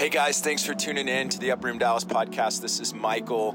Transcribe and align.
Hey 0.00 0.08
guys, 0.08 0.40
thanks 0.40 0.64
for 0.64 0.72
tuning 0.72 1.08
in 1.08 1.28
to 1.28 1.38
the 1.38 1.50
Upper 1.50 1.66
Room 1.66 1.76
Dallas 1.76 2.06
podcast. 2.06 2.62
This 2.62 2.80
is 2.80 2.94
Michael. 2.94 3.54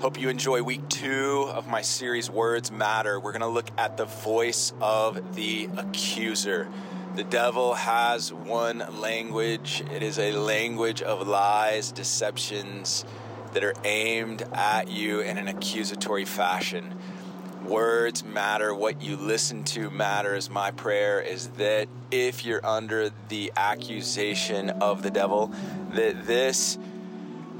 Hope 0.00 0.20
you 0.20 0.28
enjoy 0.28 0.64
week 0.64 0.88
two 0.88 1.48
of 1.48 1.68
my 1.68 1.80
series, 1.80 2.28
Words 2.28 2.72
Matter. 2.72 3.20
We're 3.20 3.30
going 3.30 3.42
to 3.42 3.46
look 3.46 3.70
at 3.78 3.96
the 3.96 4.06
voice 4.06 4.72
of 4.80 5.36
the 5.36 5.68
accuser. 5.76 6.66
The 7.14 7.22
devil 7.22 7.74
has 7.74 8.32
one 8.32 8.82
language, 8.98 9.84
it 9.94 10.02
is 10.02 10.18
a 10.18 10.32
language 10.32 11.02
of 11.02 11.28
lies, 11.28 11.92
deceptions 11.92 13.04
that 13.52 13.62
are 13.62 13.74
aimed 13.84 14.42
at 14.52 14.90
you 14.90 15.20
in 15.20 15.38
an 15.38 15.46
accusatory 15.46 16.24
fashion. 16.24 16.96
Words 17.70 18.24
matter, 18.24 18.74
what 18.74 19.00
you 19.00 19.16
listen 19.16 19.62
to 19.62 19.90
matters. 19.90 20.50
My 20.50 20.72
prayer 20.72 21.20
is 21.20 21.50
that 21.50 21.86
if 22.10 22.44
you're 22.44 22.66
under 22.66 23.10
the 23.28 23.52
accusation 23.56 24.70
of 24.70 25.04
the 25.04 25.10
devil, 25.12 25.52
that 25.92 26.26
this 26.26 26.78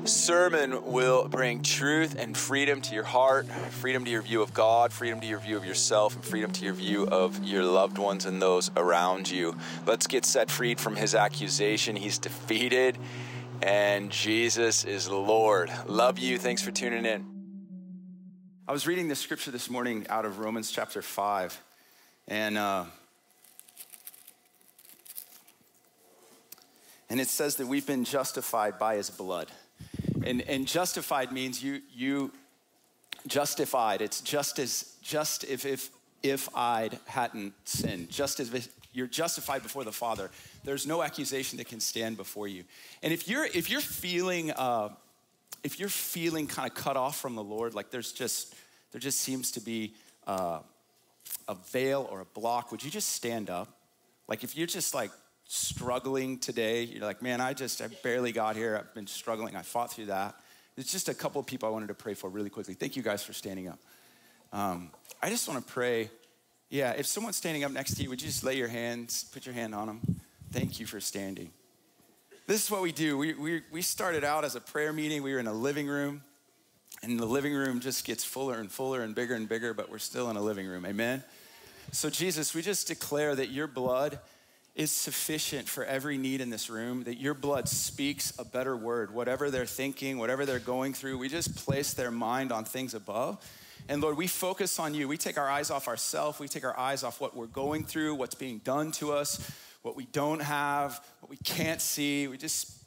sermon 0.02 0.84
will 0.90 1.28
bring 1.28 1.62
truth 1.62 2.16
and 2.18 2.36
freedom 2.36 2.80
to 2.80 2.94
your 2.96 3.04
heart, 3.04 3.46
freedom 3.46 4.04
to 4.04 4.10
your 4.10 4.22
view 4.22 4.42
of 4.42 4.52
God, 4.52 4.92
freedom 4.92 5.20
to 5.20 5.28
your 5.28 5.38
view 5.38 5.56
of 5.56 5.64
yourself, 5.64 6.16
and 6.16 6.24
freedom 6.24 6.50
to 6.50 6.64
your 6.64 6.74
view 6.74 7.06
of 7.06 7.44
your 7.44 7.62
loved 7.62 7.96
ones 7.96 8.26
and 8.26 8.42
those 8.42 8.68
around 8.76 9.30
you. 9.30 9.56
Let's 9.86 10.08
get 10.08 10.24
set 10.24 10.50
free 10.50 10.74
from 10.74 10.96
his 10.96 11.14
accusation. 11.14 11.94
He's 11.94 12.18
defeated, 12.18 12.98
and 13.62 14.10
Jesus 14.10 14.84
is 14.84 15.08
Lord. 15.08 15.70
Love 15.86 16.18
you. 16.18 16.36
Thanks 16.36 16.62
for 16.62 16.72
tuning 16.72 17.06
in. 17.06 17.29
I 18.70 18.72
was 18.72 18.86
reading 18.86 19.08
the 19.08 19.16
scripture 19.16 19.50
this 19.50 19.68
morning 19.68 20.06
out 20.08 20.24
of 20.24 20.38
Romans 20.38 20.70
chapter 20.70 21.02
5, 21.02 21.60
and 22.28 22.56
uh, 22.56 22.84
and 27.08 27.20
it 27.20 27.26
says 27.26 27.56
that 27.56 27.66
we've 27.66 27.84
been 27.84 28.04
justified 28.04 28.78
by 28.78 28.94
his 28.94 29.10
blood. 29.10 29.48
And, 30.24 30.42
and 30.42 30.68
justified 30.68 31.32
means 31.32 31.60
you, 31.60 31.80
you 31.92 32.30
justified. 33.26 34.02
It's 34.02 34.20
just 34.20 34.60
as, 34.60 34.94
just 35.02 35.42
if, 35.42 35.66
if, 35.66 35.90
if 36.22 36.48
I'd 36.54 36.96
hadn't 37.06 37.54
sinned, 37.64 38.08
just 38.08 38.38
as 38.38 38.54
if 38.54 38.68
you're 38.92 39.08
justified 39.08 39.64
before 39.64 39.82
the 39.82 39.90
Father. 39.90 40.30
There's 40.62 40.86
no 40.86 41.02
accusation 41.02 41.58
that 41.58 41.66
can 41.66 41.80
stand 41.80 42.16
before 42.16 42.46
you. 42.46 42.62
And 43.02 43.12
if 43.12 43.26
you're, 43.26 43.46
if 43.46 43.68
you're 43.68 43.80
feeling, 43.80 44.52
uh, 44.52 44.90
if 45.64 45.80
you're 45.80 45.88
feeling 45.88 46.46
kind 46.46 46.70
of 46.70 46.76
cut 46.76 46.96
off 46.96 47.20
from 47.20 47.34
the 47.34 47.42
Lord, 47.42 47.74
like 47.74 47.90
there's 47.90 48.12
just, 48.12 48.54
there 48.92 49.00
just 49.00 49.20
seems 49.20 49.50
to 49.52 49.60
be 49.60 49.94
uh, 50.26 50.60
a 51.48 51.54
veil 51.70 52.08
or 52.10 52.20
a 52.20 52.24
block, 52.24 52.70
would 52.70 52.82
you 52.82 52.90
just 52.90 53.10
stand 53.10 53.50
up? 53.50 53.68
Like 54.28 54.44
if 54.44 54.56
you're 54.56 54.66
just 54.66 54.94
like 54.94 55.10
struggling 55.44 56.38
today, 56.38 56.84
you're 56.84 57.04
like, 57.04 57.22
man, 57.22 57.40
I 57.40 57.52
just, 57.52 57.82
I 57.82 57.88
barely 58.02 58.32
got 58.32 58.56
here. 58.56 58.76
I've 58.76 58.94
been 58.94 59.06
struggling. 59.06 59.56
I 59.56 59.62
fought 59.62 59.92
through 59.92 60.06
that. 60.06 60.36
There's 60.76 60.90
just 60.90 61.08
a 61.08 61.14
couple 61.14 61.40
of 61.40 61.46
people 61.46 61.68
I 61.68 61.72
wanted 61.72 61.88
to 61.88 61.94
pray 61.94 62.14
for 62.14 62.30
really 62.30 62.50
quickly. 62.50 62.74
Thank 62.74 62.96
you 62.96 63.02
guys 63.02 63.22
for 63.22 63.32
standing 63.32 63.68
up. 63.68 63.78
Um, 64.52 64.90
I 65.20 65.28
just 65.28 65.48
want 65.48 65.64
to 65.66 65.72
pray. 65.72 66.10
Yeah, 66.70 66.92
if 66.92 67.06
someone's 67.06 67.36
standing 67.36 67.64
up 67.64 67.72
next 67.72 67.96
to 67.96 68.02
you, 68.02 68.08
would 68.10 68.22
you 68.22 68.28
just 68.28 68.44
lay 68.44 68.56
your 68.56 68.68
hands, 68.68 69.24
put 69.32 69.44
your 69.44 69.54
hand 69.54 69.74
on 69.74 69.88
them? 69.88 70.20
Thank 70.52 70.78
you 70.78 70.86
for 70.86 71.00
standing. 71.00 71.50
This 72.46 72.64
is 72.64 72.70
what 72.70 72.82
we 72.82 72.92
do. 72.92 73.18
We, 73.18 73.34
we, 73.34 73.62
we 73.70 73.82
started 73.82 74.24
out 74.24 74.44
as 74.44 74.54
a 74.54 74.60
prayer 74.60 74.92
meeting. 74.92 75.22
We 75.22 75.32
were 75.32 75.40
in 75.40 75.46
a 75.46 75.52
living 75.52 75.86
room, 75.86 76.22
and 77.02 77.18
the 77.18 77.26
living 77.26 77.54
room 77.54 77.80
just 77.80 78.04
gets 78.04 78.24
fuller 78.24 78.58
and 78.58 78.70
fuller 78.70 79.02
and 79.02 79.14
bigger 79.14 79.34
and 79.34 79.48
bigger, 79.48 79.72
but 79.72 79.90
we're 79.90 79.98
still 79.98 80.30
in 80.30 80.36
a 80.36 80.42
living 80.42 80.66
room. 80.66 80.84
Amen? 80.84 81.24
So, 81.92 82.10
Jesus, 82.10 82.54
we 82.54 82.62
just 82.62 82.86
declare 82.86 83.34
that 83.34 83.50
your 83.50 83.66
blood 83.66 84.18
is 84.76 84.92
sufficient 84.92 85.68
for 85.68 85.84
every 85.84 86.16
need 86.16 86.40
in 86.40 86.50
this 86.50 86.70
room, 86.70 87.04
that 87.04 87.18
your 87.18 87.34
blood 87.34 87.68
speaks 87.68 88.32
a 88.38 88.44
better 88.44 88.76
word. 88.76 89.12
Whatever 89.12 89.50
they're 89.50 89.66
thinking, 89.66 90.18
whatever 90.18 90.46
they're 90.46 90.58
going 90.58 90.94
through, 90.94 91.18
we 91.18 91.28
just 91.28 91.56
place 91.56 91.92
their 91.94 92.10
mind 92.10 92.52
on 92.52 92.64
things 92.64 92.94
above. 92.94 93.44
And 93.88 94.00
Lord, 94.00 94.16
we 94.16 94.26
focus 94.26 94.78
on 94.78 94.94
you. 94.94 95.08
We 95.08 95.16
take 95.16 95.36
our 95.36 95.50
eyes 95.50 95.70
off 95.70 95.88
ourselves. 95.88 96.38
We 96.38 96.48
take 96.48 96.64
our 96.64 96.78
eyes 96.78 97.02
off 97.02 97.20
what 97.20 97.36
we're 97.36 97.46
going 97.46 97.84
through, 97.84 98.14
what's 98.14 98.36
being 98.36 98.58
done 98.58 98.92
to 98.92 99.12
us, 99.12 99.50
what 99.82 99.96
we 99.96 100.04
don't 100.06 100.40
have, 100.40 101.04
what 101.20 101.30
we 101.30 101.38
can't 101.38 101.80
see. 101.80 102.28
We 102.28 102.36
just 102.36 102.79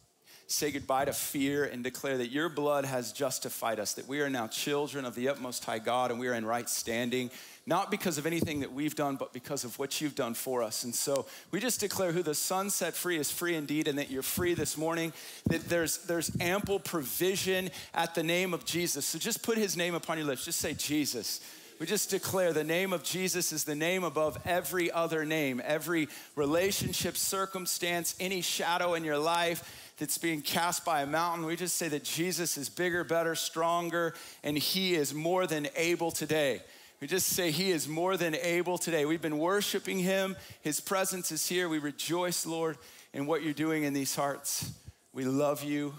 say 0.54 0.72
goodbye 0.72 1.06
to 1.06 1.14
fear 1.14 1.66
and 1.66 1.84
declare 1.84 2.18
that 2.18 2.32
your 2.32 2.50
blood 2.50 2.86
has 2.86 3.12
justified 3.12 3.80
us, 3.80 3.94
that 3.94 4.08
we 4.08 4.22
are 4.22 4.30
now 4.30 4.48
children 4.48 5.06
of 5.06 5.16
the 5.16 5.30
utmost 5.30 5.66
high 5.66 5.80
God 5.80 6.12
and 6.12 6.20
we 6.20 6.28
are 6.28 6.34
in 6.34 6.46
right 6.46 6.70
standing 6.70 7.30
not 7.66 7.90
because 7.90 8.18
of 8.18 8.26
anything 8.26 8.60
that 8.60 8.74
we've 8.74 8.96
done, 8.96 9.16
but 9.16 9.32
because 9.32 9.64
of 9.64 9.80
what 9.80 10.02
you've 10.02 10.16
done 10.16 10.34
for 10.34 10.62
us. 10.62 10.84
And 10.84 10.94
so 10.94 11.26
we 11.52 11.60
just 11.60 11.80
declare 11.80 12.12
who 12.12 12.22
the 12.22 12.36
Son 12.36 12.70
set 12.70 12.94
free 12.94 13.18
is 13.18 13.32
free 13.32 13.56
indeed, 13.56 13.88
and 13.88 13.98
that 14.00 14.12
you're 14.12 14.22
free 14.22 14.54
this 14.54 14.78
morning, 14.78 15.14
that 15.48 15.70
there's, 15.70 16.00
there's 16.00 16.30
ample 16.42 16.80
provision 16.80 17.70
at 17.94 18.16
the 18.16 18.24
name 18.24 18.54
of 18.54 18.66
Jesus. 18.66 19.06
So 19.06 19.20
just 19.20 19.44
put 19.44 19.58
his 19.58 19.78
name 19.78 19.96
upon 19.96 20.18
your 20.18 20.28
lips. 20.28 20.46
Just 20.46 20.60
say, 20.60 20.74
Jesus. 20.74 21.40
We 21.80 21.88
just 21.88 22.10
declare 22.10 22.54
the 22.54 22.64
name 22.64 22.94
of 22.94 23.04
Jesus 23.04 23.52
is 23.52 23.64
the 23.64 23.76
name 23.76 24.04
above 24.04 24.38
every 24.46 24.92
other 24.92 25.26
name, 25.26 25.62
every 25.66 26.08
relationship, 26.36 27.18
circumstance, 27.18 28.16
any 28.20 28.42
shadow 28.42 28.94
in 28.94 29.04
your 29.04 29.18
life 29.18 29.83
that's 29.98 30.18
being 30.18 30.42
cast 30.42 30.86
by 30.86 31.02
a 31.02 31.06
mountain. 31.06 31.46
We 31.46 31.56
just 31.56 31.78
say 31.78 31.88
that 31.90 32.04
Jesus 32.04 32.58
is 32.58 32.70
bigger, 32.70 33.04
better, 33.04 33.36
stronger, 33.36 34.14
and 34.44 34.58
he 34.58 34.96
is 34.96 35.14
more 35.14 35.48
than 35.48 35.68
able 35.76 36.12
today. 36.12 36.62
We 37.00 37.08
just 37.08 37.28
say 37.28 37.52
he 37.52 37.72
is 37.72 37.88
more 37.88 38.16
than 38.16 38.34
able 38.36 38.78
today. 38.78 39.06
We've 39.06 39.22
been 39.22 39.38
worshiping 39.38 40.00
him. 40.00 40.38
His 40.62 40.80
presence 40.80 41.32
is 41.32 41.46
here. 41.48 41.68
We 41.68 41.80
rejoice, 41.80 42.46
Lord, 42.46 42.78
in 43.14 43.26
what 43.26 43.44
you're 43.44 43.54
doing 43.54 43.84
in 43.84 43.94
these 43.94 44.16
hearts. 44.16 44.72
We 45.14 45.26
love 45.26 45.64
you. 45.64 45.94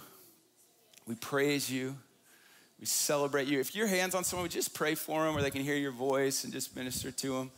We 1.07 1.15
praise 1.15 1.71
you. 1.71 1.95
We 2.81 2.87
celebrate 2.87 3.49
you. 3.49 3.61
If 3.61 3.77
your 3.77 3.87
hands 3.87 4.15
on 4.15 4.25
someone, 4.25 4.45
we 4.45 4.49
just 4.49 4.75
pray 4.75 4.95
for 4.95 5.25
them 5.25 5.35
where 5.35 5.43
they 5.43 5.51
can 5.51 5.63
hear 5.63 5.77
your 5.77 5.93
voice 5.93 6.45
and 6.45 6.53
just 6.53 6.75
minister 6.75 7.11
to 7.11 7.29
them. 7.35 7.51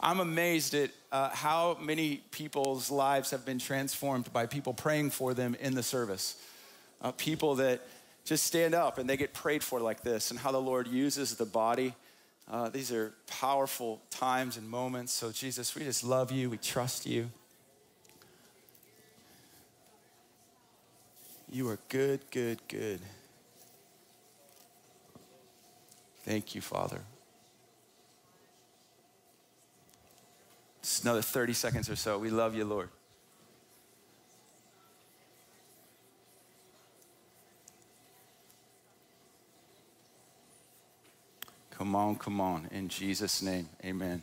I'm 0.00 0.20
amazed 0.20 0.74
at 0.74 0.90
uh, 1.12 1.30
how 1.30 1.78
many 1.80 2.22
people's 2.30 2.90
lives 2.90 3.30
have 3.30 3.44
been 3.44 3.58
transformed 3.58 4.32
by 4.32 4.46
people 4.46 4.74
praying 4.74 5.10
for 5.10 5.34
them 5.34 5.56
in 5.60 5.74
the 5.74 5.82
service. 5.82 6.36
Uh, 7.00 7.12
people 7.12 7.54
that 7.56 7.80
just 8.24 8.44
stand 8.44 8.74
up 8.74 8.98
and 8.98 9.08
they 9.08 9.16
get 9.16 9.32
prayed 9.32 9.62
for 9.62 9.80
like 9.80 10.02
this, 10.02 10.30
and 10.30 10.40
how 10.40 10.52
the 10.52 10.60
Lord 10.60 10.88
uses 10.88 11.36
the 11.36 11.46
body 11.46 11.94
uh, 12.50 12.68
these 12.68 12.92
are 12.92 13.14
powerful 13.26 14.02
times 14.10 14.56
and 14.56 14.68
moments. 14.68 15.12
So, 15.12 15.32
Jesus, 15.32 15.74
we 15.74 15.84
just 15.84 16.04
love 16.04 16.30
you. 16.30 16.50
We 16.50 16.58
trust 16.58 17.06
you. 17.06 17.30
You 21.50 21.68
are 21.70 21.78
good, 21.88 22.20
good, 22.30 22.60
good. 22.68 23.00
Thank 26.24 26.54
you, 26.54 26.60
Father. 26.60 27.00
Just 30.84 31.02
another 31.02 31.22
30 31.22 31.54
seconds 31.54 31.88
or 31.88 31.96
so. 31.96 32.18
We 32.18 32.28
love 32.28 32.54
you, 32.54 32.66
Lord. 32.66 32.90
Come 41.70 41.96
on, 41.96 42.16
come 42.16 42.38
on. 42.38 42.68
In 42.70 42.90
Jesus' 42.90 43.40
name, 43.40 43.70
amen. 43.82 44.22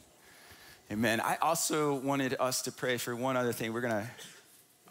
Amen. 0.91 1.19
I 1.19 1.37
also 1.41 1.95
wanted 1.95 2.35
us 2.39 2.61
to 2.61 2.71
pray 2.71 2.97
for 2.97 3.15
one 3.15 3.35
other 3.35 3.53
thing. 3.53 3.73
We're 3.73 3.81
going 3.81 4.03
to 4.03 4.09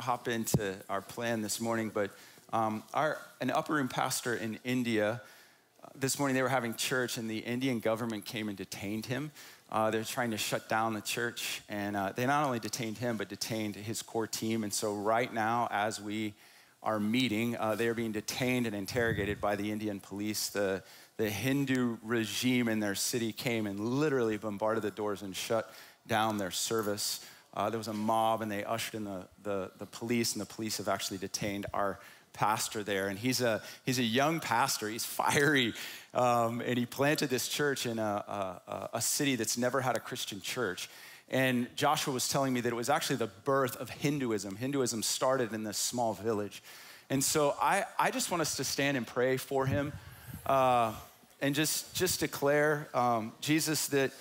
hop 0.03 0.26
into 0.26 0.75
our 0.88 1.00
plan 1.00 1.41
this 1.41 1.60
morning, 1.60 1.92
but 1.94 2.10
um, 2.53 2.82
our, 2.92 3.16
an 3.41 3.53
upper 3.53 3.75
room 3.75 3.86
pastor 3.86 4.34
in 4.34 4.59
India, 4.64 5.22
uh, 5.84 5.88
this 5.94 6.19
morning 6.19 6.34
they 6.34 6.42
were 6.42 6.48
having 6.48 6.75
church 6.75 7.16
and 7.16 7.30
the 7.30 7.38
Indian 7.38 7.78
government 7.78 8.25
came 8.25 8.48
and 8.48 8.59
detained 8.59 9.06
him. 9.06 9.30
Uh, 9.70 9.91
they're 9.91 10.04
trying 10.04 10.32
to 10.32 10.38
shut 10.38 10.69
down 10.69 10.94
the 10.94 11.00
church, 11.00 11.62
and 11.69 11.97
uh, 11.97 12.12
they 12.14 12.26
not 12.26 12.44
only 12.44 12.58
detained 12.58 12.98
him, 12.98 13.16
but 13.16 13.28
detained 13.28 13.76
his 13.76 14.03
core 14.03 14.26
team. 14.26 14.64
And 14.64 14.72
so, 14.72 14.94
right 14.94 15.32
now, 15.32 15.69
as 15.70 16.00
we 16.00 16.34
are 16.82 16.98
meeting, 16.98 17.56
uh, 17.56 17.77
they 17.77 17.86
are 17.89 17.94
being 17.94 18.12
detained 18.12 18.66
and 18.66 18.74
interrogated 18.74 19.41
by 19.41 19.54
the 19.54 19.71
Indian 19.71 20.00
police. 20.00 20.48
The 20.48 20.83
the 21.21 21.28
Hindu 21.28 21.98
regime 22.03 22.66
in 22.66 22.80
their 22.80 22.94
city 22.94 23.30
came 23.30 23.66
and 23.66 23.78
literally 23.78 24.39
bombarded 24.39 24.83
the 24.83 24.91
doors 24.91 25.21
and 25.21 25.36
shut 25.36 25.71
down 26.06 26.39
their 26.39 26.50
service. 26.50 27.22
Uh, 27.53 27.68
there 27.68 27.77
was 27.77 27.89
a 27.89 27.92
mob 27.92 28.41
and 28.41 28.50
they 28.50 28.65
ushered 28.65 28.94
in 28.94 29.04
the, 29.04 29.28
the, 29.42 29.71
the, 29.77 29.84
police, 29.84 30.33
and 30.33 30.41
the 30.41 30.47
police 30.47 30.78
have 30.78 30.89
actually 30.89 31.18
detained 31.18 31.66
our 31.74 32.00
pastor 32.32 32.82
there. 32.82 33.09
And 33.09 33.18
he's 33.18 33.41
a, 33.41 33.62
he's 33.84 33.98
a 33.98 34.04
young 34.04 34.41
pastor, 34.41 34.88
he's 34.88 35.04
fiery, 35.04 35.74
um, 36.15 36.60
and 36.60 36.78
he 36.78 36.86
planted 36.86 37.30
this 37.30 37.48
church 37.48 37.86
in 37.86 37.98
a, 37.98 38.60
a, 38.66 38.88
a 38.94 39.00
city 39.00 39.36
that's 39.36 39.59
never 39.59 39.80
had 39.80 39.97
a 39.97 40.00
Christian 40.00 40.41
church. 40.41 40.88
And 41.28 41.68
Joshua 41.77 42.12
was 42.12 42.28
telling 42.28 42.53
me 42.53 42.60
that 42.62 42.72
it 42.72 42.77
was 42.77 42.91
actually 42.91 43.16
the 43.16 43.30
birth 43.44 43.77
of 43.77 43.88
Hinduism. 43.91 44.56
Hinduism 44.56 45.03
started 45.03 45.53
in 45.53 45.62
this 45.62 45.78
small 45.78 46.12
village. 46.12 46.62
And 47.09 47.22
so 47.22 47.54
I, 47.60 47.84
I 47.98 48.10
just 48.10 48.30
want 48.30 48.41
us 48.41 48.56
to 48.56 48.65
stand 48.65 48.97
and 48.97 49.06
pray 49.06 49.36
for 49.36 49.66
him. 49.66 49.92
Uh, 50.47 50.92
and 51.41 51.54
just 51.54 51.94
just 51.94 52.21
declare, 52.21 52.88
um, 52.94 53.32
Jesus, 53.41 53.86
that 53.88 54.12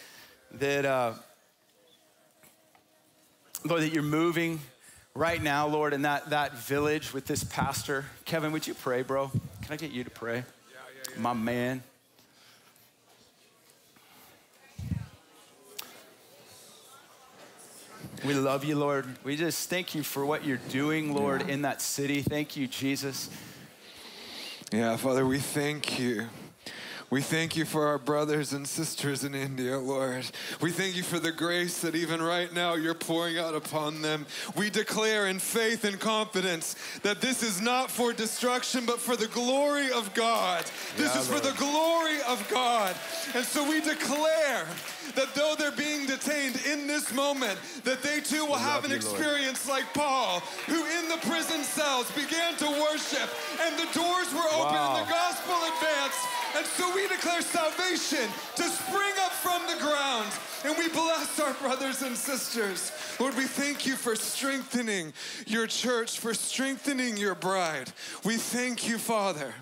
that 0.53 0.85
uh, 0.85 1.13
Lord, 3.65 3.81
that 3.81 3.93
you're 3.93 4.03
moving 4.03 4.59
right 5.19 5.43
now, 5.43 5.67
Lord, 5.67 5.93
in 5.93 6.03
that, 6.03 6.29
that 6.29 6.53
village 6.53 7.13
with 7.13 7.25
this 7.25 7.43
pastor. 7.43 8.05
Kevin, 8.23 8.53
would 8.53 8.65
you 8.65 8.73
pray, 8.73 9.01
bro? 9.01 9.29
Can 9.61 9.73
I 9.73 9.75
get 9.75 9.91
you 9.91 10.05
to 10.05 10.09
pray? 10.09 10.35
Yeah, 10.35 10.41
yeah, 10.41 11.11
yeah. 11.13 11.21
My 11.21 11.33
man. 11.33 11.83
We 18.25 18.33
love 18.33 18.63
you, 18.63 18.77
Lord. 18.77 19.05
We 19.25 19.35
just 19.35 19.69
thank 19.69 19.93
you 19.93 20.03
for 20.03 20.25
what 20.25 20.45
you're 20.45 20.57
doing, 20.69 21.13
Lord, 21.13 21.49
in 21.49 21.63
that 21.63 21.81
city. 21.81 22.21
Thank 22.21 22.55
you, 22.55 22.67
Jesus. 22.67 23.29
Yeah, 24.71 24.95
Father, 24.95 25.25
we 25.25 25.39
thank 25.39 25.99
you. 25.99 26.27
We 27.09 27.21
thank 27.21 27.55
you 27.55 27.65
for 27.65 27.87
our 27.87 27.97
brothers 27.97 28.53
and 28.53 28.67
sisters 28.67 29.23
in 29.23 29.33
India, 29.33 29.79
Lord. 29.79 30.25
We 30.61 30.71
thank 30.71 30.95
you 30.95 31.01
for 31.01 31.17
the 31.17 31.31
grace 31.31 31.81
that 31.81 31.95
even 31.95 32.21
right 32.21 32.53
now 32.53 32.75
you're 32.75 32.93
pouring 32.93 33.39
out 33.39 33.55
upon 33.55 34.03
them. 34.03 34.27
We 34.55 34.69
declare 34.69 35.25
in 35.25 35.39
faith 35.39 35.85
and 35.85 35.99
confidence 35.99 36.75
that 37.01 37.19
this 37.19 37.41
is 37.41 37.61
not 37.61 37.89
for 37.89 38.13
destruction, 38.13 38.85
but 38.85 38.99
for 38.99 39.15
the 39.15 39.25
glory 39.27 39.91
of 39.91 40.13
God. 40.13 40.65
This 40.97 41.15
yeah, 41.15 41.21
is 41.21 41.29
Lord. 41.31 41.41
for 41.41 41.49
the 41.49 41.57
glory 41.57 42.21
of 42.27 42.47
God. 42.47 42.95
And 43.33 43.43
so 43.43 43.67
we 43.67 43.81
declare 43.81 44.67
that 45.15 45.33
though 45.33 45.55
they're 45.57 45.71
being 45.71 46.05
detained 46.05 46.61
in 46.71 46.85
this 46.85 47.11
moment, 47.11 47.57
that 47.85 48.03
they 48.03 48.19
too 48.19 48.45
will 48.45 48.53
have 48.53 48.85
an 48.85 48.91
you, 48.91 48.97
experience 48.97 49.67
Lord. 49.67 49.81
like 49.81 49.93
Paul, 49.95 50.41
who 50.67 50.85
in 50.99 51.09
the 51.09 51.17
prison 51.27 51.63
cells 51.63 52.11
began 52.11 52.55
to 52.57 52.69
worship, 52.69 53.29
and 53.65 53.73
the 53.79 53.89
doors 53.97 54.31
were 54.31 54.45
open 54.53 54.77
wow. 54.77 54.97
and 54.97 55.07
the 55.07 55.09
gospel 55.09 55.55
advanced. 55.55 56.38
And 56.55 56.65
so 56.65 56.93
we 56.95 57.07
declare 57.07 57.41
salvation 57.41 58.27
to 58.55 58.63
spring 58.63 59.13
up 59.21 59.31
from 59.31 59.61
the 59.67 59.81
ground. 59.81 60.31
And 60.65 60.77
we 60.77 60.89
bless 60.89 61.39
our 61.39 61.53
brothers 61.55 62.01
and 62.01 62.17
sisters. 62.17 62.91
Lord, 63.19 63.35
we 63.35 63.45
thank 63.45 63.85
you 63.85 63.95
for 63.95 64.15
strengthening 64.15 65.13
your 65.47 65.67
church, 65.67 66.19
for 66.19 66.33
strengthening 66.33 67.15
your 67.17 67.35
bride. 67.35 67.91
We 68.25 68.37
thank 68.37 68.87
you, 68.87 68.97
Father 68.97 69.53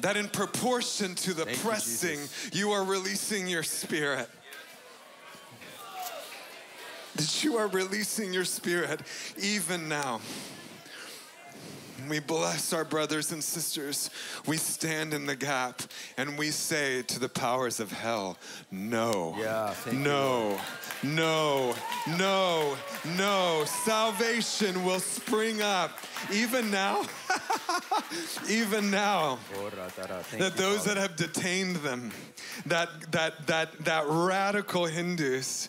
that 0.00 0.16
in 0.16 0.28
proportion 0.28 1.14
to 1.14 1.34
the 1.34 1.44
Thank 1.44 1.60
pressing, 1.60 2.20
you, 2.52 2.68
you, 2.68 2.70
are 2.70 2.84
releasing 2.84 3.46
your 3.46 3.62
spirit. 3.62 4.28
That 7.16 7.44
you 7.44 7.56
are 7.56 7.68
releasing 7.68 8.32
your 8.32 8.44
spirit 8.44 9.00
even 9.36 9.88
now. 9.88 10.20
We 12.08 12.18
bless 12.20 12.72
our 12.72 12.84
brothers 12.84 13.32
and 13.32 13.42
sisters. 13.42 14.10
We 14.46 14.56
stand 14.56 15.14
in 15.14 15.26
the 15.26 15.36
gap 15.36 15.82
and 16.16 16.38
we 16.38 16.50
say 16.50 17.02
to 17.02 17.18
the 17.18 17.28
powers 17.28 17.80
of 17.80 17.92
hell, 17.92 18.36
no, 18.70 19.34
yeah, 19.38 19.74
no, 19.92 20.58
you. 21.02 21.10
no, 21.10 21.74
no, 22.18 22.76
no. 23.16 23.64
Salvation 23.66 24.84
will 24.84 25.00
spring 25.00 25.62
up 25.62 25.98
even 26.32 26.70
now. 26.70 27.04
even 28.48 28.90
now 28.90 29.38
that 30.38 30.56
those 30.56 30.84
that 30.84 30.96
have 30.96 31.16
detained 31.16 31.76
them 31.76 32.10
that 32.66 32.88
that 33.12 33.46
that 33.46 33.84
that 33.84 34.04
radical 34.06 34.86
hindus 34.86 35.68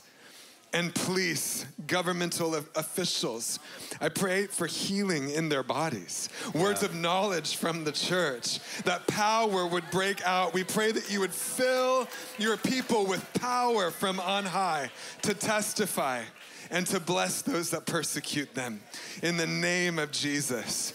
and 0.74 0.94
police, 0.96 1.66
governmental 1.88 2.56
officials. 2.56 3.60
I 4.00 4.10
pray 4.10 4.48
for 4.48 4.68
healing 4.68 5.30
in 5.30 5.50
their 5.50 5.64
bodies, 5.64 6.30
words 6.54 6.82
yeah. 6.82 6.90
of 6.90 6.96
knowledge 6.96 7.58
from 7.58 7.84
the 7.84 7.92
church, 7.92 8.60
that 8.84 9.06
power 9.08 9.68
would 9.68 9.90
break 9.92 10.26
out. 10.26 10.54
We 10.54 10.64
pray 10.64 10.92
that 10.92 11.12
you 11.12 11.20
would 11.20 11.34
fill 11.34 12.08
your 12.38 12.58
people 12.58 13.06
with 13.06 13.26
power 13.34 13.92
from 13.92 14.20
on 14.20 14.46
high 14.46 14.90
to 15.24 15.34
testify 15.34 16.24
and 16.70 16.88
to 16.88 17.00
bless 17.00 17.42
those 17.42 17.70
that 17.72 17.86
persecute 17.86 18.54
them. 18.56 18.82
In 19.22 19.36
the 19.36 19.48
name 19.48 20.00
of 20.00 20.12
Jesus. 20.12 20.94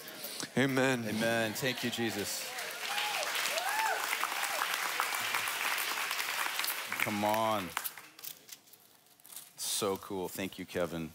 Amen. 0.57 1.05
Amen. 1.07 1.53
Thank 1.53 1.85
you, 1.85 1.91
Jesus. 1.91 2.49
Come 7.01 7.25
on 7.25 7.69
so 9.77 9.99
cool. 9.99 10.27
Thank 10.27 10.59
you, 10.59 10.65
Kevin. 10.65 11.11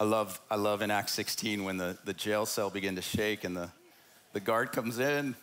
I 0.00 0.04
love, 0.04 0.40
I 0.50 0.56
love 0.56 0.80
in 0.80 0.90
Acts 0.90 1.12
16 1.12 1.62
when 1.62 1.76
the, 1.76 1.98
the 2.06 2.14
jail 2.14 2.46
cell 2.46 2.70
began 2.70 2.96
to 2.96 3.02
shake 3.02 3.44
and 3.44 3.54
the, 3.54 3.68
the 4.32 4.40
guard 4.40 4.72
comes 4.72 4.98
in, 4.98 5.34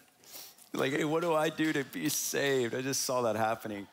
like, 0.73 0.93
hey, 0.93 1.03
what 1.03 1.21
do 1.21 1.35
I 1.35 1.49
do 1.49 1.71
to 1.73 1.83
be 1.83 2.09
saved? 2.09 2.73
I 2.73 2.81
just 2.81 3.03
saw 3.03 3.21
that 3.21 3.35
happening. 3.35 3.85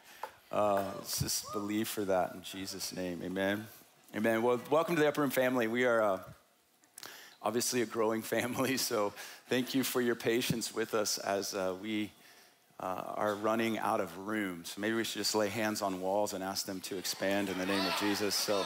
Uh, 0.51 0.85
let's 0.97 1.21
just 1.21 1.53
believe 1.53 1.87
for 1.87 2.07
that 2.07 2.33
in 2.33 2.43
Jesus' 2.45 2.95
name. 2.95 3.21
Amen. 3.23 3.67
Amen. 4.17 4.43
Well, 4.43 4.59
welcome 4.71 4.97
to 4.97 5.03
the 5.03 5.09
Upper 5.09 5.21
Room 5.21 5.29
family. 5.29 5.67
We 5.67 5.85
are 5.85 6.01
uh, 6.01 6.19
obviously 7.43 7.83
a 7.83 7.87
growing 7.87 8.23
family, 8.37 8.79
so 8.79 9.13
thank 9.51 9.75
you 9.75 9.85
for 9.85 10.01
your 10.01 10.17
patience 10.17 10.75
with 10.75 10.95
us 10.95 11.19
as 11.19 11.53
uh, 11.53 11.75
we 11.83 12.11
uh, 12.81 13.03
are 13.15 13.35
running 13.35 13.79
out 13.79 14.01
of 14.01 14.17
room. 14.27 14.65
So 14.65 14.81
maybe 14.81 14.95
we 14.95 15.05
should 15.05 15.19
just 15.19 15.35
lay 15.35 15.49
hands 15.49 15.83
on 15.83 16.01
walls 16.01 16.33
and 16.33 16.43
ask 16.43 16.67
them 16.67 16.81
to 16.83 16.97
expand 16.97 17.49
in 17.49 17.59
the 17.59 17.67
name 17.67 17.85
of 17.85 17.95
Jesus. 18.01 18.35
So 18.35 18.65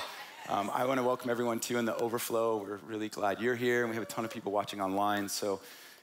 um, 0.48 0.70
I 0.72 0.84
want 0.84 0.98
to 0.98 1.04
welcome 1.04 1.30
everyone 1.30 1.58
to 1.60 1.78
in 1.78 1.84
the 1.84 1.96
overflow. 1.96 2.58
We're 2.58 2.78
really 2.86 3.08
glad 3.08 3.40
you're 3.40 3.56
here, 3.56 3.80
and 3.80 3.90
we 3.90 3.96
have 3.96 4.04
a 4.04 4.06
ton 4.06 4.24
of 4.24 4.30
people 4.30 4.52
watching 4.52 4.80
online. 4.80 5.28
So 5.28 5.60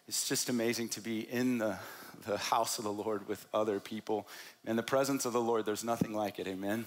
it's 0.08 0.28
just 0.28 0.50
amazing 0.50 0.90
to 0.90 1.02
be 1.02 1.22
in 1.22 1.60
the, 1.60 1.78
the 2.26 2.38
house 2.38 2.78
of 2.78 2.84
the 2.84 2.92
Lord 2.92 3.28
with 3.30 3.46
other 3.54 3.80
people. 3.80 4.28
In 4.66 4.76
the 4.76 4.84
presence 4.84 5.26
of 5.26 5.32
the 5.32 5.42
Lord, 5.42 5.66
there's 5.66 5.84
nothing 5.84 6.14
like 6.14 6.38
it. 6.38 6.48
Amen. 6.48 6.86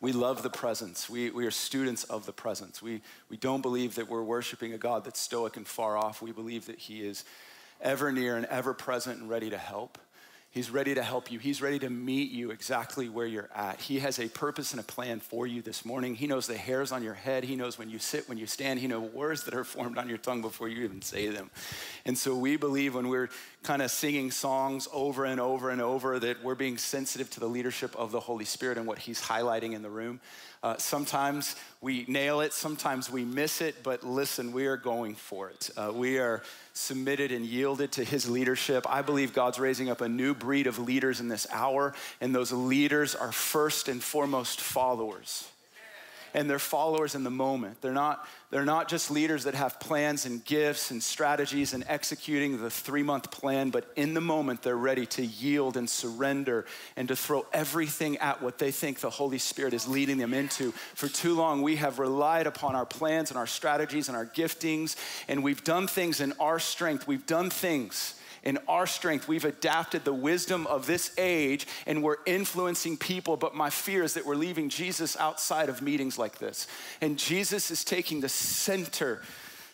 We 0.00 0.12
love 0.12 0.42
the 0.42 0.50
presence. 0.50 1.08
We, 1.08 1.30
we 1.30 1.46
are 1.46 1.50
students 1.50 2.04
of 2.04 2.26
the 2.26 2.32
presence. 2.32 2.82
We, 2.82 3.02
we 3.30 3.36
don't 3.36 3.62
believe 3.62 3.94
that 3.94 4.08
we're 4.08 4.22
worshiping 4.22 4.72
a 4.72 4.78
God 4.78 5.04
that's 5.04 5.20
stoic 5.20 5.56
and 5.56 5.66
far 5.66 5.96
off. 5.96 6.20
We 6.20 6.32
believe 6.32 6.66
that 6.66 6.78
He 6.78 7.00
is 7.00 7.24
ever 7.80 8.12
near 8.12 8.36
and 8.36 8.46
ever 8.46 8.74
present 8.74 9.20
and 9.20 9.28
ready 9.28 9.50
to 9.50 9.58
help. 9.58 9.98
He's 10.56 10.70
ready 10.70 10.94
to 10.94 11.02
help 11.02 11.30
you. 11.30 11.38
He's 11.38 11.60
ready 11.60 11.78
to 11.80 11.90
meet 11.90 12.30
you 12.30 12.50
exactly 12.50 13.10
where 13.10 13.26
you're 13.26 13.50
at. 13.54 13.78
He 13.78 13.98
has 13.98 14.18
a 14.18 14.26
purpose 14.26 14.72
and 14.72 14.80
a 14.80 14.82
plan 14.82 15.20
for 15.20 15.46
you 15.46 15.60
this 15.60 15.84
morning. 15.84 16.14
He 16.14 16.26
knows 16.26 16.46
the 16.46 16.56
hairs 16.56 16.92
on 16.92 17.02
your 17.02 17.12
head. 17.12 17.44
He 17.44 17.56
knows 17.56 17.78
when 17.78 17.90
you 17.90 17.98
sit, 17.98 18.26
when 18.26 18.38
you 18.38 18.46
stand. 18.46 18.80
He 18.80 18.86
knows 18.86 19.12
words 19.12 19.44
that 19.44 19.52
are 19.52 19.64
formed 19.64 19.98
on 19.98 20.08
your 20.08 20.16
tongue 20.16 20.40
before 20.40 20.68
you 20.68 20.82
even 20.84 21.02
say 21.02 21.28
them. 21.28 21.50
And 22.06 22.16
so 22.16 22.34
we 22.34 22.56
believe 22.56 22.94
when 22.94 23.08
we're 23.08 23.28
kind 23.64 23.82
of 23.82 23.90
singing 23.90 24.30
songs 24.30 24.88
over 24.94 25.26
and 25.26 25.40
over 25.40 25.68
and 25.68 25.82
over 25.82 26.18
that 26.20 26.42
we're 26.42 26.54
being 26.54 26.78
sensitive 26.78 27.28
to 27.32 27.40
the 27.40 27.48
leadership 27.48 27.94
of 27.94 28.10
the 28.10 28.20
Holy 28.20 28.46
Spirit 28.46 28.78
and 28.78 28.86
what 28.86 28.98
He's 28.98 29.20
highlighting 29.20 29.74
in 29.74 29.82
the 29.82 29.90
room. 29.90 30.22
Uh, 30.66 30.76
sometimes 30.78 31.54
we 31.80 32.04
nail 32.08 32.40
it, 32.40 32.52
sometimes 32.52 33.08
we 33.08 33.24
miss 33.24 33.60
it, 33.60 33.84
but 33.84 34.02
listen, 34.02 34.50
we 34.50 34.66
are 34.66 34.76
going 34.76 35.14
for 35.14 35.48
it. 35.48 35.70
Uh, 35.76 35.92
we 35.94 36.18
are 36.18 36.42
submitted 36.72 37.30
and 37.30 37.46
yielded 37.46 37.92
to 37.92 38.02
his 38.02 38.28
leadership. 38.28 38.84
I 38.88 39.02
believe 39.02 39.32
God's 39.32 39.60
raising 39.60 39.88
up 39.90 40.00
a 40.00 40.08
new 40.08 40.34
breed 40.34 40.66
of 40.66 40.80
leaders 40.80 41.20
in 41.20 41.28
this 41.28 41.46
hour, 41.52 41.94
and 42.20 42.34
those 42.34 42.50
leaders 42.50 43.14
are 43.14 43.30
first 43.30 43.86
and 43.86 44.02
foremost 44.02 44.60
followers 44.60 45.48
and 46.36 46.50
they're 46.50 46.58
followers 46.58 47.14
in 47.14 47.24
the 47.24 47.30
moment. 47.30 47.80
They're 47.80 47.92
not, 47.94 48.28
they're 48.50 48.66
not 48.66 48.88
just 48.88 49.10
leaders 49.10 49.44
that 49.44 49.54
have 49.54 49.80
plans 49.80 50.26
and 50.26 50.44
gifts 50.44 50.90
and 50.90 51.02
strategies 51.02 51.72
and 51.72 51.82
executing 51.88 52.60
the 52.60 52.68
three 52.68 53.02
month 53.02 53.30
plan, 53.30 53.70
but 53.70 53.90
in 53.96 54.12
the 54.12 54.20
moment, 54.20 54.60
they're 54.60 54.76
ready 54.76 55.06
to 55.06 55.24
yield 55.24 55.78
and 55.78 55.88
surrender 55.88 56.66
and 56.94 57.08
to 57.08 57.16
throw 57.16 57.46
everything 57.54 58.18
at 58.18 58.42
what 58.42 58.58
they 58.58 58.70
think 58.70 59.00
the 59.00 59.08
Holy 59.08 59.38
Spirit 59.38 59.72
is 59.72 59.88
leading 59.88 60.18
them 60.18 60.34
into. 60.34 60.72
For 60.94 61.08
too 61.08 61.34
long, 61.34 61.62
we 61.62 61.76
have 61.76 61.98
relied 61.98 62.46
upon 62.46 62.76
our 62.76 62.86
plans 62.86 63.30
and 63.30 63.38
our 63.38 63.46
strategies 63.46 64.08
and 64.08 64.16
our 64.16 64.26
giftings, 64.26 64.94
and 65.28 65.42
we've 65.42 65.64
done 65.64 65.86
things 65.86 66.20
in 66.20 66.34
our 66.38 66.58
strength. 66.58 67.08
We've 67.08 67.26
done 67.26 67.48
things 67.48 68.14
in 68.46 68.58
our 68.68 68.86
strength. 68.86 69.28
We've 69.28 69.44
adapted 69.44 70.04
the 70.04 70.14
wisdom 70.14 70.66
of 70.68 70.86
this 70.86 71.12
age 71.18 71.66
and 71.84 72.02
we're 72.02 72.18
influencing 72.24 72.96
people. 72.96 73.36
But 73.36 73.54
my 73.54 73.68
fear 73.68 74.04
is 74.04 74.14
that 74.14 74.24
we're 74.24 74.36
leaving 74.36 74.70
Jesus 74.70 75.16
outside 75.18 75.68
of 75.68 75.82
meetings 75.82 76.16
like 76.16 76.38
this. 76.38 76.68
And 77.00 77.18
Jesus 77.18 77.70
is 77.70 77.84
taking 77.84 78.20
the 78.20 78.28
center 78.28 79.20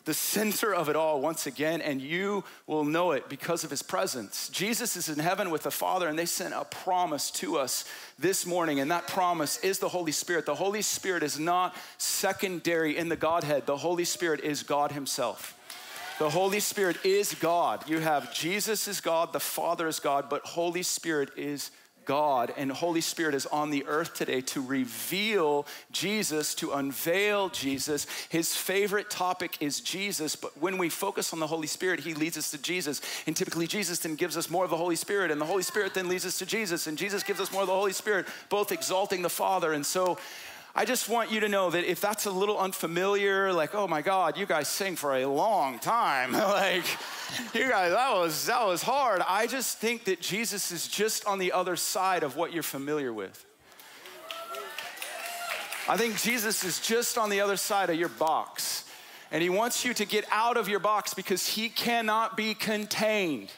the 0.05 0.15
center 0.15 0.75
of 0.75 0.89
it 0.89 0.97
all 0.97 1.21
once 1.21 1.47
again, 1.47 1.81
and 1.81 2.01
you 2.01 2.43
will 2.67 2.85
know 2.85 3.13
it 3.13 3.29
because 3.29 3.63
of 3.63 3.71
his 3.71 3.83
presence. 3.83 4.49
Jesus 4.49 4.97
is 4.97 5.09
in 5.09 5.21
heaven 5.21 5.51
with 5.51 5.63
the 5.63 5.71
Father, 5.71 6.09
and 6.09 6.19
they 6.19 6.27
sent 6.27 6.55
a 6.55 6.65
promise 6.65 7.31
to 7.33 7.57
us 7.57 7.85
this 8.19 8.45
morning, 8.45 8.81
and 8.81 8.91
that 8.91 9.07
promise 9.07 9.59
is 9.59 9.79
the 9.79 9.89
Holy 9.89 10.11
Spirit. 10.11 10.45
The 10.45 10.57
Holy 10.57 10.83
Spirit 10.83 11.23
is 11.23 11.39
not 11.39 11.77
secondary 11.99 12.97
in 12.97 13.11
the 13.11 13.17
Godhead, 13.17 13.67
the 13.67 13.77
Holy 13.77 14.05
Spirit 14.05 14.41
is 14.41 14.65
God 14.65 14.91
Himself. 14.91 15.57
The 16.19 16.31
Holy 16.31 16.61
Spirit 16.61 17.05
is 17.05 17.35
God. 17.35 17.89
You 17.89 17.99
have 17.99 18.33
Jesus 18.33 18.87
is 18.87 19.01
God, 19.01 19.33
the 19.33 19.41
Father 19.41 19.89
is 19.89 19.99
God, 19.99 20.29
but 20.29 20.43
Holy 20.45 20.83
Spirit 20.83 21.31
is 21.37 21.71
God, 22.05 22.53
and 22.57 22.71
Holy 22.71 23.01
Spirit 23.01 23.35
is 23.35 23.47
on 23.47 23.71
the 23.71 23.85
earth 23.87 24.15
today 24.15 24.41
to 24.41 24.61
reveal 24.61 25.67
Jesus, 25.91 26.55
to 26.57 26.73
unveil 26.73 27.49
Jesus. 27.49 28.07
His 28.29 28.55
favorite 28.55 29.11
topic 29.11 29.57
is 29.61 29.81
Jesus, 29.81 30.37
but 30.37 30.57
when 30.59 30.79
we 30.79 30.89
focus 30.89 31.33
on 31.33 31.41
the 31.41 31.47
Holy 31.47 31.67
Spirit, 31.67 32.01
He 32.01 32.15
leads 32.15 32.37
us 32.37 32.51
to 32.51 32.59
Jesus. 32.59 33.01
And 33.27 33.37
typically, 33.37 33.67
Jesus 33.67 34.01
then 34.01 34.17
gives 34.17 34.37
us 34.37 34.51
more 34.51 34.65
of 34.65 34.71
the 34.71 34.77
Holy 34.77 34.97
Spirit, 34.97 35.31
and 35.31 35.41
the 35.41 35.47
Holy 35.47 35.63
Spirit 35.63 35.95
then 35.95 36.09
leads 36.09 36.27
us 36.27 36.39
to 36.39 36.47
Jesus, 36.47 36.87
and 36.87 36.99
Jesus 36.99 37.23
gives 37.23 37.41
us 37.41 37.53
more 37.53 37.63
of 37.63 37.69
the 37.69 37.75
Holy 37.75 37.93
Spirit, 37.93 38.27
both 38.49 38.73
exalting 38.73 39.23
the 39.23 39.31
Father. 39.31 39.73
And 39.73 39.85
so, 39.85 40.19
I 40.75 40.87
just 40.87 41.07
want 41.07 41.31
you 41.31 41.41
to 41.41 41.49
know 41.51 41.69
that 41.69 41.85
if 41.85 42.01
that's 42.01 42.25
a 42.25 42.31
little 42.31 42.59
unfamiliar, 42.59 43.53
like, 43.53 43.75
oh 43.75 43.87
my 43.87 44.01
God, 44.01 44.39
you 44.39 44.47
guys 44.47 44.69
sing 44.69 44.97
for 44.97 45.15
a 45.17 45.27
long 45.27 45.79
time. 45.79 46.33
like, 46.33 46.85
you 47.53 47.69
guys, 47.69 47.93
that 47.93 48.15
was 48.15 48.47
that 48.47 48.67
was 48.67 48.83
hard. 48.83 49.21
I 49.29 49.47
just 49.47 49.79
think 49.79 50.05
that 50.05 50.21
Jesus 50.21 50.73
is 50.73 50.89
just 50.89 51.27
on 51.27 51.39
the 51.39 51.53
other 51.53 51.77
side 51.77 52.23
of 52.23 52.37
what 52.37 52.55
you're 52.55 52.63
familiar 52.63 53.13
with. 53.13 53.45
I 55.89 55.97
think 55.99 56.17
Jesus 56.17 56.65
is 56.65 56.81
just 56.81 57.19
on 57.19 57.29
the 57.29 57.41
other 57.41 57.57
side 57.57 57.91
of 57.91 57.97
your 57.97 58.09
box. 58.09 58.85
And 59.31 59.43
he 59.43 59.51
wants 59.51 59.85
you 59.85 59.93
to 59.95 60.05
get 60.07 60.25
out 60.31 60.57
of 60.57 60.69
your 60.69 60.79
box 60.79 61.13
because 61.13 61.47
he 61.47 61.69
cannot 61.69 62.37
be 62.37 62.55
contained. 62.55 63.51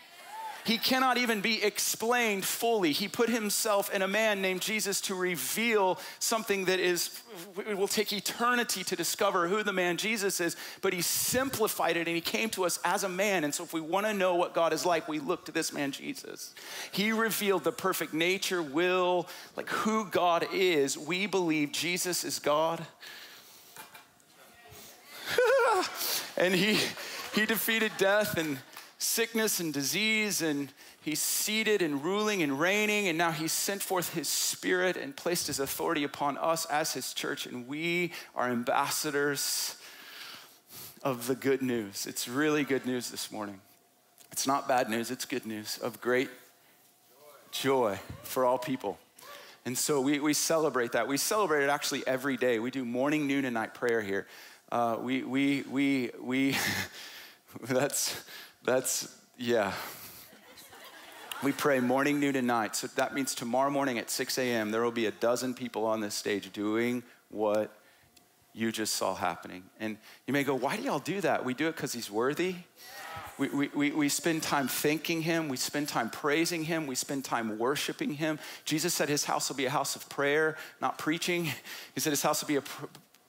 He 0.64 0.78
cannot 0.78 1.18
even 1.18 1.42
be 1.42 1.62
explained 1.62 2.44
fully. 2.44 2.92
He 2.92 3.06
put 3.06 3.28
himself 3.28 3.92
in 3.94 4.00
a 4.00 4.08
man 4.08 4.40
named 4.40 4.62
Jesus 4.62 5.02
to 5.02 5.14
reveal 5.14 5.98
something 6.18 6.64
that 6.64 6.80
is, 6.80 7.20
it 7.68 7.76
will 7.76 7.86
take 7.86 8.14
eternity 8.14 8.82
to 8.84 8.96
discover 8.96 9.46
who 9.46 9.62
the 9.62 9.74
man 9.74 9.98
Jesus 9.98 10.40
is, 10.40 10.56
but 10.80 10.94
he 10.94 11.02
simplified 11.02 11.98
it 11.98 12.08
and 12.08 12.14
he 12.16 12.22
came 12.22 12.48
to 12.50 12.64
us 12.64 12.78
as 12.82 13.04
a 13.04 13.08
man. 13.10 13.44
And 13.44 13.54
so, 13.54 13.62
if 13.62 13.74
we 13.74 13.82
want 13.82 14.06
to 14.06 14.14
know 14.14 14.36
what 14.36 14.54
God 14.54 14.72
is 14.72 14.86
like, 14.86 15.06
we 15.06 15.18
look 15.18 15.44
to 15.44 15.52
this 15.52 15.70
man 15.70 15.92
Jesus. 15.92 16.54
He 16.92 17.12
revealed 17.12 17.64
the 17.64 17.72
perfect 17.72 18.14
nature, 18.14 18.62
will, 18.62 19.28
like 19.56 19.68
who 19.68 20.06
God 20.06 20.46
is. 20.50 20.96
We 20.96 21.26
believe 21.26 21.72
Jesus 21.72 22.24
is 22.24 22.38
God. 22.38 22.86
and 26.38 26.54
he, 26.54 26.78
he 27.34 27.44
defeated 27.44 27.92
death 27.98 28.38
and 28.38 28.58
sickness 29.04 29.60
and 29.60 29.72
disease, 29.72 30.42
and 30.42 30.72
he's 31.02 31.20
seated 31.20 31.82
and 31.82 32.02
ruling 32.02 32.42
and 32.42 32.58
reigning, 32.58 33.08
and 33.08 33.18
now 33.18 33.30
he's 33.30 33.52
sent 33.52 33.82
forth 33.82 34.14
his 34.14 34.28
spirit 34.28 34.96
and 34.96 35.16
placed 35.16 35.46
his 35.46 35.60
authority 35.60 36.04
upon 36.04 36.38
us 36.38 36.64
as 36.66 36.92
his 36.92 37.14
church, 37.14 37.46
and 37.46 37.68
we 37.68 38.12
are 38.34 38.48
ambassadors 38.48 39.76
of 41.02 41.26
the 41.26 41.34
good 41.34 41.62
news. 41.62 42.06
It's 42.06 42.26
really 42.26 42.64
good 42.64 42.86
news 42.86 43.10
this 43.10 43.30
morning. 43.30 43.60
It's 44.32 44.46
not 44.46 44.66
bad 44.66 44.88
news, 44.88 45.10
it's 45.10 45.24
good 45.24 45.46
news 45.46 45.78
of 45.78 46.00
great 46.00 46.30
joy 47.52 48.00
for 48.22 48.44
all 48.44 48.58
people. 48.58 48.98
And 49.66 49.78
so 49.78 50.00
we, 50.00 50.18
we 50.18 50.34
celebrate 50.34 50.92
that. 50.92 51.08
We 51.08 51.16
celebrate 51.16 51.64
it 51.64 51.70
actually 51.70 52.06
every 52.06 52.36
day. 52.36 52.58
We 52.58 52.70
do 52.70 52.84
morning, 52.84 53.26
noon, 53.26 53.44
and 53.44 53.54
night 53.54 53.74
prayer 53.74 54.02
here. 54.02 54.26
Uh, 54.70 54.98
we, 55.00 55.22
we, 55.22 55.62
we, 55.70 56.10
we, 56.20 56.56
that's, 57.62 58.22
that's, 58.64 59.14
yeah. 59.36 59.72
We 61.42 61.52
pray 61.52 61.80
morning, 61.80 62.20
noon, 62.20 62.36
and 62.36 62.46
night. 62.46 62.74
So 62.74 62.86
that 62.96 63.14
means 63.14 63.34
tomorrow 63.34 63.70
morning 63.70 63.98
at 63.98 64.10
6 64.10 64.38
a.m., 64.38 64.70
there 64.70 64.82
will 64.82 64.90
be 64.90 65.06
a 65.06 65.10
dozen 65.10 65.52
people 65.52 65.84
on 65.84 66.00
this 66.00 66.14
stage 66.14 66.50
doing 66.52 67.02
what 67.28 67.76
you 68.54 68.72
just 68.72 68.94
saw 68.94 69.14
happening. 69.14 69.64
And 69.80 69.98
you 70.26 70.32
may 70.32 70.44
go, 70.44 70.54
why 70.54 70.76
do 70.76 70.82
y'all 70.82 71.00
do 71.00 71.20
that? 71.20 71.44
We 71.44 71.52
do 71.52 71.68
it 71.68 71.76
because 71.76 71.92
he's 71.92 72.10
worthy. 72.10 72.54
We, 73.36 73.48
we, 73.48 73.68
we, 73.74 73.90
we 73.90 74.08
spend 74.08 74.42
time 74.42 74.68
thanking 74.68 75.22
him. 75.22 75.48
We 75.48 75.56
spend 75.56 75.88
time 75.88 76.08
praising 76.08 76.64
him. 76.64 76.86
We 76.86 76.94
spend 76.94 77.24
time 77.24 77.58
worshiping 77.58 78.14
him. 78.14 78.38
Jesus 78.64 78.94
said 78.94 79.08
his 79.08 79.24
house 79.24 79.48
will 79.48 79.56
be 79.56 79.66
a 79.66 79.70
house 79.70 79.96
of 79.96 80.08
prayer, 80.08 80.56
not 80.80 80.98
preaching. 80.98 81.46
He 81.94 82.00
said 82.00 82.10
his 82.10 82.22
house 82.22 82.42
will 82.42 82.48
be 82.48 82.56
a 82.56 82.62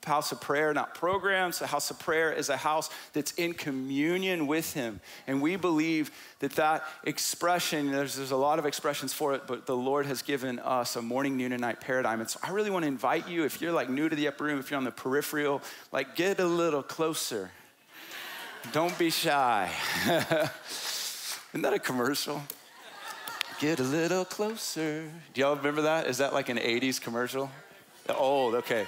house 0.06 0.32
of 0.32 0.40
prayer, 0.40 0.72
not 0.72 0.94
programs. 0.94 1.60
A 1.60 1.66
house 1.66 1.90
of 1.90 1.98
prayer 1.98 2.32
is 2.32 2.48
a 2.48 2.56
house 2.56 2.88
that's 3.12 3.32
in 3.32 3.52
communion 3.52 4.46
with 4.46 4.72
Him. 4.72 5.00
And 5.26 5.42
we 5.42 5.56
believe 5.56 6.10
that 6.38 6.52
that 6.52 6.84
expression, 7.04 7.90
there's, 7.90 8.16
there's 8.16 8.30
a 8.30 8.36
lot 8.36 8.58
of 8.58 8.66
expressions 8.66 9.12
for 9.12 9.34
it, 9.34 9.42
but 9.46 9.66
the 9.66 9.76
Lord 9.76 10.06
has 10.06 10.22
given 10.22 10.58
us 10.60 10.96
a 10.96 11.02
morning, 11.02 11.36
noon, 11.36 11.52
and 11.52 11.60
night 11.60 11.80
paradigm. 11.80 12.20
And 12.20 12.30
so 12.30 12.38
I 12.42 12.50
really 12.50 12.70
want 12.70 12.84
to 12.84 12.88
invite 12.88 13.28
you, 13.28 13.44
if 13.44 13.60
you're 13.60 13.72
like 13.72 13.90
new 13.90 14.08
to 14.08 14.16
the 14.16 14.28
upper 14.28 14.44
room, 14.44 14.58
if 14.58 14.70
you're 14.70 14.78
on 14.78 14.84
the 14.84 14.90
peripheral, 14.90 15.60
like 15.92 16.14
get 16.14 16.40
a 16.40 16.46
little 16.46 16.82
closer. 16.82 17.50
Don't 18.72 18.96
be 18.98 19.10
shy. 19.10 19.70
Isn't 20.06 21.62
that 21.62 21.72
a 21.72 21.78
commercial? 21.78 22.42
Get 23.58 23.80
a 23.80 23.84
little 23.84 24.24
closer. 24.24 25.10
Do 25.32 25.40
y'all 25.40 25.56
remember 25.56 25.82
that? 25.82 26.06
Is 26.06 26.18
that 26.18 26.34
like 26.34 26.48
an 26.48 26.58
80s 26.58 27.00
commercial? 27.00 27.50
Old, 28.14 28.54
okay. 28.56 28.86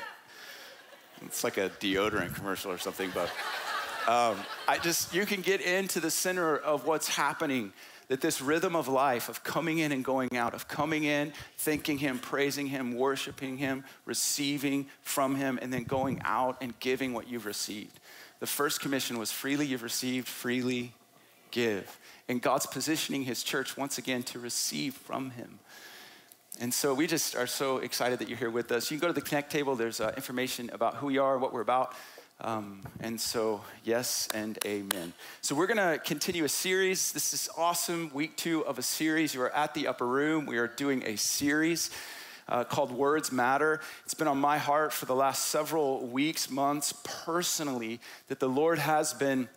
It's 1.24 1.44
like 1.44 1.56
a 1.56 1.70
deodorant 1.80 2.34
commercial 2.34 2.70
or 2.70 2.78
something, 2.78 3.10
but 3.14 3.30
um, 4.08 4.36
I 4.66 4.78
just, 4.78 5.14
you 5.14 5.26
can 5.26 5.42
get 5.42 5.60
into 5.60 6.00
the 6.00 6.10
center 6.10 6.56
of 6.56 6.86
what's 6.86 7.08
happening. 7.08 7.72
That 8.08 8.22
this 8.22 8.40
rhythm 8.40 8.74
of 8.74 8.88
life, 8.88 9.28
of 9.28 9.44
coming 9.44 9.80
in 9.80 9.92
and 9.92 10.02
going 10.02 10.34
out, 10.34 10.54
of 10.54 10.66
coming 10.66 11.04
in, 11.04 11.34
thanking 11.58 11.98
Him, 11.98 12.18
praising 12.18 12.66
Him, 12.66 12.96
worshiping 12.96 13.58
Him, 13.58 13.84
receiving 14.06 14.86
from 15.02 15.34
Him, 15.34 15.58
and 15.60 15.70
then 15.70 15.84
going 15.84 16.22
out 16.24 16.56
and 16.62 16.72
giving 16.80 17.12
what 17.12 17.28
you've 17.28 17.44
received. 17.44 18.00
The 18.40 18.46
first 18.46 18.80
commission 18.80 19.18
was 19.18 19.30
freely 19.30 19.66
you've 19.66 19.82
received, 19.82 20.26
freely 20.26 20.94
give. 21.50 22.00
And 22.30 22.40
God's 22.40 22.64
positioning 22.64 23.24
His 23.24 23.42
church 23.42 23.76
once 23.76 23.98
again 23.98 24.22
to 24.22 24.38
receive 24.38 24.94
from 24.94 25.32
Him. 25.32 25.58
And 26.60 26.74
so 26.74 26.92
we 26.92 27.06
just 27.06 27.36
are 27.36 27.46
so 27.46 27.78
excited 27.78 28.18
that 28.18 28.28
you're 28.28 28.36
here 28.36 28.50
with 28.50 28.72
us. 28.72 28.90
You 28.90 28.98
can 28.98 29.02
go 29.02 29.14
to 29.14 29.20
the 29.20 29.24
Connect 29.24 29.52
table, 29.52 29.76
there's 29.76 30.00
uh, 30.00 30.12
information 30.16 30.70
about 30.72 30.96
who 30.96 31.06
we 31.06 31.16
are, 31.18 31.38
what 31.38 31.52
we're 31.52 31.60
about. 31.60 31.94
Um, 32.40 32.82
and 32.98 33.20
so, 33.20 33.60
yes 33.84 34.28
and 34.34 34.58
amen. 34.64 35.12
So, 35.40 35.54
we're 35.54 35.68
going 35.68 35.76
to 35.76 36.02
continue 36.04 36.42
a 36.42 36.48
series. 36.48 37.12
This 37.12 37.32
is 37.32 37.48
awesome. 37.56 38.10
Week 38.12 38.36
two 38.36 38.66
of 38.66 38.76
a 38.76 38.82
series. 38.82 39.34
You 39.34 39.42
are 39.42 39.54
at 39.54 39.72
the 39.74 39.86
upper 39.86 40.06
room. 40.06 40.46
We 40.46 40.58
are 40.58 40.66
doing 40.66 41.04
a 41.06 41.16
series 41.16 41.90
uh, 42.48 42.64
called 42.64 42.90
Words 42.90 43.30
Matter. 43.30 43.80
It's 44.04 44.14
been 44.14 44.28
on 44.28 44.38
my 44.38 44.58
heart 44.58 44.92
for 44.92 45.06
the 45.06 45.14
last 45.14 45.46
several 45.46 46.06
weeks, 46.08 46.50
months, 46.50 46.92
personally, 47.04 48.00
that 48.26 48.40
the 48.40 48.48
Lord 48.48 48.80
has 48.80 49.14
been, 49.14 49.48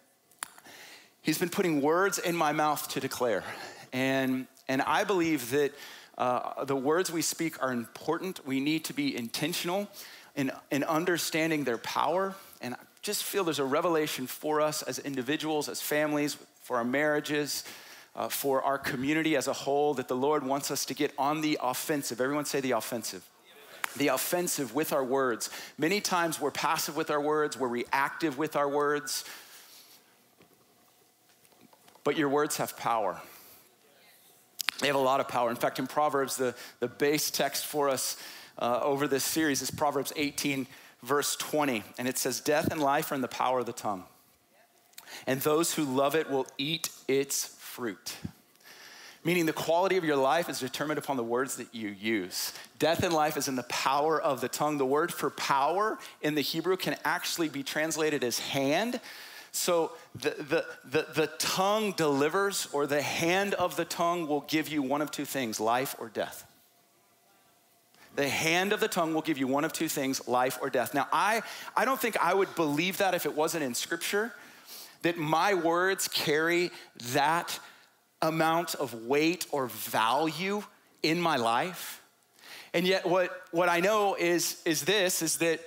He's 1.24 1.40
been 1.40 1.50
putting 1.50 1.82
words 1.82 2.20
in 2.20 2.36
my 2.36 2.52
mouth 2.52 2.88
to 2.90 3.00
declare. 3.00 3.44
And, 3.92 4.46
and 4.68 4.84
I 4.84 5.04
believe 5.04 5.50
that 5.50 5.74
uh, 6.18 6.66
the 6.66 6.76
words 6.76 7.12
we 7.12 7.22
speak 7.22 7.62
are 7.64 7.72
important. 7.72 8.46
We 8.46 8.60
need 8.60 8.86
to 8.86 8.94
be 8.94 9.16
intentional 9.16 9.88
in, 10.36 10.52
in 10.70 10.84
understanding 10.84 11.64
their 11.64 11.78
power. 11.78 12.36
And 12.62 12.76
I 12.76 12.78
just 13.02 13.24
feel 13.24 13.44
there's 13.44 13.60
a 13.60 13.66
revelation 13.66 14.28
for 14.28 14.62
us 14.62 14.82
as 14.84 15.00
individuals, 15.00 15.70
as 15.70 15.82
families, 15.82 16.38
for 16.62 16.78
our 16.78 16.84
marriages, 16.84 17.64
uh, 18.16 18.28
for 18.30 18.62
our 18.62 18.78
community 18.78 19.36
as 19.36 19.48
a 19.48 19.54
whole, 19.54 19.94
that 19.96 20.08
the 20.08 20.16
Lord 20.16 20.44
wants 20.46 20.70
us 20.70 20.86
to 20.86 20.94
get 20.94 21.14
on 21.18 21.42
the 21.42 21.58
offensive. 21.62 22.22
Everyone 22.22 22.46
say 22.46 22.60
the 22.60 22.72
offensive 22.72 23.28
the 23.98 24.08
offensive 24.10 24.74
with 24.74 24.94
our 24.94 25.04
words. 25.04 25.50
Many 25.78 26.02
times 26.02 26.40
we're 26.40 26.52
passive 26.52 26.96
with 26.96 27.12
our 27.12 27.22
words, 27.22 27.58
we're 27.58 27.68
reactive 27.68 28.38
with 28.38 28.56
our 28.56 28.70
words, 28.70 29.26
but 32.04 32.18
your 32.18 32.30
words 32.30 32.58
have 32.58 32.78
power. 32.78 33.22
They 34.82 34.88
have 34.88 34.96
a 34.96 35.00
lot 35.00 35.20
of 35.20 35.28
power. 35.28 35.50
In 35.50 35.56
fact, 35.56 35.78
in 35.78 35.86
Proverbs, 35.86 36.38
the, 36.38 36.56
the 36.80 36.88
base 36.88 37.30
text 37.30 37.66
for 37.66 37.88
us 37.88 38.18
uh, 38.58 38.80
over 38.82 39.08
this 39.08 39.24
series 39.24 39.62
is 39.62 39.70
Proverbs 39.70 40.12
18, 40.16 40.68
verse 41.04 41.36
20. 41.36 41.84
And 42.00 42.08
it 42.08 42.18
says, 42.18 42.42
Death 42.42 42.72
and 42.72 42.82
life 42.82 43.12
are 43.12 43.16
in 43.16 43.22
the 43.22 43.28
power 43.28 43.60
of 43.60 43.68
the 43.68 43.74
tongue, 43.74 44.04
and 45.28 45.40
those 45.42 45.76
who 45.76 45.84
love 45.84 46.16
it 46.16 46.30
will 46.30 46.48
eat 46.58 46.90
its 47.08 47.46
fruit. 47.60 48.16
Meaning, 49.24 49.46
the 49.46 49.54
quality 49.54 49.98
of 49.98 50.04
your 50.04 50.16
life 50.16 50.50
is 50.50 50.60
determined 50.60 50.98
upon 50.98 51.16
the 51.16 51.24
words 51.24 51.58
that 51.58 51.76
you 51.76 51.90
use. 51.90 52.54
Death 52.80 53.04
and 53.04 53.14
life 53.14 53.38
is 53.38 53.48
in 53.48 53.56
the 53.56 53.64
power 53.64 54.20
of 54.20 54.42
the 54.42 54.50
tongue. 54.50 54.80
The 54.80 54.86
word 54.86 55.14
for 55.14 55.30
power 55.30 56.00
in 56.24 56.34
the 56.34 56.42
Hebrew 56.42 56.76
can 56.76 56.96
actually 57.06 57.48
be 57.48 57.62
translated 57.62 58.24
as 58.24 58.40
hand. 58.40 59.00
So 59.52 59.92
the, 60.16 60.30
the, 60.30 60.66
the, 60.86 61.08
the, 61.14 61.28
tongue 61.38 61.92
delivers, 61.92 62.70
or 62.72 62.88
the 62.88 63.02
hand 63.02 63.54
of 63.56 63.76
the 63.76 63.84
tongue 63.84 64.28
will 64.28 64.42
give 64.42 64.70
you 64.70 64.82
one 64.82 65.02
of 65.02 65.12
two 65.12 65.26
things 65.26 65.60
life 65.60 65.96
or 66.00 66.08
death. 66.08 66.46
The 68.16 68.30
hand 68.30 68.72
of 68.72 68.80
the 68.80 68.88
tongue 68.88 69.14
will 69.14 69.22
give 69.22 69.38
you 69.38 69.48
one 69.48 69.66
of 69.66 69.74
two 69.74 69.90
things 69.90 70.28
life 70.28 70.58
or 70.62 70.70
death. 70.70 70.94
Now, 70.94 71.08
I, 71.12 71.42
I 71.76 71.86
don't 71.86 72.00
think 72.00 72.18
I 72.18 72.34
would 72.34 72.54
believe 72.56 72.98
that 72.98 73.14
if 73.14 73.26
it 73.26 73.36
wasn't 73.36 73.64
in 73.64 73.74
scripture, 73.74 74.34
that 75.02 75.18
my 75.18 75.54
words 75.54 76.08
carry 76.08 76.72
that 77.14 77.60
amount 78.22 78.76
of 78.76 79.06
weight 79.06 79.48
or 79.52 79.68
value 79.68 80.64
in 81.04 81.20
my 81.20 81.38
life. 81.38 82.02
And 82.74 82.88
yet, 82.88 83.06
what, 83.06 83.32
what 83.52 83.68
I 83.68 83.80
know 83.80 84.16
is, 84.16 84.62
is 84.66 84.84
this 84.84 85.22
is 85.22 85.38
that, 85.38 85.60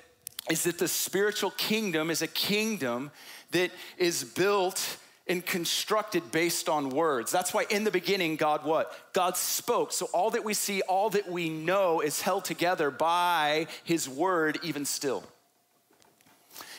is 0.50 0.64
that 0.64 0.78
the 0.78 0.88
spiritual 0.88 1.50
kingdom 1.50 2.10
is 2.10 2.22
a 2.22 2.26
kingdom 2.26 3.10
that 3.52 3.70
is 3.98 4.24
built 4.24 4.98
and 5.26 5.44
constructed 5.44 6.30
based 6.32 6.68
on 6.68 6.90
words. 6.90 7.32
That's 7.32 7.54
why 7.54 7.64
in 7.70 7.84
the 7.84 7.90
beginning, 7.90 8.36
God 8.36 8.64
what? 8.64 8.94
God 9.12 9.36
spoke. 9.36 9.92
So 9.92 10.06
all 10.12 10.30
that 10.30 10.44
we 10.44 10.52
see, 10.52 10.82
all 10.82 11.10
that 11.10 11.30
we 11.30 11.48
know 11.48 12.00
is 12.00 12.20
held 12.20 12.44
together 12.44 12.90
by 12.90 13.66
His 13.84 14.08
word, 14.08 14.58
even 14.62 14.84
still. 14.84 15.24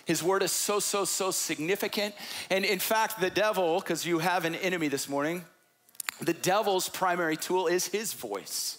His 0.05 0.22
word 0.22 0.43
is 0.43 0.51
so, 0.51 0.79
so, 0.79 1.03
so 1.03 1.31
significant. 1.31 2.13
And 2.51 2.63
in 2.63 2.77
fact, 2.77 3.19
the 3.19 3.31
devil, 3.31 3.79
because 3.79 4.05
you 4.05 4.19
have 4.19 4.45
an 4.45 4.53
enemy 4.53 4.88
this 4.88 5.10
morning, 5.10 5.43
the 6.22 6.34
devil's 6.34 6.88
primary 6.88 7.38
tool 7.38 7.67
is 7.67 7.88
his 7.88 8.13
voice. 8.13 8.77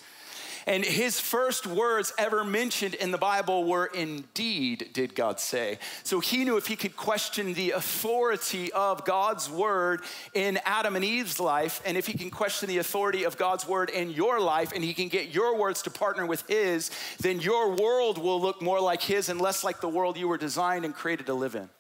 And 0.66 0.84
his 0.84 1.20
first 1.20 1.64
words 1.64 2.12
ever 2.18 2.42
mentioned 2.42 2.94
in 2.94 3.12
the 3.12 3.18
Bible 3.18 3.64
were, 3.64 3.86
Indeed, 3.86 4.90
did 4.92 5.14
God 5.14 5.38
say. 5.38 5.78
So 6.02 6.18
he 6.18 6.44
knew 6.44 6.56
if 6.56 6.66
he 6.66 6.74
could 6.74 6.96
question 6.96 7.54
the 7.54 7.70
authority 7.70 8.72
of 8.72 9.04
God's 9.04 9.48
word 9.48 10.00
in 10.34 10.58
Adam 10.64 10.96
and 10.96 11.04
Eve's 11.04 11.38
life, 11.38 11.80
and 11.86 11.96
if 11.96 12.08
he 12.08 12.18
can 12.18 12.30
question 12.30 12.68
the 12.68 12.78
authority 12.78 13.22
of 13.22 13.36
God's 13.36 13.66
word 13.66 13.90
in 13.90 14.10
your 14.10 14.40
life, 14.40 14.72
and 14.74 14.82
he 14.82 14.92
can 14.92 15.06
get 15.06 15.28
your 15.28 15.56
words 15.56 15.82
to 15.82 15.90
partner 15.90 16.26
with 16.26 16.44
his, 16.48 16.90
then 17.20 17.40
your 17.40 17.76
world 17.76 18.18
will 18.18 18.40
look 18.40 18.60
more 18.60 18.80
like 18.80 19.02
his 19.02 19.28
and 19.28 19.40
less 19.40 19.62
like 19.62 19.80
the 19.80 19.88
world 19.88 20.16
you 20.16 20.26
were 20.26 20.38
designed 20.38 20.84
and 20.84 20.94
created 20.94 21.26
to 21.26 21.34
live 21.34 21.54
in. 21.54 21.70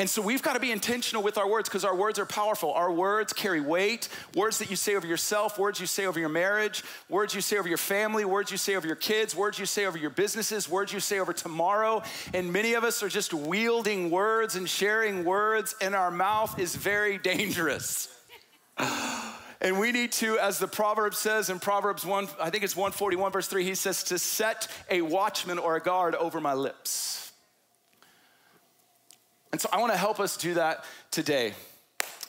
And 0.00 0.08
so 0.08 0.22
we've 0.22 0.40
got 0.40 0.54
to 0.54 0.60
be 0.60 0.72
intentional 0.72 1.22
with 1.22 1.36
our 1.36 1.46
words 1.46 1.68
because 1.68 1.84
our 1.84 1.94
words 1.94 2.18
are 2.18 2.24
powerful. 2.24 2.72
Our 2.72 2.90
words 2.90 3.34
carry 3.34 3.60
weight. 3.60 4.08
Words 4.34 4.56
that 4.56 4.70
you 4.70 4.76
say 4.76 4.96
over 4.96 5.06
yourself, 5.06 5.58
words 5.58 5.78
you 5.78 5.84
say 5.84 6.06
over 6.06 6.18
your 6.18 6.30
marriage, 6.30 6.82
words 7.10 7.34
you 7.34 7.42
say 7.42 7.58
over 7.58 7.68
your 7.68 7.76
family, 7.76 8.24
words 8.24 8.50
you 8.50 8.56
say 8.56 8.76
over 8.76 8.86
your 8.86 8.96
kids, 8.96 9.36
words 9.36 9.58
you 9.58 9.66
say 9.66 9.84
over 9.84 9.98
your 9.98 10.08
businesses, 10.08 10.70
words 10.70 10.90
you 10.90 11.00
say 11.00 11.18
over 11.18 11.34
tomorrow. 11.34 12.02
And 12.32 12.50
many 12.50 12.72
of 12.72 12.82
us 12.82 13.02
are 13.02 13.10
just 13.10 13.34
wielding 13.34 14.10
words 14.10 14.56
and 14.56 14.66
sharing 14.66 15.22
words, 15.22 15.74
and 15.82 15.94
our 15.94 16.10
mouth 16.10 16.58
is 16.58 16.74
very 16.74 17.18
dangerous. 17.18 18.08
And 19.62 19.78
we 19.78 19.92
need 19.92 20.12
to, 20.12 20.38
as 20.38 20.58
the 20.58 20.66
proverb 20.66 21.14
says 21.14 21.50
in 21.50 21.58
Proverbs 21.58 22.06
1, 22.06 22.28
I 22.40 22.48
think 22.48 22.64
it's 22.64 22.74
141, 22.74 23.30
verse 23.30 23.46
3, 23.46 23.62
he 23.62 23.74
says, 23.74 24.02
to 24.04 24.18
set 24.18 24.68
a 24.88 25.02
watchman 25.02 25.58
or 25.58 25.76
a 25.76 25.80
guard 25.82 26.14
over 26.14 26.40
my 26.40 26.54
lips. 26.54 27.29
And 29.52 29.60
so 29.60 29.68
I 29.72 29.78
want 29.80 29.92
to 29.92 29.98
help 29.98 30.20
us 30.20 30.36
do 30.36 30.54
that 30.54 30.84
today 31.10 31.54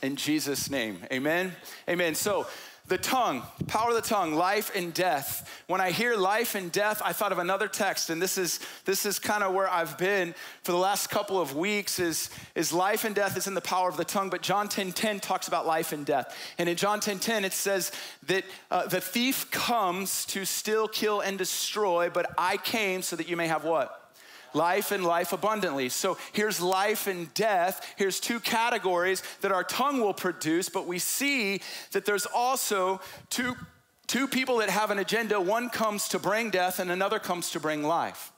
in 0.01 0.15
Jesus' 0.15 0.69
name. 0.69 0.99
Amen. 1.11 1.53
Amen. 1.87 2.15
So, 2.15 2.47
the 2.87 2.97
tongue, 2.97 3.43
power 3.67 3.89
of 3.89 3.95
the 3.95 4.01
tongue, 4.01 4.33
life 4.33 4.71
and 4.75 4.93
death. 4.93 5.63
When 5.67 5.79
I 5.79 5.91
hear 5.91 6.17
life 6.17 6.55
and 6.55 6.71
death, 6.71 7.01
I 7.05 7.13
thought 7.13 7.31
of 7.31 7.37
another 7.37 7.69
text, 7.69 8.09
and 8.09 8.21
this 8.21 8.37
is 8.37 8.59
this 8.83 9.05
is 9.05 9.17
kind 9.17 9.43
of 9.43 9.53
where 9.53 9.69
I've 9.69 9.97
been 9.97 10.33
for 10.63 10.73
the 10.73 10.77
last 10.77 11.09
couple 11.09 11.39
of 11.39 11.55
weeks. 11.55 11.99
Is 11.99 12.29
is 12.53 12.73
life 12.73 13.05
and 13.05 13.15
death 13.15 13.37
is 13.37 13.47
in 13.47 13.53
the 13.53 13.61
power 13.61 13.87
of 13.87 13.95
the 13.95 14.03
tongue, 14.03 14.29
but 14.29 14.41
John 14.41 14.67
10 14.67 14.91
10 14.91 15.21
talks 15.21 15.47
about 15.47 15.65
life 15.65 15.93
and 15.93 16.05
death. 16.05 16.35
And 16.57 16.67
in 16.67 16.75
John 16.75 16.99
10 16.99 17.19
10, 17.19 17.45
it 17.45 17.53
says 17.53 17.93
that 18.25 18.43
uh, 18.69 18.87
the 18.87 18.99
thief 18.99 19.49
comes 19.51 20.25
to 20.25 20.43
steal, 20.43 20.87
kill, 20.87 21.21
and 21.21 21.37
destroy, 21.37 22.09
but 22.09 22.33
I 22.37 22.57
came 22.57 23.03
so 23.03 23.15
that 23.15 23.29
you 23.29 23.37
may 23.37 23.47
have 23.47 23.63
what? 23.63 24.00
Life 24.53 24.91
and 24.91 25.05
life 25.05 25.33
abundantly. 25.33 25.89
So 25.89 26.17
here's 26.33 26.61
life 26.61 27.07
and 27.07 27.33
death. 27.33 27.93
Here's 27.97 28.19
two 28.19 28.39
categories 28.39 29.23
that 29.41 29.51
our 29.51 29.63
tongue 29.63 30.01
will 30.01 30.13
produce, 30.13 30.69
but 30.69 30.87
we 30.87 30.99
see 30.99 31.61
that 31.91 32.05
there's 32.05 32.25
also 32.25 33.01
two, 33.29 33.55
two 34.07 34.27
people 34.27 34.57
that 34.57 34.69
have 34.69 34.91
an 34.91 34.99
agenda. 34.99 35.39
One 35.39 35.69
comes 35.69 36.07
to 36.09 36.19
bring 36.19 36.49
death, 36.49 36.79
and 36.79 36.91
another 36.91 37.19
comes 37.19 37.51
to 37.51 37.59
bring 37.59 37.83
life. 37.83 38.31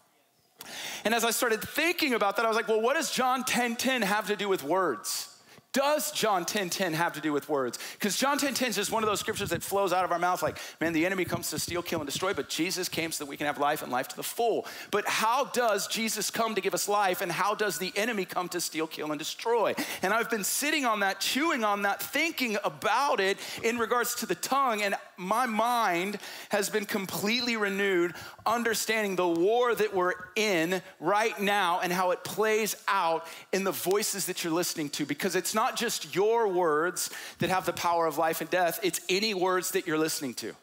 And 1.04 1.14
as 1.14 1.26
I 1.26 1.32
started 1.32 1.62
thinking 1.62 2.14
about 2.14 2.38
that, 2.38 2.46
I 2.46 2.48
was 2.48 2.56
like, 2.56 2.68
well, 2.68 2.82
what 2.82 2.96
does 2.96 3.12
John 3.12 3.44
10 3.44 3.76
10 3.76 4.02
have 4.02 4.28
to 4.28 4.36
do 4.36 4.48
with 4.48 4.64
words? 4.64 5.33
Does 5.74 6.12
John 6.12 6.46
10 6.46 6.70
10 6.70 6.94
have 6.94 7.14
to 7.14 7.22
do 7.22 7.34
with 7.34 7.50
words? 7.50 7.80
Because 7.94 8.16
John 8.16 8.38
10 8.38 8.54
10 8.54 8.70
is 8.70 8.76
just 8.76 8.92
one 8.92 9.04
of 9.04 9.10
those 9.10 9.20
scriptures 9.20 9.50
that 9.50 9.64
flows 9.64 9.92
out 9.92 10.06
of 10.06 10.12
our 10.12 10.20
mouth 10.20 10.44
like, 10.44 10.60
man, 10.80 10.94
the 10.94 11.06
enemy 11.06 11.26
comes 11.26 11.50
to 11.50 11.58
steal, 11.58 11.82
kill, 11.82 12.00
and 12.00 12.08
destroy, 12.08 12.34
but 12.34 12.48
Jesus 12.48 12.88
came 12.88 13.12
so 13.12 13.24
that 13.24 13.30
we 13.30 13.38
can 13.38 13.48
have 13.48 13.58
life 13.58 13.82
and 13.82 13.92
life 13.92 14.08
to 14.10 14.16
the 14.16 14.24
full. 14.24 14.68
But 14.92 15.08
how 15.08 15.46
does 15.46 15.88
Jesus 15.88 16.30
come 16.30 16.54
to 16.56 16.62
give 16.62 16.76
us 16.76 16.88
life, 16.88 17.22
and 17.22 17.32
how 17.32 17.56
does 17.56 17.80
the 17.80 17.92
enemy 17.96 18.26
come 18.26 18.50
to 18.50 18.62
steal, 18.62 18.86
kill, 18.86 19.12
and 19.12 19.18
destroy? 19.18 19.74
And 20.04 20.14
I've 20.14 20.30
been 20.30 20.44
sitting 20.44 20.86
on 20.86 21.00
that, 21.00 21.20
chewing 21.20 21.64
on 21.64 21.82
that, 21.82 22.02
thinking 22.02 22.58
about 22.64 23.20
it 23.20 23.40
in 23.64 23.80
regards 23.80 24.14
to 24.16 24.28
the 24.28 24.36
tongue, 24.36 24.84
and 24.84 24.96
my 25.18 25.48
mind 25.48 26.20
has 26.50 26.70
been 26.70 26.86
completely 26.86 27.58
renewed, 27.58 28.14
understanding 28.46 29.16
the 29.16 29.28
war 29.28 29.74
that 29.74 29.94
we're 29.94 30.14
in 30.36 30.82
right 31.00 31.40
now 31.42 31.80
and 31.80 31.92
how 31.92 32.12
it 32.12 32.24
plays 32.24 32.76
out 32.88 33.26
in 33.52 33.64
the 33.64 33.72
voices 33.72 34.28
that 34.28 34.44
you're 34.44 34.54
listening 34.54 34.90
to, 34.90 35.06
because 35.06 35.36
it's 35.36 35.56
not 35.56 35.63
not 35.64 35.78
just 35.78 36.14
your 36.14 36.50
words 36.50 37.10
that 37.40 37.50
have 37.50 37.66
the 37.66 37.72
power 37.72 38.06
of 38.06 38.18
life 38.18 38.42
and 38.42 38.50
death, 38.50 38.82
it's 38.84 39.00
any 39.08 39.34
words 39.34 39.72
that 39.72 39.88
you're 39.88 39.98
listening 39.98 40.34
to. 40.34 40.54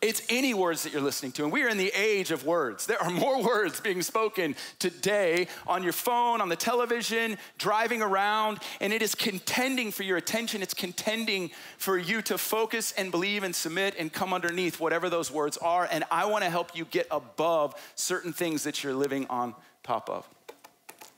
It's 0.00 0.22
any 0.28 0.54
words 0.54 0.84
that 0.84 0.92
you're 0.92 1.02
listening 1.02 1.32
to. 1.32 1.42
And 1.42 1.52
we 1.52 1.64
are 1.64 1.68
in 1.68 1.76
the 1.76 1.92
age 1.92 2.30
of 2.30 2.46
words. 2.46 2.86
There 2.86 3.02
are 3.02 3.10
more 3.24 3.42
words 3.42 3.80
being 3.80 4.00
spoken 4.02 4.54
today 4.78 5.48
on 5.66 5.82
your 5.82 5.92
phone, 5.92 6.40
on 6.40 6.50
the 6.50 6.56
television, 6.56 7.36
driving 7.58 8.00
around, 8.00 8.60
and 8.80 8.92
it 8.92 9.02
is 9.02 9.16
contending 9.16 9.90
for 9.90 10.04
your 10.04 10.18
attention. 10.18 10.62
It's 10.62 10.74
contending 10.74 11.50
for 11.78 11.98
you 11.98 12.22
to 12.22 12.38
focus 12.38 12.94
and 12.96 13.10
believe 13.10 13.42
and 13.42 13.54
submit 13.54 13.96
and 13.98 14.12
come 14.12 14.32
underneath 14.32 14.78
whatever 14.78 15.10
those 15.10 15.32
words 15.32 15.56
are. 15.56 15.88
And 15.90 16.04
I 16.12 16.26
want 16.26 16.44
to 16.44 16.50
help 16.50 16.76
you 16.76 16.84
get 16.84 17.08
above 17.10 17.74
certain 17.96 18.32
things 18.32 18.62
that 18.62 18.84
you're 18.84 18.94
living 18.94 19.26
on 19.28 19.56
top 19.82 20.08
of. 20.08 20.28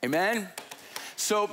Amen? 0.02 0.48
So, 1.16 1.50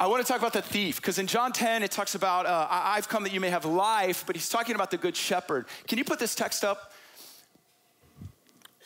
I 0.00 0.06
want 0.06 0.24
to 0.24 0.32
talk 0.32 0.40
about 0.40 0.54
the 0.54 0.62
thief 0.62 0.96
because 0.96 1.18
in 1.18 1.26
John 1.26 1.52
10 1.52 1.82
it 1.82 1.90
talks 1.90 2.14
about, 2.14 2.46
uh, 2.46 2.66
I've 2.70 3.06
come 3.06 3.22
that 3.24 3.34
you 3.34 3.40
may 3.40 3.50
have 3.50 3.66
life, 3.66 4.24
but 4.26 4.34
he's 4.34 4.48
talking 4.48 4.74
about 4.74 4.90
the 4.90 4.96
good 4.96 5.14
shepherd. 5.14 5.66
Can 5.86 5.98
you 5.98 6.04
put 6.04 6.18
this 6.18 6.34
text 6.34 6.64
up? 6.64 6.94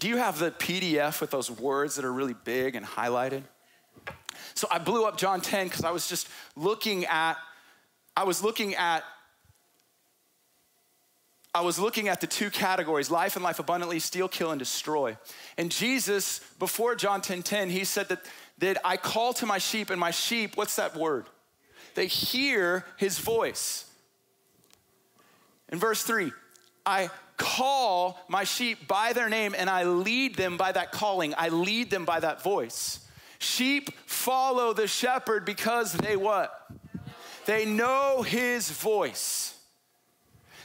Do 0.00 0.08
you 0.08 0.16
have 0.16 0.40
the 0.40 0.50
PDF 0.50 1.20
with 1.20 1.30
those 1.30 1.48
words 1.52 1.94
that 1.96 2.04
are 2.04 2.12
really 2.12 2.34
big 2.34 2.74
and 2.74 2.84
highlighted? 2.84 3.44
So 4.54 4.66
I 4.72 4.78
blew 4.78 5.04
up 5.04 5.16
John 5.16 5.40
10 5.40 5.68
because 5.68 5.84
I 5.84 5.92
was 5.92 6.08
just 6.08 6.28
looking 6.56 7.04
at, 7.06 7.36
I 8.16 8.24
was 8.24 8.42
looking 8.42 8.74
at 8.74 9.04
I 11.52 11.62
was 11.62 11.80
looking 11.80 12.06
at 12.06 12.20
the 12.20 12.28
two 12.28 12.48
categories 12.48 13.10
life 13.10 13.34
and 13.34 13.42
life 13.42 13.58
abundantly, 13.58 13.98
steal, 13.98 14.28
kill, 14.28 14.52
and 14.52 14.58
destroy. 14.58 15.16
And 15.58 15.70
Jesus, 15.70 16.40
before 16.60 16.94
John 16.94 17.20
10 17.20 17.42
10, 17.42 17.70
he 17.70 17.84
said 17.84 18.08
that 18.08 18.20
that 18.60 18.78
I 18.84 18.96
call 18.96 19.32
to 19.34 19.46
my 19.46 19.58
sheep, 19.58 19.90
and 19.90 19.98
my 19.98 20.10
sheep, 20.10 20.56
what's 20.56 20.76
that 20.76 20.96
word? 20.96 21.26
They 21.94 22.06
hear 22.06 22.84
his 22.96 23.18
voice. 23.18 23.84
In 25.70 25.78
verse 25.78 26.02
three, 26.02 26.32
I 26.84 27.10
call 27.36 28.18
my 28.28 28.44
sheep 28.44 28.86
by 28.86 29.12
their 29.12 29.28
name 29.28 29.54
and 29.56 29.70
I 29.70 29.84
lead 29.84 30.36
them 30.36 30.56
by 30.56 30.72
that 30.72 30.92
calling. 30.92 31.34
I 31.36 31.48
lead 31.48 31.90
them 31.90 32.04
by 32.04 32.20
that 32.20 32.42
voice. 32.42 33.00
Sheep 33.38 33.90
follow 34.06 34.72
the 34.72 34.86
shepherd 34.86 35.44
because 35.46 35.92
they 35.92 36.16
what? 36.16 36.52
They 37.46 37.64
know 37.64 38.22
his 38.22 38.70
voice. 38.70 39.54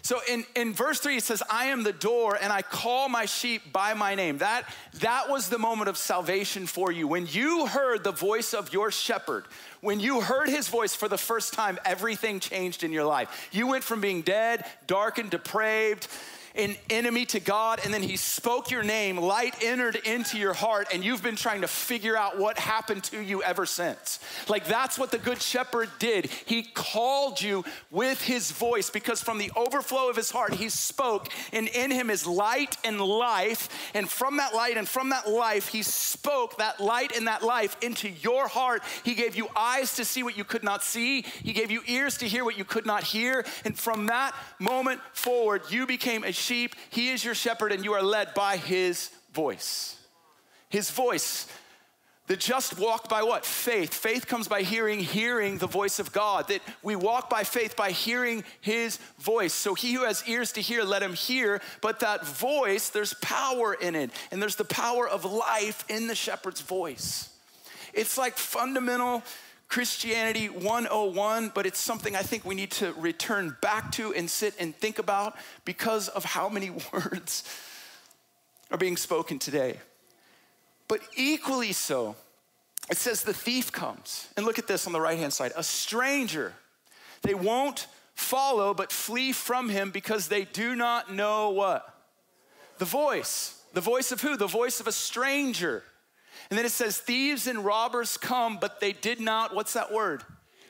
So 0.06 0.20
in, 0.30 0.46
in 0.56 0.72
verse 0.72 1.00
three, 1.00 1.18
it 1.18 1.24
says, 1.24 1.42
I 1.50 1.66
am 1.66 1.82
the 1.82 1.92
door 1.92 2.38
and 2.40 2.54
I 2.54 2.62
call 2.62 3.10
my 3.10 3.26
sheep 3.26 3.74
by 3.74 3.96
my 3.96 4.14
name. 4.14 4.38
That, 4.38 4.72
that 5.00 5.32
was 5.32 5.50
the 5.50 5.58
moment 5.58 5.90
of 5.90 5.98
salvation 5.98 6.68
for 6.68 6.92
you. 6.92 7.08
When 7.08 7.26
you 7.26 7.66
heard 7.66 8.04
the 8.04 8.12
voice 8.12 8.54
of 8.54 8.72
your 8.72 8.92
shepherd, 8.92 9.46
when 9.82 10.00
you 10.00 10.22
heard 10.22 10.48
his 10.48 10.68
voice 10.68 10.94
for 10.94 11.10
the 11.10 11.18
first 11.18 11.56
time, 11.56 11.80
everything 11.84 12.40
changed 12.40 12.84
in 12.84 12.92
your 12.92 13.04
life. 13.04 13.50
You 13.52 13.66
went 13.66 13.84
from 13.84 14.00
being 14.00 14.22
dead, 14.22 14.64
dark, 14.86 15.18
and 15.18 15.32
depraved 15.32 16.08
an 16.56 16.76
enemy 16.90 17.26
to 17.28 17.40
God, 17.40 17.82
and 17.84 17.94
then 17.94 18.04
He 18.04 18.18
spoke 18.18 18.72
your 18.72 18.84
name, 18.84 19.18
light 19.18 19.56
entered 19.62 19.96
into 19.98 20.38
your 20.38 20.54
heart, 20.54 20.88
and 20.94 21.04
you've 21.04 21.24
been 21.24 21.36
trying 21.36 21.62
to 21.62 21.68
figure 21.68 22.18
out 22.18 22.38
what 22.38 22.58
happened 22.58 23.04
to 23.06 23.22
you 23.22 23.44
ever 23.44 23.66
since. 23.66 24.20
Like 24.48 24.66
that's 24.66 24.98
what 24.98 25.12
the 25.12 25.18
Good 25.18 25.42
Shepherd 25.42 25.90
did. 26.00 26.28
He 26.46 26.64
called 26.64 27.42
you 27.42 27.66
with 27.92 28.22
His 28.22 28.52
voice 28.52 28.90
because 28.90 29.22
from 29.22 29.38
the 29.38 29.52
overflow 29.56 30.10
of 30.10 30.16
His 30.16 30.32
heart, 30.32 30.54
He 30.54 30.70
spoke, 30.70 31.30
and 31.52 31.68
in 31.68 31.92
Him 31.92 32.10
is 32.10 32.26
light 32.26 32.78
and 32.84 33.00
life. 33.02 33.92
And 33.94 34.10
from 34.10 34.38
that 34.38 34.54
light 34.54 34.78
and 34.78 34.88
from 34.88 35.10
that 35.10 35.30
life, 35.30 35.68
He 35.68 35.84
spoke 35.84 36.58
that 36.58 36.80
light 36.80 37.16
and 37.16 37.28
that 37.28 37.44
life 37.44 37.76
into 37.82 38.10
your 38.10 38.48
heart. 38.48 38.84
He 39.04 39.14
gave 39.14 39.36
you 39.36 39.48
eyes 39.56 39.96
to 39.96 40.06
see 40.06 40.24
what 40.24 40.38
you 40.38 40.44
could 40.44 40.64
not 40.64 40.84
see, 40.84 41.24
He 41.44 41.54
gave 41.54 41.72
you 41.72 41.82
ears 41.88 42.18
to 42.20 42.28
hear 42.28 42.46
what 42.46 42.58
you 42.58 42.66
could 42.66 42.86
not 42.86 43.04
hear. 43.04 43.46
And 43.64 43.78
from 43.78 44.06
that 44.08 44.34
moment 44.60 45.02
forward, 45.14 45.64
you 45.70 45.86
became 45.86 46.24
a 46.24 46.32
sheep, 46.46 46.76
he 46.90 47.10
is 47.10 47.24
your 47.24 47.36
shepherd, 47.36 47.72
and 47.72 47.84
you 47.84 47.94
are 47.94 48.04
led 48.04 48.34
by 48.34 48.58
his 48.58 49.10
voice. 49.34 49.98
His 50.70 50.92
voice. 50.92 51.48
The 52.28 52.36
just 52.36 52.80
walk 52.80 53.08
by 53.08 53.22
what? 53.22 53.46
Faith. 53.46 53.94
Faith 53.94 54.26
comes 54.26 54.48
by 54.48 54.64
hearing, 54.64 55.00
hearing 55.00 55.60
the 55.60 55.68
voice 55.68 56.00
of 56.00 56.12
God. 56.12 56.48
That 56.48 56.62
we 56.82 56.96
walk 56.96 57.30
by 57.30 57.44
faith 57.44 57.76
by 57.76 57.92
hearing 57.92 58.44
his 58.62 58.98
voice. 59.20 59.54
So 59.54 59.76
he 59.76 59.94
who 59.94 60.06
has 60.06 60.28
ears 60.28 60.52
to 60.54 60.62
hear, 60.62 60.84
let 60.84 61.04
him 61.04 61.14
hear. 61.14 61.62
But 61.82 62.00
that 62.00 62.26
voice, 62.26 62.90
there's 62.90 63.14
power 63.16 63.76
in 63.76 63.96
it. 63.96 64.10
And 64.32 64.42
there's 64.42 64.56
the 64.56 64.66
power 64.66 65.08
of 65.08 65.24
life 65.24 65.86
in 65.88 66.08
the 66.08 66.16
shepherd's 66.16 66.62
voice. 66.62 67.30
It's 67.94 68.18
like 68.18 68.38
fundamental 68.38 69.22
Christianity 69.68 70.48
101, 70.48 71.52
but 71.54 71.66
it's 71.66 71.80
something 71.80 72.16
I 72.16 72.22
think 72.22 72.46
we 72.46 72.56
need 72.56 72.72
to 72.72 72.94
return 72.94 73.58
back 73.62 73.92
to 73.94 74.14
and 74.14 74.30
sit 74.30 74.54
and 74.60 74.76
think 74.76 75.00
about 75.00 75.36
because 75.66 76.08
of 76.08 76.24
how 76.24 76.50
many 76.50 76.70
words 76.94 77.44
are 78.72 78.78
being 78.78 78.98
spoken 78.98 79.40
today. 79.40 79.80
But 80.88 81.02
equally 81.16 81.74
so, 81.74 82.16
it 82.90 82.98
says 82.98 83.24
the 83.24 83.34
thief 83.34 83.72
comes. 83.72 84.28
And 84.38 84.46
look 84.46 84.60
at 84.60 84.68
this 84.68 84.86
on 84.86 84.94
the 84.94 85.02
right 85.02 85.18
hand 85.18 85.34
side 85.34 85.52
a 85.56 85.64
stranger. 85.64 86.54
They 87.24 87.34
won't 87.34 87.88
follow, 88.14 88.74
but 88.74 88.92
flee 88.92 89.32
from 89.32 89.70
him 89.70 89.92
because 89.92 90.28
they 90.28 90.46
do 90.46 90.76
not 90.76 91.14
know 91.14 91.50
what? 91.50 91.92
The 92.78 92.86
voice. 92.86 93.62
The 93.74 93.82
voice 93.82 94.12
of 94.12 94.22
who? 94.22 94.38
The 94.38 94.48
voice 94.48 94.80
of 94.80 94.88
a 94.88 94.92
stranger. 94.92 95.84
And 96.50 96.58
then 96.58 96.66
it 96.66 96.72
says, 96.72 96.98
Thieves 96.98 97.48
and 97.48 97.66
robbers 97.66 98.18
come, 98.18 98.58
but 98.60 98.80
they 98.80 98.94
did 98.94 99.20
not, 99.20 99.56
what's 99.56 99.74
that 99.74 99.92
word? 99.92 100.24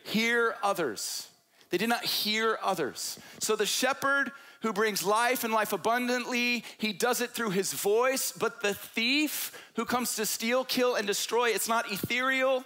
Hear 0.04 0.56
others. 0.62 1.28
They 1.70 1.78
did 1.78 1.90
not 1.90 2.06
hear 2.06 2.58
others. 2.64 3.20
So 3.40 3.56
the 3.56 3.66
shepherd 3.66 4.32
who 4.62 4.74
brings 4.74 5.04
life 5.04 5.44
and 5.44 5.54
life 5.54 5.74
abundantly, 5.74 6.64
he 6.78 6.94
does 6.94 7.22
it 7.22 7.32
through 7.32 7.52
his 7.52 7.74
voice. 7.74 8.32
But 8.32 8.62
the 8.62 8.74
thief 8.74 9.52
who 9.76 9.86
comes 9.86 10.16
to 10.16 10.26
steal, 10.26 10.64
kill, 10.64 10.96
and 10.96 11.06
destroy, 11.06 11.50
it's 11.50 11.68
not 11.68 11.92
ethereal. 11.92 12.64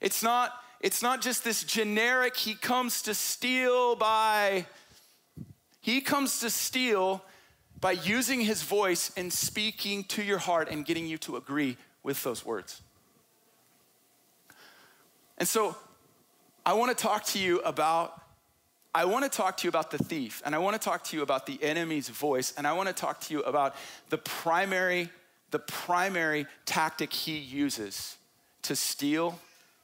It's 0.00 0.22
not, 0.22 0.52
it's 0.80 1.02
not 1.02 1.20
just 1.20 1.44
this 1.44 1.62
generic, 1.62 2.36
he 2.36 2.54
comes 2.54 3.02
to 3.02 3.14
steal 3.14 3.96
by, 3.96 4.66
he 5.80 6.00
comes 6.00 6.40
to 6.40 6.50
steal 6.50 7.22
by 7.80 7.92
using 7.92 8.40
his 8.40 8.62
voice 8.62 9.10
and 9.16 9.32
speaking 9.32 10.04
to 10.04 10.22
your 10.22 10.38
heart 10.38 10.68
and 10.70 10.84
getting 10.84 11.06
you 11.06 11.18
to 11.18 11.36
agree 11.36 11.76
with 12.02 12.22
those 12.22 12.44
words. 12.44 12.82
And 15.38 15.48
so 15.48 15.76
I 16.64 16.74
want 16.74 16.96
to 16.96 17.02
talk 17.02 17.24
to 17.26 17.38
you 17.38 17.60
about 17.60 18.16
I 18.92 19.04
want 19.04 19.22
to 19.24 19.30
talk 19.30 19.56
to 19.58 19.64
you 19.64 19.68
about 19.68 19.92
the 19.92 19.98
thief 19.98 20.42
and 20.44 20.52
I 20.52 20.58
want 20.58 20.74
to 20.74 20.84
talk 20.84 21.04
to 21.04 21.16
you 21.16 21.22
about 21.22 21.46
the 21.46 21.62
enemy's 21.62 22.08
voice 22.08 22.52
and 22.56 22.66
I 22.66 22.72
want 22.72 22.88
to 22.88 22.92
talk 22.92 23.20
to 23.20 23.34
you 23.34 23.40
about 23.42 23.76
the 24.08 24.18
primary 24.18 25.10
the 25.50 25.58
primary 25.58 26.46
tactic 26.64 27.12
he 27.12 27.36
uses 27.38 28.16
to 28.62 28.76
steal, 28.76 29.38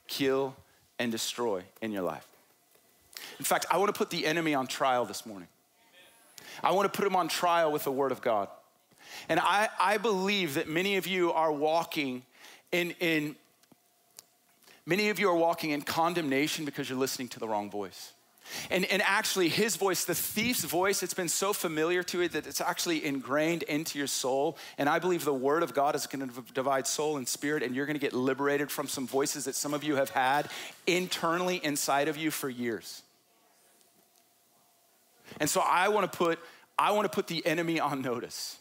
kill 0.06 0.54
and 0.98 1.10
destroy 1.10 1.62
in 1.80 1.92
your 1.92 2.02
life. 2.02 2.26
In 3.38 3.44
fact, 3.44 3.66
I 3.70 3.78
want 3.78 3.92
to 3.92 3.98
put 3.98 4.10
the 4.10 4.26
enemy 4.26 4.54
on 4.54 4.66
trial 4.66 5.04
this 5.04 5.26
morning. 5.26 5.48
I 6.62 6.72
want 6.72 6.92
to 6.92 6.96
put 6.96 7.06
him 7.06 7.16
on 7.16 7.28
trial 7.28 7.72
with 7.72 7.84
the 7.84 7.92
word 7.92 8.12
of 8.12 8.20
God. 8.20 8.48
And 9.28 9.40
I, 9.40 9.68
I 9.78 9.98
believe 9.98 10.54
that 10.54 10.68
many 10.68 10.96
of 10.96 11.06
you 11.06 11.32
are 11.32 11.52
walking 11.52 12.22
in, 12.72 12.92
in 13.00 13.36
many 14.84 15.08
of 15.08 15.18
you 15.18 15.28
are 15.28 15.36
walking 15.36 15.70
in 15.70 15.82
condemnation 15.82 16.64
because 16.64 16.88
you're 16.88 16.98
listening 16.98 17.28
to 17.28 17.38
the 17.38 17.48
wrong 17.48 17.70
voice. 17.70 18.12
And, 18.70 18.84
and 18.86 19.02
actually, 19.02 19.48
his 19.48 19.76
voice, 19.76 20.04
the 20.04 20.14
thief's 20.14 20.64
voice, 20.64 21.02
it's 21.02 21.14
been 21.14 21.28
so 21.28 21.52
familiar 21.52 22.02
to 22.04 22.20
it 22.20 22.32
that 22.32 22.46
it's 22.46 22.60
actually 22.60 23.04
ingrained 23.04 23.64
into 23.64 23.98
your 23.98 24.06
soul. 24.06 24.56
And 24.78 24.88
I 24.88 24.98
believe 24.98 25.24
the 25.24 25.34
word 25.34 25.62
of 25.62 25.74
God 25.74 25.96
is 25.96 26.06
going 26.06 26.28
to 26.28 26.42
divide 26.52 26.86
soul 26.86 27.16
and 27.16 27.26
spirit, 27.26 27.62
and 27.62 27.74
you're 27.74 27.86
going 27.86 27.96
to 27.96 28.00
get 28.00 28.12
liberated 28.12 28.70
from 28.70 28.86
some 28.86 29.06
voices 29.06 29.46
that 29.46 29.56
some 29.56 29.74
of 29.74 29.82
you 29.82 29.96
have 29.96 30.10
had 30.10 30.48
internally 30.86 31.56
inside 31.56 32.08
of 32.08 32.16
you 32.16 32.30
for 32.30 32.48
years. 32.48 33.02
And 35.40 35.50
so 35.50 35.60
I 35.60 35.88
want 35.88 36.10
to 36.10 36.16
put 36.16 36.38
I 36.78 36.92
want 36.92 37.10
to 37.10 37.14
put 37.14 37.26
the 37.26 37.44
enemy 37.46 37.80
on 37.80 38.02
notice. 38.02 38.58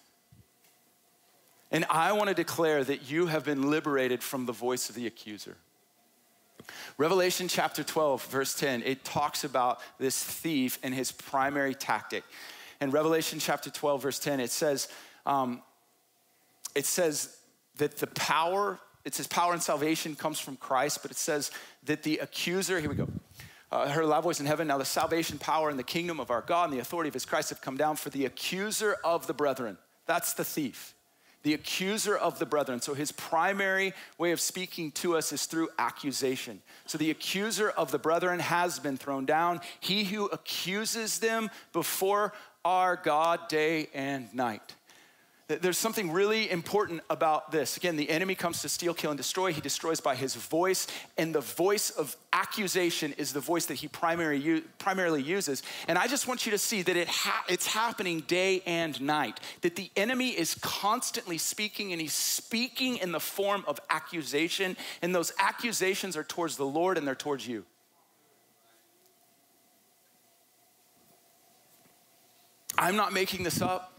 And 1.71 1.85
I 1.89 2.11
want 2.11 2.29
to 2.29 2.35
declare 2.35 2.83
that 2.83 3.09
you 3.09 3.27
have 3.27 3.43
been 3.43 3.69
liberated 3.69 4.21
from 4.21 4.45
the 4.45 4.53
voice 4.53 4.89
of 4.89 4.95
the 4.95 5.07
accuser. 5.07 5.57
Revelation 6.97 7.47
chapter 7.47 7.83
12, 7.83 8.25
verse 8.25 8.53
10, 8.55 8.83
it 8.83 9.03
talks 9.03 9.43
about 9.43 9.79
this 9.99 10.23
thief 10.23 10.79
and 10.83 10.93
his 10.93 11.11
primary 11.11 11.75
tactic. 11.75 12.23
In 12.81 12.91
Revelation 12.91 13.39
chapter 13.39 13.69
12, 13.69 14.01
verse 14.01 14.19
10, 14.19 14.39
it 14.39 14.51
says, 14.51 14.87
um, 15.25 15.61
it 16.75 16.85
says 16.85 17.37
that 17.77 17.97
the 17.97 18.07
power, 18.07 18.79
it 19.03 19.13
says 19.13 19.27
power 19.27 19.53
and 19.53 19.61
salvation 19.61 20.15
comes 20.15 20.39
from 20.39 20.57
Christ, 20.57 20.99
but 21.01 21.11
it 21.11 21.17
says 21.17 21.51
that 21.83 22.03
the 22.03 22.17
accuser, 22.17 22.79
here 22.79 22.89
we 22.89 22.95
go. 22.95 23.07
Uh, 23.71 23.89
heard 23.89 24.03
a 24.03 24.07
loud 24.07 24.23
voice 24.23 24.39
in 24.39 24.45
heaven. 24.45 24.67
Now 24.67 24.77
the 24.77 24.85
salvation, 24.85 25.37
power, 25.37 25.69
and 25.69 25.77
the 25.77 25.83
kingdom 25.83 26.19
of 26.19 26.31
our 26.31 26.41
God 26.41 26.65
and 26.65 26.73
the 26.73 26.79
authority 26.79 27.07
of 27.07 27.13
his 27.13 27.25
Christ 27.25 27.49
have 27.49 27.61
come 27.61 27.77
down 27.77 27.95
for 27.95 28.09
the 28.09 28.25
accuser 28.25 28.97
of 29.03 29.27
the 29.27 29.33
brethren. 29.33 29.77
That's 30.05 30.33
the 30.33 30.45
thief 30.45 30.93
the 31.45 31.53
accuser 31.53 32.17
of 32.17 32.39
the 32.39 32.45
brethren. 32.45 32.81
So 32.81 32.95
his 32.95 33.11
primary 33.11 33.93
way 34.17 34.31
of 34.31 34.41
speaking 34.41 34.91
to 34.93 35.15
us 35.15 35.31
is 35.31 35.45
through 35.45 35.69
accusation. 35.77 36.59
So 36.87 36.97
the 36.97 37.11
accuser 37.11 37.69
of 37.69 37.91
the 37.91 37.99
brethren 37.99 38.39
has 38.39 38.79
been 38.79 38.97
thrown 38.97 39.25
down. 39.25 39.61
He 39.79 40.05
who 40.05 40.25
accuses 40.25 41.19
them 41.19 41.51
before 41.71 42.33
our 42.65 42.95
God 42.95 43.47
day 43.47 43.89
and 43.93 44.33
night. 44.33 44.74
There's 45.47 45.77
something 45.77 46.11
really 46.11 46.49
important 46.49 47.01
about 47.07 47.51
this. 47.51 47.77
Again, 47.77 47.97
the 47.97 48.09
enemy 48.09 48.33
comes 48.33 48.63
to 48.63 48.69
steal, 48.69 48.95
kill, 48.95 49.11
and 49.11 49.17
destroy. 49.17 49.53
He 49.53 49.61
destroys 49.61 49.99
by 49.99 50.15
his 50.15 50.33
voice, 50.33 50.87
and 51.19 51.35
the 51.35 51.41
voice 51.41 51.91
of 51.91 52.17
accusation 52.33 53.13
is 53.19 53.31
the 53.31 53.41
voice 53.41 53.67
that 53.67 53.75
he 53.75 53.87
primary, 53.87 54.63
primarily 54.79 55.21
uses. 55.21 55.61
And 55.87 55.99
I 55.99 56.07
just 56.07 56.27
want 56.27 56.47
you 56.47 56.51
to 56.51 56.57
see 56.57 56.81
that 56.81 56.95
it 56.95 57.07
ha- 57.07 57.45
it's 57.47 57.67
happening 57.67 58.21
day 58.21 58.63
and 58.65 58.99
night, 58.99 59.39
that 59.61 59.75
the 59.75 59.91
enemy 59.95 60.29
is 60.29 60.55
constantly 60.61 61.37
speaking, 61.37 61.91
and 61.91 62.01
he's 62.01 62.15
speaking 62.15 62.97
in 62.97 63.11
the 63.11 63.19
form 63.19 63.63
of 63.67 63.79
accusation, 63.91 64.75
and 65.03 65.13
those 65.13 65.31
accusations 65.37 66.17
are 66.17 66.23
towards 66.23 66.57
the 66.57 66.65
Lord 66.65 66.97
and 66.97 67.07
they're 67.07 67.13
towards 67.13 67.47
you. 67.47 67.65
I'm 72.79 72.95
not 72.95 73.13
making 73.13 73.43
this 73.43 73.61
up. 73.61 73.94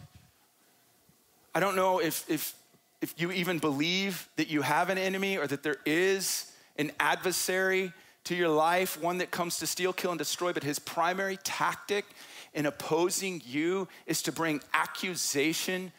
I 1.56 1.58
don't 1.58 1.74
know 1.74 2.00
if, 2.00 2.28
if, 2.28 2.54
if 3.00 3.14
you 3.16 3.32
even 3.32 3.58
believe 3.58 4.28
that 4.36 4.48
you 4.48 4.60
have 4.60 4.90
an 4.90 4.98
enemy 4.98 5.38
or 5.38 5.46
that 5.46 5.62
there 5.62 5.78
is 5.86 6.52
an 6.76 6.92
adversary 7.00 7.94
to 8.24 8.34
your 8.34 8.50
life, 8.50 9.00
one 9.00 9.16
that 9.18 9.30
comes 9.30 9.56
to 9.60 9.66
steal, 9.66 9.94
kill, 9.94 10.10
and 10.10 10.18
destroy, 10.18 10.52
but 10.52 10.62
his 10.62 10.78
primary 10.78 11.38
tactic 11.44 12.04
in 12.52 12.66
opposing 12.66 13.40
you 13.46 13.88
is 14.04 14.20
to 14.24 14.32
bring 14.32 14.60
accusation 14.74 15.92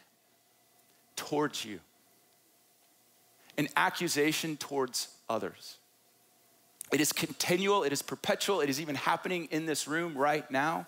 towards 1.16 1.64
you, 1.64 1.80
an 3.56 3.66
accusation 3.76 4.56
towards 4.58 5.08
others. 5.28 5.78
It 6.92 7.00
is 7.00 7.12
continual, 7.12 7.82
it 7.82 7.92
is 7.92 8.00
perpetual, 8.00 8.60
it 8.60 8.70
is 8.70 8.80
even 8.80 8.94
happening 8.94 9.48
in 9.50 9.66
this 9.66 9.88
room 9.88 10.16
right 10.16 10.48
now. 10.52 10.86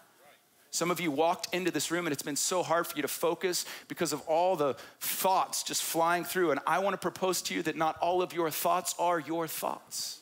Some 0.70 0.90
of 0.90 1.00
you 1.00 1.11
walked 1.11 1.52
into 1.52 1.70
this 1.70 1.90
room 1.90 2.06
and 2.06 2.12
it's 2.12 2.22
been 2.22 2.37
so 2.37 2.62
hard 2.62 2.87
for 2.87 2.96
you 2.96 3.02
to 3.02 3.09
focus 3.09 3.64
because 3.88 4.12
of 4.12 4.20
all 4.22 4.54
the 4.54 4.74
thoughts 5.00 5.64
just 5.64 5.83
flying 5.83 6.24
through. 6.24 6.52
And 6.52 6.61
I 6.66 6.78
want 6.78 6.94
to 6.94 6.98
propose 6.98 7.42
to 7.42 7.54
you 7.54 7.62
that 7.64 7.76
not 7.76 7.98
all 8.00 8.22
of 8.22 8.33
your 8.33 8.50
thoughts 8.50 8.94
are 8.98 9.18
your 9.18 9.48
thoughts. 9.48 10.20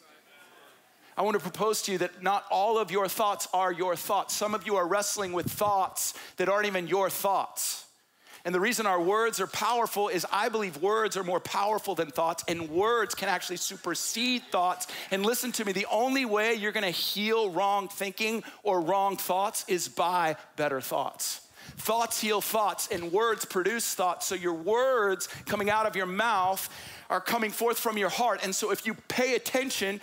I 1.19 1.23
want 1.23 1.35
to 1.35 1.41
propose 1.41 1.83
to 1.83 1.93
you 1.93 1.99
that 1.99 2.23
not 2.23 2.45
all 2.51 2.79
of 2.79 2.91
your 2.93 3.09
thoughts 3.09 3.49
are 3.53 3.73
your 3.73 3.97
thoughts. 3.97 4.35
Some 4.35 4.55
of 4.55 4.65
you 4.67 4.77
are 4.77 4.87
wrestling 4.87 5.33
with 5.33 5.47
thoughts 5.51 6.15
that 6.37 6.49
aren't 6.49 6.67
even 6.67 6.87
your 6.87 7.11
thoughts. 7.11 7.85
And 8.45 8.55
the 8.55 8.61
reason 8.61 8.87
our 8.87 9.01
words 9.01 9.41
are 9.41 9.47
powerful 9.47 10.09
is 10.09 10.27
I 10.33 10.49
believe 10.49 10.83
words 10.83 11.17
are 11.17 11.25
more 11.25 11.41
powerful 11.41 11.95
than 11.95 12.11
thoughts, 12.11 12.45
and 12.49 12.71
words 12.71 13.15
can 13.15 13.29
actually 13.29 13.57
supersede 13.57 14.43
thoughts. 14.51 14.87
And 15.11 15.25
listen 15.25 15.53
to 15.53 15.65
me 15.65 15.73
the 15.73 15.87
only 15.91 16.25
way 16.25 16.55
you're 16.55 16.73
gonna 16.73 16.91
heal 16.91 17.51
wrong 17.51 17.89
thinking 17.89 18.45
or 18.63 18.81
wrong 18.81 19.17
thoughts 19.17 19.65
is 19.69 19.89
by 19.89 20.37
better 20.57 20.81
thoughts. 20.81 21.41
Thoughts 21.77 22.21
heal 22.21 22.41
thoughts, 22.41 22.89
and 22.91 23.13
words 23.13 23.45
produce 23.45 23.95
thoughts. 23.95 24.27
So 24.27 24.35
your 24.35 24.55
words 24.55 25.29
coming 25.47 25.71
out 25.71 25.87
of 25.87 25.97
your 25.97 26.07
mouth 26.07 26.69
are 27.11 27.21
coming 27.21 27.51
forth 27.51 27.79
from 27.79 27.99
your 27.99 28.09
heart. 28.09 28.41
And 28.43 28.55
so 28.55 28.71
if 28.71 28.87
you 28.87 28.95
pay 28.95 29.35
attention, 29.35 30.01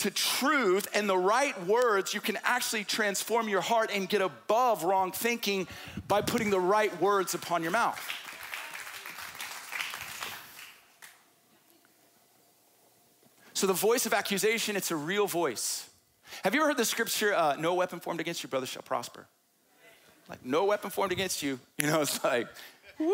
to 0.00 0.10
truth 0.10 0.88
and 0.94 1.08
the 1.08 1.16
right 1.16 1.66
words, 1.66 2.14
you 2.14 2.20
can 2.20 2.38
actually 2.42 2.84
transform 2.84 3.48
your 3.48 3.60
heart 3.60 3.90
and 3.92 4.08
get 4.08 4.22
above 4.22 4.82
wrong 4.82 5.12
thinking 5.12 5.68
by 6.08 6.22
putting 6.22 6.50
the 6.50 6.60
right 6.60 7.00
words 7.00 7.34
upon 7.34 7.62
your 7.62 7.72
mouth. 7.72 8.00
So, 13.52 13.66
the 13.66 13.74
voice 13.74 14.06
of 14.06 14.14
accusation, 14.14 14.74
it's 14.74 14.90
a 14.90 14.96
real 14.96 15.26
voice. 15.26 15.86
Have 16.44 16.54
you 16.54 16.60
ever 16.60 16.68
heard 16.68 16.78
the 16.78 16.84
scripture, 16.86 17.34
uh, 17.34 17.56
no 17.58 17.74
weapon 17.74 18.00
formed 18.00 18.20
against 18.20 18.42
your 18.42 18.48
brother 18.48 18.64
shall 18.64 18.80
prosper? 18.80 19.26
Like, 20.30 20.46
no 20.46 20.64
weapon 20.64 20.88
formed 20.88 21.12
against 21.12 21.42
you. 21.42 21.60
You 21.78 21.88
know, 21.88 22.00
it's 22.00 22.24
like, 22.24 22.48
woo, 22.98 23.12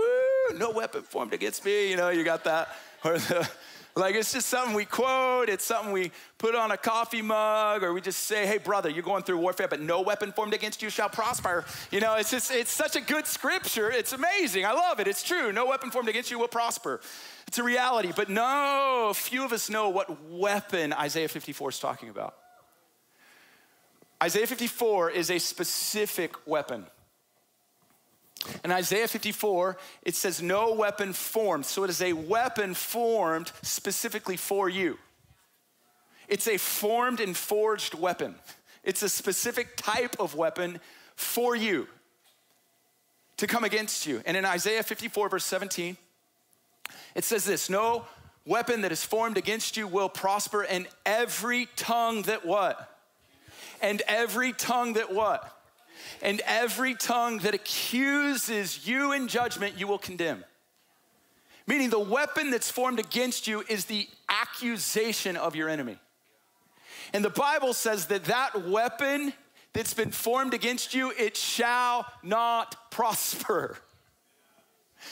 no 0.55 0.71
weapon 0.71 1.03
formed 1.03 1.33
against 1.33 1.65
me. 1.65 1.91
You 1.91 1.97
know, 1.97 2.11
you 2.11 2.23
got 2.23 2.45
that. 2.45 2.69
Or 3.05 3.19
the, 3.19 3.49
like 3.97 4.15
it's 4.15 4.35
just 4.35 4.49
something 4.49 4.75
we 4.75 4.85
quote, 4.85 5.49
it's 5.49 5.65
something 5.65 5.91
we 5.91 6.13
put 6.37 6.55
on 6.55 6.71
a 6.71 6.77
coffee 6.77 7.23
mug, 7.23 7.83
or 7.83 7.95
we 7.95 8.03
just 8.03 8.25
say, 8.25 8.47
hey, 8.47 8.59
brother, 8.59 8.91
you're 8.91 9.03
going 9.03 9.23
through 9.23 9.39
warfare, 9.39 9.69
but 9.69 9.81
no 9.81 10.03
weapon 10.03 10.33
formed 10.33 10.53
against 10.53 10.83
you 10.83 10.91
shall 10.91 11.09
prosper. 11.09 11.65
You 11.91 12.01
know, 12.01 12.15
it's 12.17 12.31
just, 12.31 12.53
it's 12.53 12.71
such 12.71 12.95
a 12.95 13.01
good 13.01 13.27
scripture. 13.27 13.91
It's 13.91 14.13
amazing. 14.13 14.67
I 14.67 14.73
love 14.73 15.01
it. 15.01 15.09
It's 15.09 15.23
true. 15.23 15.51
No 15.51 15.67
weapon 15.67 15.91
formed 15.91 16.11
against 16.11 16.31
you 16.31 16.39
will 16.39 16.47
prosper. 16.47 17.01
It's 17.49 17.59
a 17.59 17.63
reality. 17.63 18.13
But 18.15 18.29
no, 18.29 19.13
few 19.15 19.45
of 19.45 19.53
us 19.53 19.71
know 19.71 19.89
what 19.89 20.29
weapon 20.29 20.93
Isaiah 20.93 21.29
54 21.29 21.71
is 21.71 21.79
talking 21.79 22.11
about. 22.11 22.35
Isaiah 24.23 24.47
54 24.47 25.11
is 25.11 25.31
a 25.31 25.39
specific 25.39 26.47
weapon. 26.47 26.85
In 28.65 28.71
Isaiah 28.71 29.09
54, 29.09 29.77
it 30.03 30.15
says, 30.15 30.43
No 30.43 30.73
weapon 30.73 31.13
formed. 31.13 31.67
So 31.67 31.85
it 31.85 31.91
is 31.91 32.03
a 32.03 32.13
weapon 32.13 32.75
formed 32.75 33.53
specifically 33.63 34.37
for 34.37 34.69
you. 34.69 34.99
It's 36.29 36.49
a 36.49 36.57
formed 36.57 37.21
and 37.21 37.37
forged 37.37 37.95
weapon. 37.95 38.35
It's 38.83 39.03
a 39.03 39.09
specific 39.09 39.77
type 39.77 40.17
of 40.19 40.35
weapon 40.35 40.81
for 41.15 41.57
you 41.57 41.89
to 43.37 43.47
come 43.47 43.65
against 43.65 44.07
you. 44.07 44.23
And 44.27 44.37
in 44.37 44.45
Isaiah 44.45 44.83
54, 44.83 45.29
verse 45.29 45.45
17, 45.45 45.97
it 47.15 47.25
says 47.25 47.45
this 47.45 47.69
No 47.69 48.05
weapon 48.45 48.83
that 48.83 48.93
is 48.93 49.05
formed 49.05 49.37
against 49.37 49.77
you 49.77 49.87
will 49.87 50.09
prosper, 50.09 50.63
and 50.63 50.87
every 51.05 51.69
tongue 51.77 52.23
that 52.23 52.47
what? 52.47 52.93
And 53.83 54.03
every 54.09 54.53
tongue 54.53 54.95
that 54.95 55.13
what? 55.13 55.53
And 56.23 56.41
every 56.47 56.95
tongue 56.95 57.39
that 57.39 57.55
accuses 57.55 58.87
you 58.87 59.13
in 59.13 59.29
judgment, 59.29 59.79
you 59.79 59.87
will 59.87 59.99
condemn. 59.99 60.45
Meaning, 61.67 61.91
the 61.91 61.99
weapon 61.99 62.51
that's 62.51 62.71
formed 62.71 63.01
against 63.01 63.47
you 63.47 63.65
is 63.69 63.87
the 63.87 64.09
accusation 64.29 65.37
of 65.37 65.57
your 65.57 65.69
enemy. 65.69 65.99
And 67.13 67.25
the 67.25 67.31
Bible 67.31 67.73
says 67.73 68.07
that 68.07 68.25
that 68.25 68.69
weapon 68.69 69.33
that's 69.73 69.95
been 69.95 70.11
formed 70.11 70.55
against 70.55 70.95
you, 70.95 71.13
it 71.19 71.37
shall 71.37 72.07
not 72.23 72.91
prosper. 72.91 73.77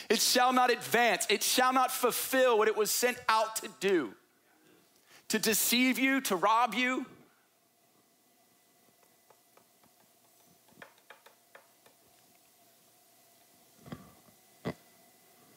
It 0.09 0.21
shall 0.21 0.53
not 0.53 0.71
advance. 0.71 1.27
It 1.29 1.43
shall 1.43 1.73
not 1.73 1.93
fulfill 1.93 2.59
what 2.59 2.69
it 2.69 2.77
was 2.77 2.91
sent 2.91 3.19
out 3.29 3.57
to 3.57 3.69
do 3.81 4.15
to 5.29 5.39
deceive 5.39 5.99
you, 5.99 6.21
to 6.23 6.37
rob 6.37 6.75
you. 6.75 7.07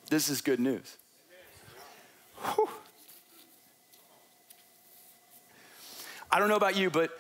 This 0.10 0.30
is 0.30 0.42
good 0.42 0.60
news. 0.60 0.98
Whew. 2.44 2.70
I 6.32 6.40
don't 6.40 6.50
know 6.50 6.56
about 6.56 6.76
you, 6.76 6.90
but 6.90 7.12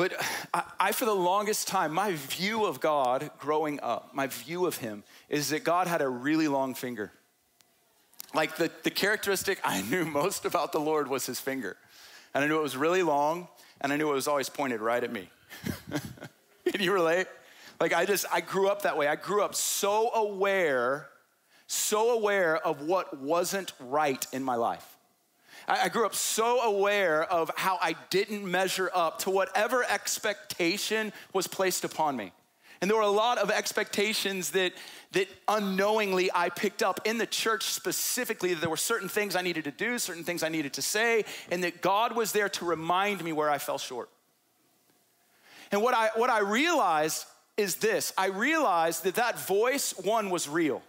but 0.00 0.14
I, 0.54 0.62
I, 0.80 0.92
for 0.92 1.04
the 1.04 1.14
longest 1.14 1.68
time, 1.68 1.92
my 1.92 2.12
view 2.14 2.64
of 2.64 2.80
God 2.80 3.30
growing 3.38 3.80
up, 3.80 4.14
my 4.14 4.28
view 4.28 4.64
of 4.64 4.78
Him 4.78 5.04
is 5.28 5.50
that 5.50 5.62
God 5.62 5.88
had 5.88 6.00
a 6.00 6.08
really 6.08 6.48
long 6.48 6.72
finger. 6.72 7.12
Like 8.32 8.56
the, 8.56 8.70
the 8.82 8.90
characteristic 8.90 9.60
I 9.62 9.82
knew 9.82 10.04
most 10.06 10.46
about 10.46 10.72
the 10.72 10.80
Lord 10.80 11.08
was 11.08 11.26
His 11.26 11.38
finger. 11.38 11.76
And 12.32 12.42
I 12.42 12.46
knew 12.46 12.58
it 12.58 12.62
was 12.62 12.78
really 12.78 13.02
long, 13.02 13.46
and 13.82 13.92
I 13.92 13.98
knew 13.98 14.10
it 14.10 14.14
was 14.14 14.26
always 14.26 14.48
pointed 14.48 14.80
right 14.80 15.04
at 15.04 15.12
me. 15.12 15.28
Can 16.72 16.80
you 16.80 16.94
relate? 16.94 17.26
Like 17.78 17.92
I 17.92 18.06
just, 18.06 18.24
I 18.32 18.40
grew 18.40 18.68
up 18.68 18.80
that 18.84 18.96
way. 18.96 19.06
I 19.06 19.16
grew 19.16 19.42
up 19.42 19.54
so 19.54 20.14
aware, 20.14 21.09
so 21.70 22.10
aware 22.10 22.56
of 22.56 22.82
what 22.82 23.16
wasn't 23.18 23.72
right 23.78 24.26
in 24.32 24.42
my 24.42 24.56
life. 24.56 24.96
I 25.68 25.88
grew 25.88 26.04
up 26.04 26.16
so 26.16 26.62
aware 26.62 27.22
of 27.22 27.50
how 27.54 27.78
I 27.80 27.94
didn't 28.08 28.44
measure 28.44 28.90
up 28.92 29.20
to 29.20 29.30
whatever 29.30 29.84
expectation 29.84 31.12
was 31.32 31.46
placed 31.46 31.84
upon 31.84 32.16
me. 32.16 32.32
And 32.80 32.90
there 32.90 32.96
were 32.96 33.04
a 33.04 33.08
lot 33.08 33.38
of 33.38 33.50
expectations 33.50 34.50
that, 34.50 34.72
that 35.12 35.28
unknowingly 35.46 36.30
I 36.34 36.48
picked 36.48 36.82
up 36.82 37.00
in 37.04 37.18
the 37.18 37.26
church 37.26 37.64
specifically. 37.64 38.54
That 38.54 38.62
there 38.62 38.70
were 38.70 38.76
certain 38.76 39.08
things 39.08 39.36
I 39.36 39.42
needed 39.42 39.64
to 39.64 39.70
do, 39.70 39.98
certain 39.98 40.24
things 40.24 40.42
I 40.42 40.48
needed 40.48 40.72
to 40.74 40.82
say, 40.82 41.24
and 41.52 41.62
that 41.62 41.82
God 41.82 42.16
was 42.16 42.32
there 42.32 42.48
to 42.48 42.64
remind 42.64 43.22
me 43.22 43.32
where 43.32 43.50
I 43.50 43.58
fell 43.58 43.78
short. 43.78 44.08
And 45.70 45.82
what 45.82 45.94
I, 45.94 46.08
what 46.16 46.30
I 46.30 46.40
realized 46.40 47.26
is 47.56 47.76
this 47.76 48.12
I 48.18 48.26
realized 48.26 49.04
that 49.04 49.16
that 49.16 49.38
voice, 49.38 49.94
one, 50.02 50.30
was 50.30 50.48
real 50.48 50.82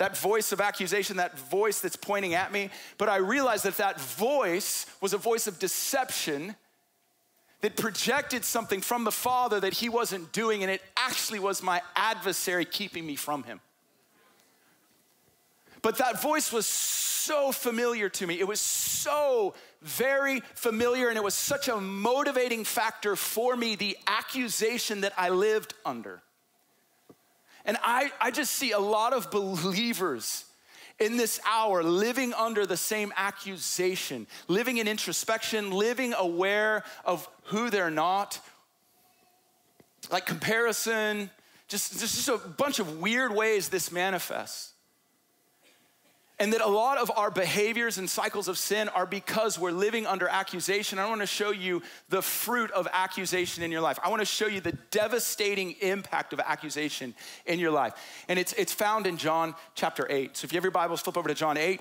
that 0.00 0.16
voice 0.16 0.50
of 0.50 0.62
accusation, 0.62 1.18
that 1.18 1.38
voice 1.38 1.80
that's 1.80 1.94
pointing 1.94 2.32
at 2.32 2.50
me. 2.50 2.70
But 2.96 3.10
I 3.10 3.16
realized 3.16 3.66
that 3.66 3.76
that 3.76 4.00
voice 4.00 4.86
was 5.02 5.12
a 5.12 5.18
voice 5.18 5.46
of 5.46 5.58
deception 5.58 6.56
that 7.60 7.76
projected 7.76 8.42
something 8.42 8.80
from 8.80 9.04
the 9.04 9.12
Father 9.12 9.60
that 9.60 9.74
he 9.74 9.90
wasn't 9.90 10.32
doing, 10.32 10.62
and 10.62 10.72
it 10.72 10.80
actually 10.96 11.38
was 11.38 11.62
my 11.62 11.82
adversary 11.94 12.64
keeping 12.64 13.04
me 13.04 13.14
from 13.14 13.42
him. 13.42 13.60
But 15.82 15.98
that 15.98 16.22
voice 16.22 16.50
was 16.50 16.66
so 16.66 17.52
familiar 17.52 18.08
to 18.08 18.26
me. 18.26 18.40
It 18.40 18.48
was 18.48 18.62
so 18.62 19.52
very 19.82 20.40
familiar, 20.54 21.10
and 21.10 21.18
it 21.18 21.24
was 21.24 21.34
such 21.34 21.68
a 21.68 21.78
motivating 21.78 22.64
factor 22.64 23.16
for 23.16 23.54
me, 23.54 23.74
the 23.74 23.98
accusation 24.06 25.02
that 25.02 25.12
I 25.18 25.28
lived 25.28 25.74
under. 25.84 26.22
And 27.70 27.78
I, 27.84 28.10
I 28.20 28.32
just 28.32 28.56
see 28.56 28.72
a 28.72 28.80
lot 28.80 29.12
of 29.12 29.30
believers 29.30 30.44
in 30.98 31.16
this 31.16 31.38
hour 31.48 31.84
living 31.84 32.34
under 32.34 32.66
the 32.66 32.76
same 32.76 33.12
accusation, 33.16 34.26
living 34.48 34.78
in 34.78 34.88
introspection, 34.88 35.70
living 35.70 36.12
aware 36.18 36.82
of 37.04 37.28
who 37.44 37.70
they're 37.70 37.88
not, 37.88 38.40
like 40.10 40.26
comparison, 40.26 41.30
just, 41.68 42.00
just 42.00 42.28
a 42.28 42.38
bunch 42.38 42.80
of 42.80 42.98
weird 42.98 43.32
ways 43.32 43.68
this 43.68 43.92
manifests. 43.92 44.69
And 46.40 46.54
that 46.54 46.62
a 46.62 46.66
lot 46.66 46.96
of 46.96 47.12
our 47.14 47.30
behaviors 47.30 47.98
and 47.98 48.08
cycles 48.08 48.48
of 48.48 48.56
sin 48.56 48.88
are 48.88 49.04
because 49.04 49.58
we're 49.58 49.72
living 49.72 50.06
under 50.06 50.26
accusation. 50.26 50.98
I 50.98 51.06
want 51.06 51.20
to 51.20 51.26
show 51.26 51.50
you 51.50 51.82
the 52.08 52.22
fruit 52.22 52.70
of 52.70 52.88
accusation 52.94 53.62
in 53.62 53.70
your 53.70 53.82
life. 53.82 53.98
I 54.02 54.08
want 54.08 54.20
to 54.20 54.26
show 54.26 54.46
you 54.46 54.62
the 54.62 54.72
devastating 54.90 55.72
impact 55.82 56.32
of 56.32 56.40
accusation 56.40 57.14
in 57.44 57.60
your 57.60 57.70
life. 57.70 57.92
And 58.26 58.38
it's, 58.38 58.54
it's 58.54 58.72
found 58.72 59.06
in 59.06 59.18
John 59.18 59.54
chapter 59.74 60.06
8. 60.08 60.34
So 60.34 60.46
if 60.46 60.52
you 60.54 60.56
have 60.56 60.64
your 60.64 60.70
Bibles, 60.70 61.02
flip 61.02 61.18
over 61.18 61.28
to 61.28 61.34
John 61.34 61.58
8. 61.58 61.78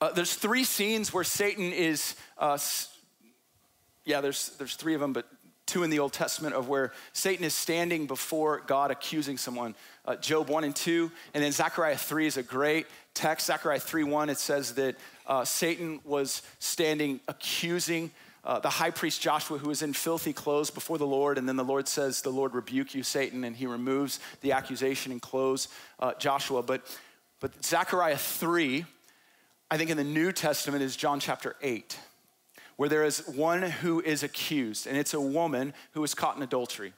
Uh, 0.00 0.10
there's 0.10 0.34
three 0.34 0.64
scenes 0.64 1.14
where 1.14 1.22
Satan 1.22 1.72
is, 1.72 2.16
uh, 2.38 2.58
yeah, 4.04 4.20
there's, 4.20 4.48
there's 4.58 4.74
three 4.74 4.94
of 4.94 5.00
them, 5.00 5.12
but 5.12 5.28
two 5.66 5.82
in 5.82 5.90
the 5.90 5.98
Old 5.98 6.12
Testament 6.12 6.54
of 6.54 6.68
where 6.68 6.92
Satan 7.12 7.44
is 7.44 7.54
standing 7.54 8.06
before 8.06 8.62
God 8.66 8.90
accusing 8.90 9.38
someone. 9.38 9.74
Uh, 10.04 10.16
Job 10.16 10.48
1 10.48 10.64
and 10.64 10.74
2. 10.74 11.10
And 11.34 11.42
then 11.42 11.52
Zechariah 11.52 11.96
3 11.96 12.26
is 12.26 12.36
a 12.36 12.42
great 12.42 12.86
text. 13.14 13.46
Zechariah 13.46 13.78
3 13.78 14.04
1, 14.04 14.30
it 14.30 14.38
says 14.38 14.74
that 14.74 14.96
uh, 15.26 15.44
Satan 15.44 16.00
was 16.04 16.42
standing 16.58 17.20
accusing 17.28 18.10
uh, 18.44 18.58
the 18.58 18.70
high 18.70 18.90
priest 18.90 19.20
Joshua, 19.20 19.58
who 19.58 19.68
was 19.68 19.82
in 19.82 19.92
filthy 19.92 20.32
clothes 20.32 20.70
before 20.70 20.98
the 20.98 21.06
Lord. 21.06 21.38
And 21.38 21.48
then 21.48 21.56
the 21.56 21.64
Lord 21.64 21.86
says, 21.86 22.22
The 22.22 22.30
Lord 22.30 22.54
rebuke 22.54 22.94
you, 22.94 23.02
Satan. 23.02 23.44
And 23.44 23.54
he 23.54 23.66
removes 23.66 24.18
the 24.40 24.52
accusation 24.52 25.12
and 25.12 25.22
clothes 25.22 25.68
uh, 26.00 26.14
Joshua. 26.18 26.62
But, 26.62 26.84
but 27.40 27.64
Zechariah 27.64 28.16
3, 28.16 28.84
I 29.70 29.76
think 29.76 29.90
in 29.90 29.96
the 29.96 30.04
New 30.04 30.32
Testament, 30.32 30.82
is 30.82 30.96
John 30.96 31.20
chapter 31.20 31.54
8 31.62 31.96
where 32.76 32.88
there 32.88 33.04
is 33.04 33.26
one 33.26 33.62
who 33.62 34.00
is 34.00 34.22
accused, 34.22 34.86
and 34.86 34.96
it's 34.96 35.14
a 35.14 35.20
woman 35.20 35.74
who 35.92 36.00
was 36.00 36.14
caught 36.14 36.36
in 36.36 36.42
adultery. 36.42 36.92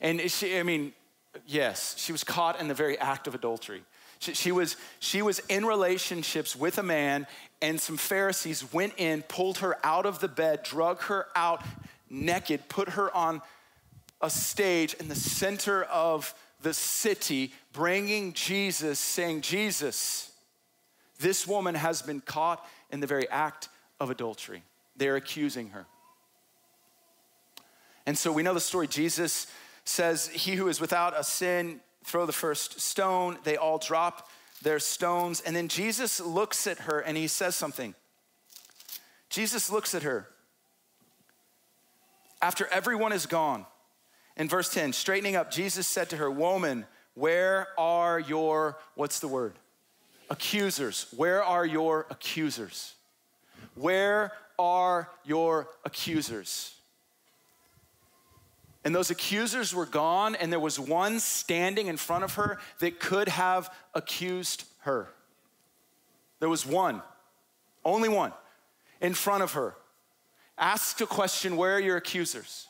And 0.00 0.20
she, 0.30 0.58
I 0.58 0.62
mean, 0.62 0.92
yes, 1.46 1.94
she 1.98 2.12
was 2.12 2.24
caught 2.24 2.60
in 2.60 2.68
the 2.68 2.74
very 2.74 2.98
act 2.98 3.26
of 3.26 3.34
adultery. 3.34 3.82
She, 4.18 4.34
she, 4.34 4.52
was, 4.52 4.76
she 5.00 5.22
was 5.22 5.40
in 5.48 5.64
relationships 5.64 6.54
with 6.54 6.78
a 6.78 6.82
man, 6.82 7.26
and 7.60 7.80
some 7.80 7.96
Pharisees 7.96 8.72
went 8.72 8.94
in, 8.96 9.22
pulled 9.22 9.58
her 9.58 9.78
out 9.84 10.06
of 10.06 10.20
the 10.20 10.28
bed, 10.28 10.62
drug 10.62 11.00
her 11.02 11.26
out 11.34 11.64
naked, 12.10 12.68
put 12.68 12.90
her 12.90 13.14
on 13.16 13.40
a 14.20 14.30
stage 14.30 14.94
in 14.94 15.08
the 15.08 15.14
center 15.14 15.84
of 15.84 16.34
the 16.62 16.74
city, 16.74 17.52
bringing 17.72 18.32
Jesus, 18.32 19.00
saying, 19.00 19.40
Jesus, 19.40 20.30
this 21.18 21.46
woman 21.46 21.74
has 21.74 22.02
been 22.02 22.20
caught 22.20 22.64
in 22.90 23.00
the 23.00 23.06
very 23.06 23.28
act 23.28 23.68
of 23.98 24.10
adultery. 24.10 24.62
They're 24.96 25.16
accusing 25.16 25.70
her. 25.70 25.86
And 28.06 28.18
so 28.18 28.32
we 28.32 28.42
know 28.42 28.54
the 28.54 28.60
story. 28.60 28.88
Jesus 28.88 29.46
says, 29.84 30.28
He 30.28 30.52
who 30.52 30.68
is 30.68 30.80
without 30.80 31.18
a 31.18 31.24
sin, 31.24 31.80
throw 32.04 32.26
the 32.26 32.32
first 32.32 32.80
stone. 32.80 33.38
They 33.44 33.56
all 33.56 33.78
drop 33.78 34.28
their 34.62 34.78
stones. 34.78 35.40
And 35.40 35.54
then 35.54 35.68
Jesus 35.68 36.20
looks 36.20 36.66
at 36.66 36.80
her 36.80 37.00
and 37.00 37.16
he 37.16 37.26
says 37.26 37.54
something. 37.54 37.94
Jesus 39.28 39.70
looks 39.70 39.94
at 39.94 40.02
her 40.02 40.28
after 42.40 42.66
everyone 42.66 43.12
is 43.12 43.26
gone. 43.26 43.66
In 44.36 44.48
verse 44.48 44.72
10, 44.72 44.92
straightening 44.92 45.36
up, 45.36 45.50
Jesus 45.50 45.86
said 45.86 46.10
to 46.10 46.16
her, 46.16 46.30
Woman, 46.30 46.86
where 47.14 47.68
are 47.78 48.18
your, 48.18 48.78
what's 48.94 49.20
the 49.20 49.28
word? 49.28 49.54
Accusers. 50.30 51.06
Where 51.14 51.44
are 51.44 51.66
your 51.66 52.06
accusers? 52.10 52.94
Where 53.74 54.32
are 54.58 55.10
your 55.24 55.68
accusers? 55.84 56.74
And 58.84 58.94
those 58.94 59.10
accusers 59.10 59.74
were 59.74 59.86
gone, 59.86 60.34
and 60.34 60.52
there 60.52 60.58
was 60.58 60.78
one 60.78 61.20
standing 61.20 61.86
in 61.86 61.96
front 61.96 62.24
of 62.24 62.34
her 62.34 62.58
that 62.80 62.98
could 62.98 63.28
have 63.28 63.72
accused 63.94 64.64
her. 64.80 65.08
There 66.40 66.48
was 66.48 66.66
one, 66.66 67.02
only 67.84 68.08
one, 68.08 68.32
in 69.00 69.14
front 69.14 69.44
of 69.44 69.52
her. 69.52 69.76
Asked 70.58 71.00
a 71.00 71.06
question, 71.06 71.56
Where 71.56 71.76
are 71.76 71.80
your 71.80 71.96
accusers? 71.96 72.66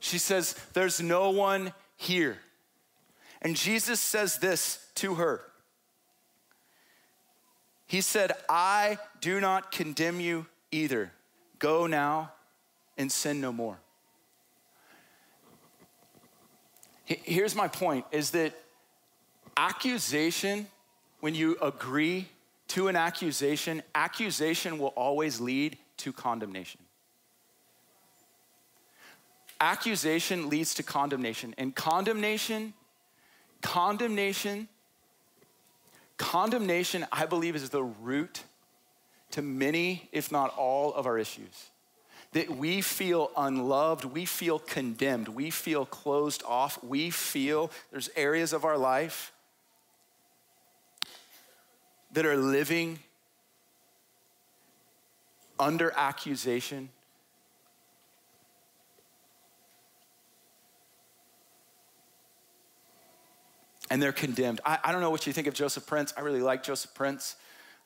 She 0.00 0.18
says, 0.18 0.54
There's 0.72 1.02
no 1.02 1.30
one 1.30 1.74
here. 1.96 2.38
And 3.42 3.54
Jesus 3.54 4.00
says 4.00 4.38
this 4.38 4.86
to 4.96 5.16
her 5.16 5.42
He 7.86 8.00
said, 8.00 8.32
I 8.48 8.98
do 9.20 9.40
not 9.40 9.70
condemn 9.70 10.20
you 10.20 10.46
either. 10.70 11.12
Go 11.58 11.86
now 11.86 12.32
and 12.98 13.10
sin 13.10 13.40
no 13.40 13.52
more. 13.52 13.78
Here's 17.04 17.54
my 17.54 17.68
point 17.68 18.04
is 18.10 18.32
that 18.32 18.52
accusation, 19.56 20.66
when 21.20 21.34
you 21.34 21.56
agree 21.62 22.28
to 22.68 22.88
an 22.88 22.96
accusation, 22.96 23.82
accusation 23.94 24.78
will 24.78 24.92
always 24.96 25.40
lead 25.40 25.78
to 25.98 26.12
condemnation. 26.12 26.80
Accusation 29.60 30.48
leads 30.48 30.74
to 30.74 30.82
condemnation, 30.82 31.54
and 31.56 31.74
condemnation, 31.74 32.74
condemnation, 33.62 34.68
condemnation, 36.18 37.06
I 37.12 37.24
believe, 37.24 37.54
is 37.56 37.70
the 37.70 37.84
root 37.84 38.42
to 39.32 39.42
many, 39.42 40.08
if 40.12 40.30
not 40.30 40.56
all, 40.56 40.94
of 40.94 41.06
our 41.06 41.18
issues. 41.18 41.70
That 42.32 42.50
we 42.50 42.80
feel 42.80 43.30
unloved, 43.36 44.04
we 44.04 44.24
feel 44.24 44.58
condemned, 44.58 45.28
we 45.28 45.50
feel 45.50 45.86
closed 45.86 46.42
off, 46.46 46.82
we 46.82 47.10
feel 47.10 47.70
there's 47.90 48.10
areas 48.16 48.52
of 48.52 48.64
our 48.64 48.76
life 48.76 49.32
that 52.12 52.26
are 52.26 52.36
living 52.36 52.98
under 55.58 55.92
accusation. 55.96 56.88
And 63.90 64.02
they're 64.02 64.12
condemned. 64.12 64.60
I, 64.64 64.78
I, 64.82 64.92
don't 64.92 65.00
know 65.00 65.10
what 65.10 65.26
you 65.26 65.32
think 65.32 65.46
of 65.46 65.54
Joseph 65.54 65.86
Prince. 65.86 66.12
I 66.16 66.20
really 66.22 66.42
like 66.42 66.62
Joseph 66.64 66.92
Prince. 66.92 67.36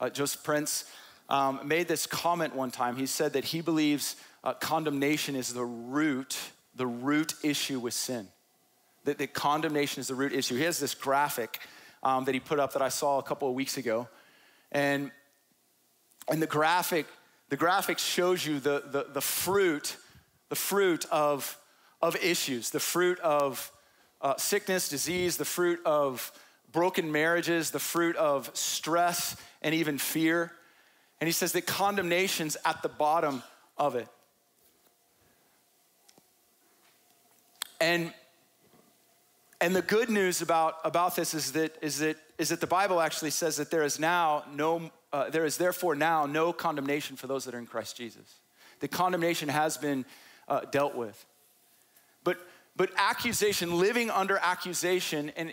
Uh, 0.01 0.09
Joseph 0.09 0.43
Prince 0.43 0.85
um, 1.31 1.61
made 1.65 1.89
this 1.89 2.07
comment 2.07 2.55
one 2.55 2.71
time. 2.71 2.97
He 2.97 3.07
said 3.07 3.33
that 3.35 3.45
he 3.45 3.61
believes 3.61 4.17
uh, 4.43 4.53
condemnation 4.55 5.37
is 5.37 5.55
the 5.55 5.65
root, 5.65 6.37
the 6.75 6.87
root 6.87 7.35
issue 7.43 7.79
with 7.79 7.95
sin. 7.95 8.29
That, 9.05 9.19
that 9.19 9.33
condemnation 9.33 10.01
is 10.01 10.09
the 10.09 10.15
root 10.15 10.33
issue. 10.33 10.57
He 10.57 10.65
has 10.65 10.79
this 10.81 10.95
graphic 10.95 11.61
um, 12.03 12.25
that 12.25 12.35
he 12.35 12.41
put 12.41 12.59
up 12.59 12.73
that 12.73 12.83
I 12.83 12.89
saw 12.89 13.19
a 13.19 13.23
couple 13.23 13.49
of 13.49 13.55
weeks 13.55 13.77
ago. 13.77 14.09
And, 14.73 15.11
and 16.29 16.43
the 16.43 16.47
graphic, 16.47 17.07
the 17.49 17.57
graphic 17.57 17.99
shows 17.99 18.45
you 18.45 18.61
the, 18.61 18.83
the, 18.91 19.07
the 19.13 19.21
fruit, 19.21 19.97
the 20.49 20.57
fruit 20.57 21.07
of, 21.11 21.59
of 22.03 22.17
issues, 22.17 22.71
the 22.71 22.81
fruit 22.81 23.21
of 23.21 23.71
uh, 24.21 24.37
sickness, 24.37 24.89
disease, 24.89 25.37
the 25.37 25.45
fruit 25.45 25.81
of 25.85 26.33
broken 26.73 27.11
marriages, 27.11 27.71
the 27.71 27.79
fruit 27.79 28.17
of 28.17 28.51
stress 28.55 29.37
and 29.63 29.75
even 29.75 29.99
fear. 29.99 30.53
And 31.21 31.29
he 31.29 31.33
says 31.33 31.53
that 31.53 31.67
condemnation's 31.67 32.57
at 32.65 32.83
the 32.83 32.89
bottom 32.89 33.43
of 33.77 33.95
it. 33.95 34.09
And 37.81 38.13
and 39.63 39.77
the 39.77 39.83
good 39.83 40.09
news 40.09 40.41
about, 40.41 40.77
about 40.85 41.17
this 41.17 41.35
is 41.35 41.53
that, 41.53 41.77
is, 41.83 41.99
that, 41.99 42.17
is 42.39 42.49
that 42.49 42.63
the 42.63 42.67
Bible 42.67 42.99
actually 42.99 43.31
says 43.31 43.57
that 43.57 43.71
there 43.71 43.83
is 43.83 43.99
now 43.99 44.45
no, 44.55 44.91
uh, 45.13 45.29
there 45.29 45.45
is 45.45 45.59
therefore 45.59 45.95
now 45.95 46.25
no 46.25 46.53
condemnation 46.53 47.17
for 47.17 47.27
those 47.27 47.45
that 47.45 47.55
are 47.55 47.59
in 47.59 47.67
Christ 47.67 47.95
Jesus. 47.97 48.41
The 48.81 48.89
condemnation 48.89 49.51
has 49.51 49.77
been 49.77 50.07
uh, 50.49 50.61
dealt 50.61 50.95
with. 50.95 51.27
But, 52.25 52.39
but 52.75 52.91
accusation, 52.97 53.79
living 53.79 54.09
under 54.09 54.39
accusation, 54.39 55.31
and 55.37 55.53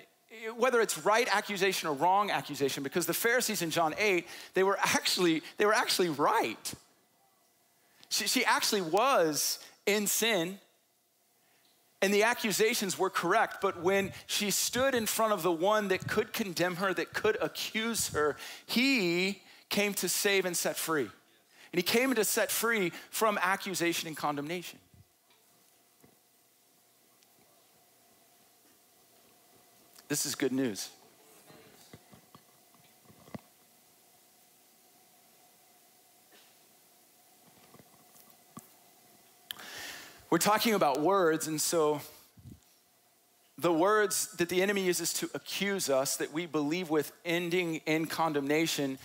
whether 0.58 0.82
it's 0.82 0.98
right 1.00 1.28
accusation 1.36 1.90
or 1.90 1.94
wrong 1.94 2.32
accusation, 2.32 2.84
because 2.84 3.06
the 3.06 3.14
Pharisees 3.14 3.62
in 3.62 3.70
John 3.70 3.94
8, 3.98 4.28
they 4.54 4.64
were 4.64 4.78
actually, 4.80 5.42
they 5.58 5.66
were 5.66 5.74
actually 5.74 6.10
right. 6.10 6.74
She, 8.10 8.28
she 8.28 8.46
actually 8.46 8.82
was 8.82 9.60
in 9.86 10.08
sin 10.08 10.60
and 12.02 12.14
the 12.14 12.24
accusations 12.24 12.98
were 13.00 13.10
correct, 13.10 13.58
but 13.60 13.82
when 13.82 14.12
she 14.28 14.52
stood 14.52 14.94
in 14.94 15.08
front 15.08 15.34
of 15.34 15.42
the 15.42 15.52
one 15.52 15.88
that 15.88 16.08
could 16.08 16.32
condemn 16.32 16.76
her, 16.76 16.94
that 16.94 17.14
could 17.14 17.38
accuse 17.42 18.10
her, 18.10 18.38
he 18.68 19.42
came 19.70 19.94
to 19.96 20.08
save 20.08 20.46
and 20.46 20.56
set 20.56 20.78
free. 20.78 21.10
And 21.74 21.80
he 21.80 21.82
came 21.82 22.14
to 22.14 22.24
set 22.24 22.52
free 22.52 22.92
from 23.10 23.40
accusation 23.42 24.08
and 24.08 24.16
condemnation. 24.16 24.80
This 30.08 30.26
is 30.26 30.36
good 30.36 30.54
news. 30.54 30.90
We're 40.30 40.38
talking 40.38 40.74
about 40.74 41.02
words, 41.02 41.48
and 41.48 41.60
so 41.60 42.00
the 43.58 43.74
words 43.74 44.32
that 44.38 44.48
the 44.48 44.62
enemy 44.62 44.84
uses 44.86 45.12
to 45.14 45.30
accuse 45.34 45.90
us 45.90 46.16
that 46.18 46.32
we 46.32 46.46
believe 46.46 46.90
with 46.90 47.12
ending 47.26 47.82
in 47.86 48.06
condemnation, 48.06 49.00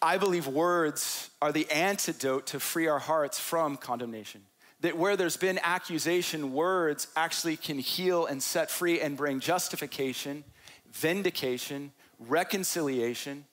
I 0.00 0.16
believe 0.16 0.46
words 0.46 1.28
are 1.42 1.52
the 1.52 1.70
antidote 1.70 2.46
to 2.48 2.60
free 2.60 2.86
our 2.86 2.98
hearts 2.98 3.38
from 3.38 3.76
condemnation. 3.76 4.42
That 4.84 4.98
where 4.98 5.16
there's 5.16 5.38
been 5.38 5.58
accusation, 5.62 6.52
words 6.52 7.06
actually 7.16 7.56
can 7.56 7.78
heal 7.78 8.26
and 8.26 8.42
set 8.42 8.70
free 8.70 9.00
and 9.00 9.16
bring 9.16 9.40
justification, 9.40 10.44
vindication, 10.92 11.92
reconciliation 12.18 13.46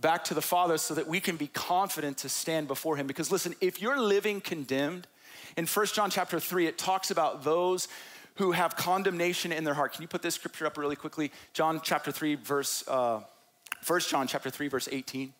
back 0.00 0.24
to 0.24 0.34
the 0.34 0.42
Father 0.42 0.78
so 0.78 0.94
that 0.94 1.06
we 1.06 1.20
can 1.20 1.36
be 1.36 1.46
confident 1.46 2.18
to 2.18 2.28
stand 2.28 2.66
before 2.66 2.96
Him. 2.96 3.06
Because 3.06 3.30
listen, 3.30 3.54
if 3.60 3.80
you're 3.80 4.00
living 4.00 4.40
condemned, 4.40 5.06
in 5.56 5.66
1 5.66 5.86
John 5.94 6.10
chapter 6.10 6.40
3, 6.40 6.66
it 6.66 6.76
talks 6.76 7.12
about 7.12 7.44
those 7.44 7.86
who 8.38 8.50
have 8.50 8.74
condemnation 8.74 9.52
in 9.52 9.62
their 9.62 9.74
heart. 9.74 9.92
Can 9.92 10.02
you 10.02 10.08
put 10.08 10.22
this 10.22 10.34
scripture 10.34 10.66
up 10.66 10.76
really 10.76 10.96
quickly? 10.96 11.30
John 11.52 11.80
chapter 11.84 12.10
3, 12.10 12.34
verse, 12.34 12.82
uh, 12.88 13.20
1 13.86 14.00
John 14.00 14.26
chapter 14.26 14.50
3, 14.50 14.66
verse 14.66 14.88
18. 14.90 15.32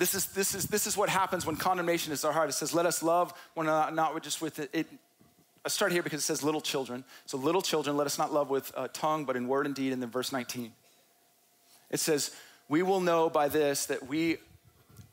This 0.00 0.14
is, 0.14 0.24
this, 0.28 0.54
is, 0.54 0.64
this 0.64 0.86
is 0.86 0.96
what 0.96 1.10
happens 1.10 1.44
when 1.44 1.56
condemnation 1.56 2.10
is 2.10 2.24
our 2.24 2.32
heart. 2.32 2.48
It 2.48 2.54
says, 2.54 2.72
let 2.72 2.86
us 2.86 3.02
love 3.02 3.34
one 3.52 3.66
another, 3.66 3.92
not 3.92 4.22
just 4.22 4.40
with 4.40 4.58
it. 4.58 4.70
it 4.72 4.86
I 5.62 5.68
start 5.68 5.92
here 5.92 6.02
because 6.02 6.20
it 6.20 6.24
says 6.24 6.42
little 6.42 6.62
children. 6.62 7.04
So 7.26 7.36
little 7.36 7.60
children, 7.60 7.98
let 7.98 8.06
us 8.06 8.16
not 8.16 8.32
love 8.32 8.48
with 8.48 8.72
uh, 8.74 8.88
tongue, 8.94 9.26
but 9.26 9.36
in 9.36 9.46
word 9.46 9.66
and 9.66 9.74
deed. 9.74 9.92
And 9.92 10.00
then 10.00 10.08
verse 10.08 10.32
19. 10.32 10.72
It 11.90 12.00
says, 12.00 12.34
we 12.66 12.82
will 12.82 13.00
know 13.00 13.28
by 13.28 13.48
this 13.48 13.84
that 13.86 14.08
we 14.08 14.38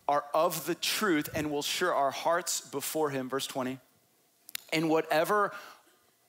are 0.08 0.23
of 0.34 0.65
the 0.65 0.76
truth 0.76 1.28
and 1.36 1.52
will 1.52 1.63
sure 1.63 1.93
our 1.93 2.12
hearts 2.12 2.62
before 2.62 3.10
him 3.10 3.28
verse 3.28 3.45
20 3.45 3.80
in 4.71 4.88
whatever 4.88 5.52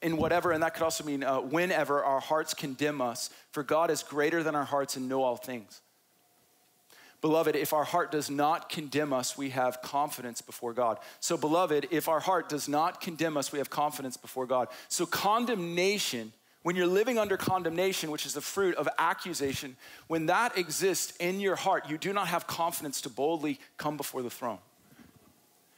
in 0.02 0.16
whatever 0.16 0.50
and 0.50 0.64
that 0.64 0.74
could 0.74 0.82
also 0.82 1.04
mean 1.04 1.22
uh, 1.22 1.38
whenever 1.38 2.02
our 2.02 2.18
hearts 2.18 2.54
condemn 2.54 3.00
us 3.00 3.30
for 3.52 3.62
god 3.62 3.88
is 3.88 4.02
greater 4.02 4.42
than 4.42 4.56
our 4.56 4.64
hearts 4.64 4.96
and 4.96 5.08
know 5.08 5.22
all 5.22 5.36
things 5.36 5.80
beloved 7.20 7.56
if 7.56 7.72
our 7.72 7.84
heart 7.84 8.10
does 8.10 8.30
not 8.30 8.68
condemn 8.68 9.12
us 9.12 9.36
we 9.36 9.50
have 9.50 9.82
confidence 9.82 10.40
before 10.40 10.72
god 10.72 10.98
so 11.20 11.36
beloved 11.36 11.86
if 11.90 12.08
our 12.08 12.20
heart 12.20 12.48
does 12.48 12.68
not 12.68 13.00
condemn 13.00 13.36
us 13.36 13.52
we 13.52 13.58
have 13.58 13.70
confidence 13.70 14.16
before 14.16 14.46
god 14.46 14.68
so 14.88 15.04
condemnation 15.06 16.32
when 16.62 16.76
you're 16.76 16.86
living 16.86 17.18
under 17.18 17.36
condemnation, 17.36 18.10
which 18.10 18.26
is 18.26 18.34
the 18.34 18.40
fruit 18.40 18.74
of 18.74 18.88
accusation, 18.98 19.76
when 20.06 20.26
that 20.26 20.58
exists 20.58 21.16
in 21.18 21.40
your 21.40 21.56
heart, 21.56 21.88
you 21.88 21.96
do 21.96 22.12
not 22.12 22.28
have 22.28 22.46
confidence 22.46 23.00
to 23.02 23.08
boldly 23.08 23.58
come 23.76 23.96
before 23.96 24.22
the 24.22 24.30
throne. 24.30 24.58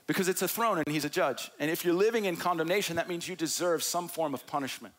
Because 0.07 0.29
it's 0.29 0.43
a 0.43 0.49
throne 0.49 0.79
and 0.79 0.89
he's 0.89 1.05
a 1.05 1.11
judge. 1.11 1.51
And 1.61 1.71
if 1.71 1.85
you're 1.85 1.95
living 1.95 2.25
in 2.25 2.37
condemnation, 2.37 2.97
that 2.97 3.09
means 3.09 3.29
you 3.29 3.37
deserve 3.37 3.85
some 3.85 4.09
form 4.09 4.35
of 4.35 4.45
punishment. 4.47 4.93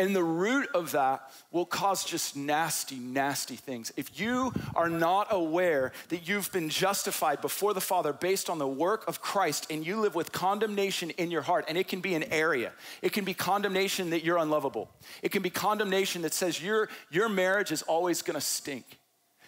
And 0.00 0.16
the 0.16 0.24
root 0.24 0.68
of 0.74 0.92
that 0.92 1.30
will 1.50 1.66
cause 1.66 2.04
just 2.04 2.34
nasty, 2.34 2.96
nasty 2.96 3.56
things. 3.56 3.92
If 3.96 4.18
you 4.18 4.52
are 4.74 4.88
not 4.88 5.28
aware 5.30 5.92
that 6.08 6.26
you've 6.26 6.50
been 6.50 6.68
justified 6.68 7.40
before 7.40 7.74
the 7.74 7.80
Father 7.80 8.12
based 8.12 8.50
on 8.50 8.58
the 8.58 8.66
work 8.66 9.06
of 9.06 9.20
Christ 9.20 9.66
and 9.70 9.86
you 9.86 10.00
live 10.00 10.14
with 10.14 10.32
condemnation 10.32 11.10
in 11.10 11.30
your 11.30 11.42
heart, 11.42 11.66
and 11.68 11.78
it 11.78 11.88
can 11.88 12.00
be 12.00 12.14
an 12.14 12.24
area, 12.24 12.72
it 13.02 13.12
can 13.12 13.24
be 13.24 13.34
condemnation 13.34 14.10
that 14.10 14.24
you're 14.24 14.38
unlovable, 14.38 14.90
it 15.22 15.30
can 15.30 15.42
be 15.42 15.50
condemnation 15.50 16.22
that 16.22 16.34
says 16.34 16.62
your, 16.62 16.88
your 17.10 17.28
marriage 17.28 17.70
is 17.70 17.82
always 17.82 18.22
gonna 18.22 18.40
stink 18.40 18.98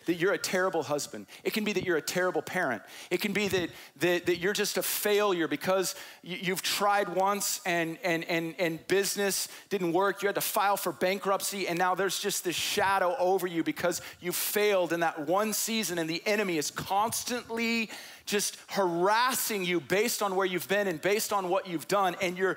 that 0.06 0.14
you're 0.14 0.32
a 0.32 0.38
terrible 0.38 0.82
husband. 0.82 1.26
It 1.42 1.52
can 1.52 1.64
be 1.64 1.72
that 1.72 1.84
you're 1.84 1.96
a 1.96 2.02
terrible 2.02 2.42
parent. 2.42 2.82
It 3.10 3.20
can 3.20 3.32
be 3.32 3.48
that, 3.48 3.70
that, 4.00 4.26
that 4.26 4.36
you're 4.36 4.52
just 4.52 4.76
a 4.76 4.82
failure 4.82 5.48
because 5.48 5.94
you, 6.22 6.52
have 6.52 6.62
tried 6.62 7.08
once 7.08 7.60
and, 7.66 7.98
and, 8.02 8.24
and, 8.24 8.54
and 8.58 8.86
business 8.86 9.48
didn't 9.70 9.92
work. 9.92 10.22
You 10.22 10.28
had 10.28 10.34
to 10.36 10.40
file 10.40 10.76
for 10.76 10.92
bankruptcy, 10.92 11.68
and 11.68 11.78
now 11.78 11.94
there's 11.94 12.18
just 12.18 12.44
this 12.44 12.56
shadow 12.56 13.14
over 13.18 13.46
you 13.46 13.62
because 13.62 14.00
you 14.20 14.32
failed 14.32 14.92
in 14.92 15.00
that 15.00 15.26
one 15.26 15.52
season, 15.52 15.98
and 15.98 16.08
the 16.08 16.22
enemy 16.26 16.58
is 16.58 16.70
constantly 16.70 17.90
just 18.26 18.56
harassing 18.68 19.64
you 19.64 19.80
based 19.80 20.22
on 20.22 20.36
where 20.36 20.46
you've 20.46 20.68
been 20.68 20.88
and 20.88 21.00
based 21.00 21.32
on 21.32 21.48
what 21.48 21.68
you've 21.68 21.88
done, 21.88 22.16
and 22.20 22.38
you're 22.38 22.56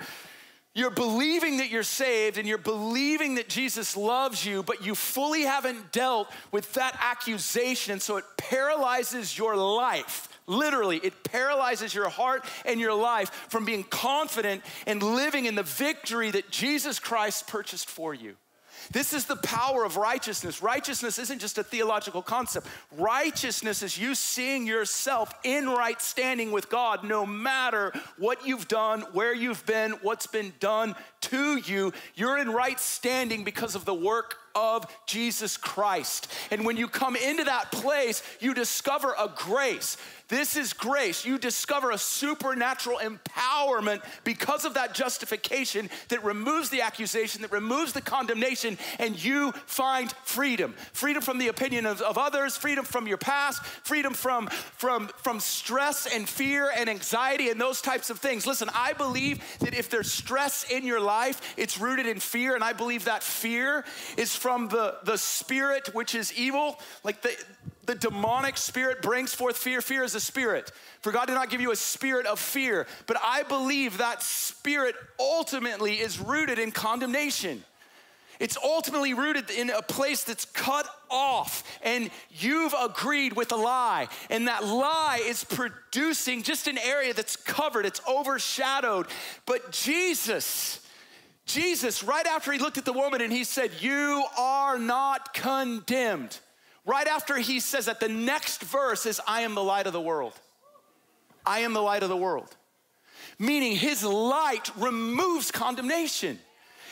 You're 0.78 0.92
believing 0.92 1.58
that 1.58 1.72
you're 1.72 1.82
saved 1.82 2.38
and 2.38 2.48
you're 2.48 2.60
believing 2.60 3.34
that 3.36 3.50
Jesus 3.50 3.98
loves 3.98 4.46
you, 4.46 4.62
but 4.62 4.86
you 4.86 4.94
fully 4.94 5.42
haven't 5.42 5.92
dealt 5.92 6.32
with 6.52 6.72
that 6.74 6.96
accusation. 7.02 7.94
And 7.94 8.02
so 8.02 8.18
it 8.18 8.26
paralyzes 8.38 9.36
your 9.36 9.56
life. 9.56 10.30
Literally, 10.46 10.98
it 10.98 11.24
paralyzes 11.24 11.96
your 11.96 12.10
heart 12.10 12.46
and 12.64 12.80
your 12.80 12.94
life 12.94 13.32
from 13.50 13.66
being 13.66 13.86
confident 13.86 14.62
and 14.86 15.02
living 15.02 15.46
in 15.46 15.56
the 15.56 15.64
victory 15.64 16.30
that 16.30 16.52
Jesus 16.52 17.00
Christ 17.00 17.48
purchased 17.48 17.90
for 17.90 18.14
you. 18.14 18.36
This 18.92 19.14
is 19.14 19.26
the 19.26 19.36
power 19.36 19.84
of 19.84 19.98
righteousness. 19.98 20.62
Righteousness 20.62 21.20
isn't 21.20 21.40
just 21.40 21.58
a 21.58 21.64
theological 21.64 22.22
concept. 22.22 22.68
Righteousness 22.98 23.84
is 23.84 23.98
you 23.98 24.16
seeing 24.16 24.66
yourself 24.66 25.34
in 25.44 25.68
right 25.68 26.02
standing 26.02 26.52
with 26.52 26.70
God 26.70 27.04
no 27.04 27.26
matter 27.26 27.94
what 28.18 28.46
you've 28.46 28.68
done, 28.68 29.02
where 29.14 29.34
you've 29.34 29.66
been, 29.66 29.92
what's 30.02 30.28
been 30.28 30.54
done 30.60 30.96
to 31.22 31.58
you. 31.58 31.94
You're 32.16 32.38
in 32.38 32.50
right 32.50 32.80
standing 32.80 33.44
because 33.44 33.76
of 33.76 33.86
the 33.86 33.94
work 33.94 34.36
of 34.58 34.88
Jesus 35.06 35.56
Christ. 35.56 36.28
And 36.50 36.66
when 36.66 36.78
you 36.78 36.88
come 36.88 37.16
into 37.16 37.44
that 37.44 37.72
place, 37.72 38.24
you 38.40 38.56
discover 38.56 39.14
a 39.18 39.32
grace. 39.36 39.98
This 40.30 40.58
is 40.58 40.74
grace. 40.74 41.26
You 41.26 41.38
discover 41.38 41.92
a 41.92 41.98
supernatural 41.98 43.00
empowerment 43.00 44.02
because 44.26 44.66
of 44.66 44.74
that 44.74 44.94
justification 44.94 45.90
that 46.10 46.24
removes 46.24 46.70
the 46.70 46.82
accusation, 46.82 47.44
that 47.44 47.52
removes 47.52 47.94
the 47.94 48.02
condemnation, 48.02 48.78
and 49.00 49.22
you 49.24 49.54
find 49.68 50.12
freedom. 50.26 50.74
Freedom 50.92 51.22
from 51.22 51.38
the 51.38 51.48
opinion 51.48 51.86
of, 51.86 52.02
of 52.02 52.18
others, 52.18 52.58
freedom 52.58 52.84
from 52.84 53.08
your 53.08 53.18
past, 53.18 53.64
freedom 53.64 54.14
from, 54.14 54.48
from, 54.48 55.08
from 55.18 55.40
stress 55.40 56.14
and 56.14 56.28
fear 56.28 56.72
and 56.76 56.90
anxiety 56.90 57.50
and 57.50 57.62
those 57.62 57.80
types 57.80 58.10
of 58.10 58.20
things. 58.20 58.46
Listen, 58.46 58.70
I 58.74 58.92
believe 58.94 59.42
that 59.60 59.74
if 59.74 59.90
there's 59.90 60.12
stress 60.12 60.70
in 60.70 60.86
your 60.86 61.00
life, 61.00 61.54
it's 61.56 61.80
rooted 61.80 62.06
in 62.06 62.20
fear, 62.20 62.54
and 62.54 62.64
I 62.64 62.74
believe 62.74 63.06
that 63.06 63.24
fear 63.24 63.86
is 64.18 64.36
from 64.48 64.70
the, 64.70 64.96
the 65.04 65.18
spirit 65.18 65.94
which 65.94 66.16
is 66.16 66.32
evil. 66.32 66.80
Like 67.04 67.22
the 67.22 67.36
the 67.86 67.96
demonic 67.96 68.56
spirit 68.56 69.02
brings 69.02 69.34
forth 69.34 69.58
fear. 69.58 69.82
Fear 69.82 70.04
is 70.04 70.16
a 70.16 70.22
spirit. 70.22 70.72
For 71.02 71.12
God 71.12 71.26
did 71.26 71.34
not 71.34 71.50
give 71.50 71.60
you 71.60 71.72
a 71.72 71.76
spirit 71.76 72.26
of 72.26 72.40
fear. 72.40 72.88
But 73.08 73.18
I 73.22 73.44
believe 73.44 73.98
that 73.98 74.24
spirit 74.24 74.96
ultimately 75.20 75.96
is 75.96 76.18
rooted 76.18 76.60
in 76.60 76.72
condemnation. 76.72 77.66
It's 78.40 78.58
ultimately 78.64 79.14
rooted 79.14 79.50
in 79.50 79.70
a 79.70 79.82
place 79.82 80.24
that's 80.24 80.46
cut 80.46 80.88
off, 81.10 81.64
and 81.82 82.10
you've 82.32 82.76
agreed 82.80 83.34
with 83.34 83.52
a 83.52 83.56
lie, 83.56 84.08
and 84.30 84.48
that 84.48 84.64
lie 84.64 85.20
is 85.24 85.44
producing 85.44 86.44
just 86.44 86.68
an 86.68 86.78
area 86.78 87.14
that's 87.14 87.36
covered, 87.36 87.86
it's 87.86 88.02
overshadowed. 88.08 89.08
But 89.48 89.72
Jesus, 89.72 90.87
Jesus, 91.48 92.04
right 92.04 92.28
after 92.28 92.52
he 92.52 92.60
looked 92.60 92.78
at 92.78 92.86
the 92.86 92.94
woman 92.94 93.22
and 93.22 93.34
he 93.34 93.44
said, 93.44 93.72
You 93.80 94.24
are 94.38 94.78
not 94.78 95.34
condemned 95.34 96.38
right 96.88 97.08
after 97.08 97.38
he 97.38 97.60
says 97.60 97.86
that, 97.86 98.00
the 98.00 98.08
next 98.08 98.64
verse 98.64 99.06
is, 99.06 99.22
I 99.28 99.42
am 99.42 99.54
the 99.54 99.64
light 99.64 99.86
of 99.86 99.94
the 99.94 100.02
world. 100.02 100.34
I 101.46 101.60
am 101.60 101.74
the 101.74 101.82
light 101.82 102.02
of 102.02 102.10
the 102.10 102.18
world. 102.18 102.56
Meaning 103.38 103.76
his 103.76 104.04
light 104.04 104.72
removes 104.78 105.52
condemnation. 105.52 106.40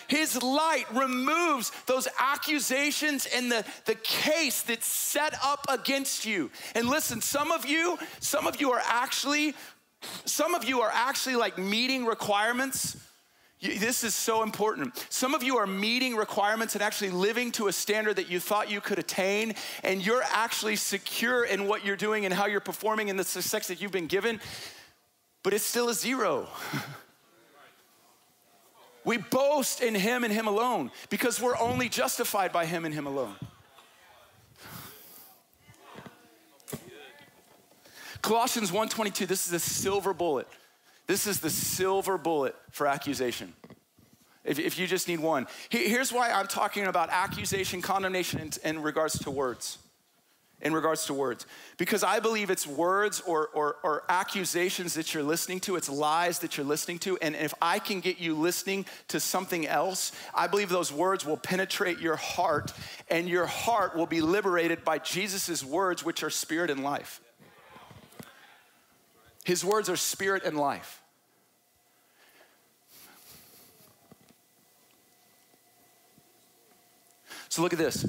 His 0.07 0.43
light 0.43 0.85
removes 0.93 1.71
those 1.87 2.07
accusations 2.19 3.25
and 3.25 3.51
the, 3.51 3.65
the 3.85 3.95
case 3.95 4.61
that's 4.61 4.85
set 4.85 5.33
up 5.43 5.65
against 5.67 6.25
you. 6.25 6.51
And 6.75 6.87
listen, 6.87 7.21
some 7.21 7.51
of 7.51 7.65
you, 7.65 7.97
some 8.19 8.45
of 8.45 8.61
you 8.61 8.71
are 8.73 8.81
actually, 8.85 9.55
some 10.25 10.53
of 10.53 10.65
you 10.65 10.81
are 10.81 10.91
actually 10.93 11.37
like 11.37 11.57
meeting 11.57 12.05
requirements 12.05 12.97
this 13.61 14.03
is 14.03 14.13
so 14.13 14.43
important. 14.43 15.05
Some 15.09 15.33
of 15.33 15.41
you 15.41 15.57
are 15.57 15.67
meeting 15.67 16.15
requirements 16.15 16.75
and 16.75 16.81
actually 16.81 17.11
living 17.11 17.51
to 17.53 17.67
a 17.67 17.73
standard 17.73 18.17
that 18.17 18.29
you 18.29 18.39
thought 18.39 18.69
you 18.69 18.81
could 18.81 18.99
attain, 18.99 19.55
and 19.83 20.05
you're 20.05 20.23
actually 20.23 20.75
secure 20.75 21.45
in 21.45 21.67
what 21.67 21.85
you're 21.85 21.95
doing 21.95 22.25
and 22.25 22.33
how 22.33 22.45
you're 22.45 22.59
performing 22.59 23.07
in 23.07 23.17
the 23.17 23.23
success 23.23 23.67
that 23.67 23.81
you've 23.81 23.91
been 23.91 24.07
given, 24.07 24.39
but 25.41 25.53
it's 25.53 25.63
still 25.63 25.89
a 25.89 25.93
zero. 25.93 26.47
we 29.05 29.17
boast 29.17 29.81
in 29.81 29.95
Him 29.95 30.23
and 30.23 30.33
Him 30.33 30.47
alone 30.47 30.91
because 31.09 31.41
we're 31.41 31.57
only 31.57 31.89
justified 31.89 32.51
by 32.51 32.65
Him 32.65 32.85
and 32.85 32.93
Him 32.93 33.07
alone. 33.07 33.35
Colossians 38.21 38.71
1:22 38.71 39.27
this 39.27 39.47
is 39.47 39.53
a 39.53 39.59
silver 39.59 40.11
bullet. 40.11 40.47
This 41.07 41.27
is 41.27 41.39
the 41.39 41.49
silver 41.49 42.17
bullet 42.17 42.55
for 42.71 42.87
accusation. 42.87 43.53
If, 44.43 44.59
if 44.59 44.77
you 44.77 44.85
just 44.87 45.07
need 45.07 45.19
one. 45.19 45.47
Here's 45.69 46.13
why 46.13 46.31
I'm 46.31 46.47
talking 46.47 46.85
about 46.85 47.09
accusation, 47.09 47.81
condemnation 47.81 48.39
in, 48.39 48.51
in 48.63 48.81
regards 48.81 49.17
to 49.19 49.31
words. 49.31 49.79
In 50.61 50.73
regards 50.73 51.05
to 51.07 51.13
words. 51.13 51.45
Because 51.77 52.03
I 52.03 52.19
believe 52.19 52.49
it's 52.49 52.65
words 52.65 53.21
or, 53.25 53.49
or, 53.49 53.77
or 53.83 54.03
accusations 54.07 54.93
that 54.93 55.13
you're 55.13 55.23
listening 55.23 55.59
to, 55.61 55.75
it's 55.75 55.89
lies 55.89 56.39
that 56.39 56.57
you're 56.57 56.65
listening 56.65 56.99
to. 56.99 57.17
And 57.17 57.35
if 57.35 57.53
I 57.61 57.77
can 57.79 57.99
get 57.99 58.19
you 58.19 58.35
listening 58.35 58.85
to 59.09 59.19
something 59.19 59.67
else, 59.67 60.11
I 60.33 60.47
believe 60.47 60.69
those 60.69 60.93
words 60.93 61.25
will 61.25 61.37
penetrate 61.37 61.99
your 61.99 62.15
heart, 62.15 62.71
and 63.09 63.27
your 63.27 63.45
heart 63.47 63.95
will 63.95 64.05
be 64.05 64.21
liberated 64.21 64.85
by 64.85 64.99
Jesus' 64.99 65.63
words, 65.63 66.05
which 66.05 66.23
are 66.23 66.29
spirit 66.29 66.69
and 66.69 66.83
life. 66.83 67.19
His 69.45 69.63
words 69.63 69.89
are 69.89 69.95
spirit 69.95 70.43
and 70.43 70.57
life. 70.57 71.01
So 77.47 77.61
look 77.61 77.71
at 77.71 77.79
this. 77.79 78.05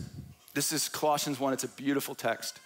This 0.54 0.72
is 0.72 0.88
Colossians 0.88 1.38
1. 1.38 1.52
It's 1.52 1.62
a 1.62 1.68
beautiful 1.68 2.14
text. 2.14 2.58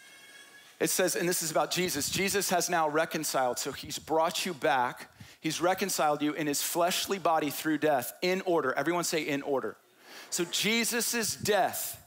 It 0.79 0.89
says, 0.89 1.16
and 1.16 1.29
this 1.29 1.43
is 1.43 1.51
about 1.51 1.73
Jesus. 1.73 2.09
Jesus 2.09 2.49
has 2.51 2.71
now 2.71 2.89
reconciled. 2.89 3.59
So 3.59 3.73
he's 3.73 3.99
brought 3.99 4.47
you 4.47 4.55
back. 4.55 5.11
He's 5.41 5.61
reconciled 5.61 6.23
you 6.23 6.33
in 6.33 6.47
his 6.47 6.62
fleshly 6.62 7.18
body 7.18 7.51
through 7.51 7.79
death 7.79 8.14
in 8.23 8.41
order. 8.43 8.73
Everyone 8.73 9.05
say 9.05 9.23
in 9.23 9.43
order. 9.43 9.77
So 10.31 10.45
Jesus' 10.45 11.35
death 11.35 11.99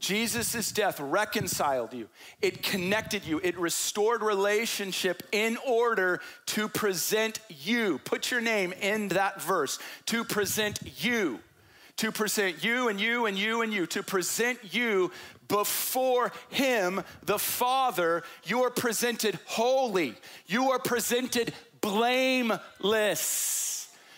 Jesus' 0.00 0.70
death 0.70 1.00
reconciled 1.00 1.94
you, 1.94 2.08
it 2.42 2.62
connected 2.62 3.24
you, 3.24 3.40
it 3.42 3.56
restored 3.58 4.22
relationship 4.22 5.22
in 5.32 5.56
order 5.66 6.20
to 6.46 6.68
present 6.68 7.40
you. 7.48 7.98
Put 8.04 8.30
your 8.30 8.42
name 8.42 8.72
in 8.80 9.08
that 9.08 9.40
verse. 9.40 9.78
To 10.06 10.24
present 10.24 10.80
you, 11.02 11.40
to 11.96 12.12
present 12.12 12.62
you 12.62 12.88
and 12.88 13.00
you 13.00 13.26
and 13.26 13.38
you 13.38 13.62
and 13.62 13.72
you, 13.72 13.86
to 13.86 14.02
present 14.02 14.58
you 14.74 15.10
before 15.48 16.32
Him, 16.50 17.02
the 17.22 17.38
Father. 17.38 18.24
You 18.44 18.64
are 18.64 18.70
presented 18.70 19.38
holy, 19.46 20.14
you 20.46 20.70
are 20.70 20.78
presented 20.78 21.54
blameless. 21.80 23.70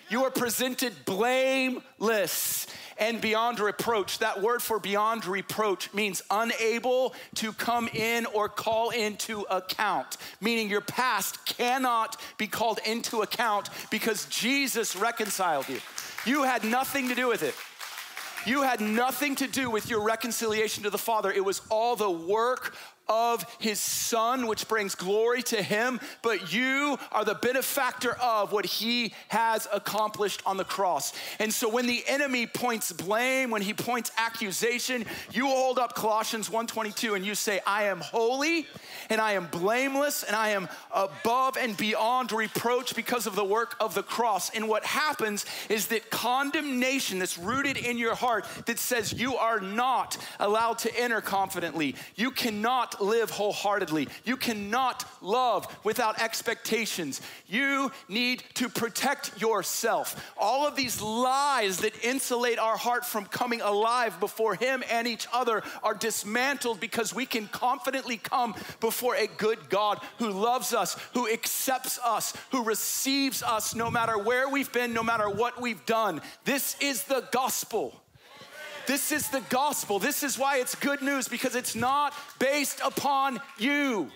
You 0.09 0.23
are 0.23 0.31
presented 0.31 0.93
blameless 1.05 2.69
and 2.99 3.21
beyond 3.21 3.61
reproach. 3.61 4.19
That 4.19 4.41
word 4.43 4.63
for 4.63 4.79
beyond 4.79 5.27
reproach 5.27 5.93
means 5.93 6.23
unable 6.31 7.15
to 7.37 7.53
come 7.53 7.89
in 7.89 8.27
or 8.27 8.49
call 8.49 8.91
into 8.91 9.43
account, 9.51 10.17
meaning 10.41 10.69
your 10.69 10.81
past 10.81 11.45
cannot 11.47 12.21
be 12.39 12.47
called 12.47 12.81
into 12.87 13.23
account 13.23 13.69
because 13.91 14.27
Jesus 14.27 14.97
reconciled 14.97 15.69
you. 15.69 15.81
You 16.25 16.43
had 16.45 16.65
nothing 16.65 17.09
to 17.09 17.15
do 17.15 17.29
with 17.29 17.43
it. 17.43 17.55
You 18.47 18.63
had 18.63 18.81
nothing 18.81 19.35
to 19.37 19.49
do 19.49 19.71
with 19.71 19.91
your 19.91 20.03
reconciliation 20.03 20.85
to 20.85 20.91
the 20.91 20.99
Father. 20.99 21.33
It 21.33 21.45
was 21.45 21.63
all 21.69 21.97
the 21.97 22.11
work 22.11 22.75
of 23.09 23.45
his 23.59 23.79
son, 23.79 24.47
which 24.47 24.69
brings 24.69 24.95
glory 24.95 25.43
to 25.43 25.63
him, 25.63 26.01
but 26.23 26.53
you 26.53 26.99
are 27.13 27.25
the 27.25 27.35
benefactor 27.35 28.13
of 28.15 28.53
what 28.53 28.67
he 28.67 29.13
has 29.29 29.69
accomplished 29.73 30.43
on 30.47 30.57
the 30.57 30.65
cross. 30.65 31.13
And 31.39 31.53
so 31.53 31.69
when 31.69 31.87
the 31.87 32.03
enemy 32.07 32.47
points 32.47 32.93
blame, 32.93 33.51
when 33.51 33.63
he 33.63 33.75
points 33.75 34.11
accusation, 34.17 35.05
you 35.33 35.47
hold 35.47 35.79
up 35.79 35.95
Colossians 35.95 36.51
1:22 36.51 37.15
and 37.15 37.25
you 37.25 37.35
say, 37.35 37.61
"I 37.67 37.85
am 37.85 38.01
holy 38.01 38.67
and 39.09 39.21
I 39.21 39.33
am 39.33 39.47
blameless 39.47 40.23
and 40.23 40.35
I 40.35 40.51
am 40.51 40.69
above 40.91 41.57
and 41.57 41.77
beyond 41.77 42.33
reproach 42.33 42.95
because 42.95 43.27
of 43.27 43.37
the 43.37 43.45
work 43.45 43.77
of 43.81 43.95
the 43.95 44.03
cross." 44.03 44.51
And 44.51 44.69
what 44.69 44.85
happens 44.85 45.45
is 45.69 45.87
that 45.89 46.11
condemnation 46.11 47.19
that's 47.19 47.39
rooted 47.39 47.77
in 47.77 47.99
your 47.99 48.15
heart 48.15 48.47
that 48.67 48.79
says 48.79 49.13
you 49.13 49.37
are 49.37 49.61
not 49.61 50.17
allowed 50.41 50.79
to 50.79 50.99
enter 50.99 51.21
confidently. 51.21 51.95
You 52.17 52.31
cannot 52.31 52.96
live 53.01 53.31
wholeheartedly. 53.31 54.09
You 54.25 54.37
cannot 54.37 55.05
love 55.21 55.67
without 55.85 56.21
expectations. 56.21 57.21
You 57.47 57.91
need 58.09 58.43
to 58.55 58.69
protect 58.69 59.41
yourself. 59.41 60.33
All 60.37 60.67
of 60.67 60.77
these 60.77 61.01
lies 61.01 61.79
that 61.79 62.05
insulate 62.05 62.59
our 62.59 62.77
heart 62.77 63.05
from 63.05 63.27
coming 63.27 63.61
alive 63.61 64.19
before 64.21 64.55
Him 64.55 64.83
and 64.91 65.07
each 65.07 65.27
other 65.33 65.63
are 65.83 65.95
dismantled 65.95 66.81
because 66.81 67.15
we 67.15 67.27
can 67.27 67.49
confidently 67.49 68.17
come 68.17 68.55
before 68.81 69.15
a 69.17 69.27
good 69.27 69.69
God 69.69 70.01
who 70.19 70.31
loves 70.31 70.73
us, 70.73 70.97
who 71.15 71.31
accepts 71.31 71.99
us, 72.05 72.35
who 72.51 72.65
receives 72.65 73.43
us 73.43 73.75
no 73.75 73.91
matter 73.91 74.19
where 74.19 74.49
we've 74.49 74.73
been, 74.73 74.93
no 74.93 75.03
matter 75.03 75.29
what 75.29 75.61
we've 75.61 75.85
done. 75.87 76.21
This 76.45 76.77
is 76.81 77.05
the 77.05 77.27
gospel. 77.33 77.95
This 78.87 79.13
is 79.13 79.29
the 79.29 79.43
gospel. 79.49 79.99
This 79.99 80.23
is 80.23 80.39
why 80.39 80.59
it's 80.59 80.75
good 80.75 81.03
news 81.03 81.29
because 81.29 81.55
it's 81.55 81.75
not 81.75 82.15
based 82.39 82.81
upon 82.85 83.41
you. 83.59 84.11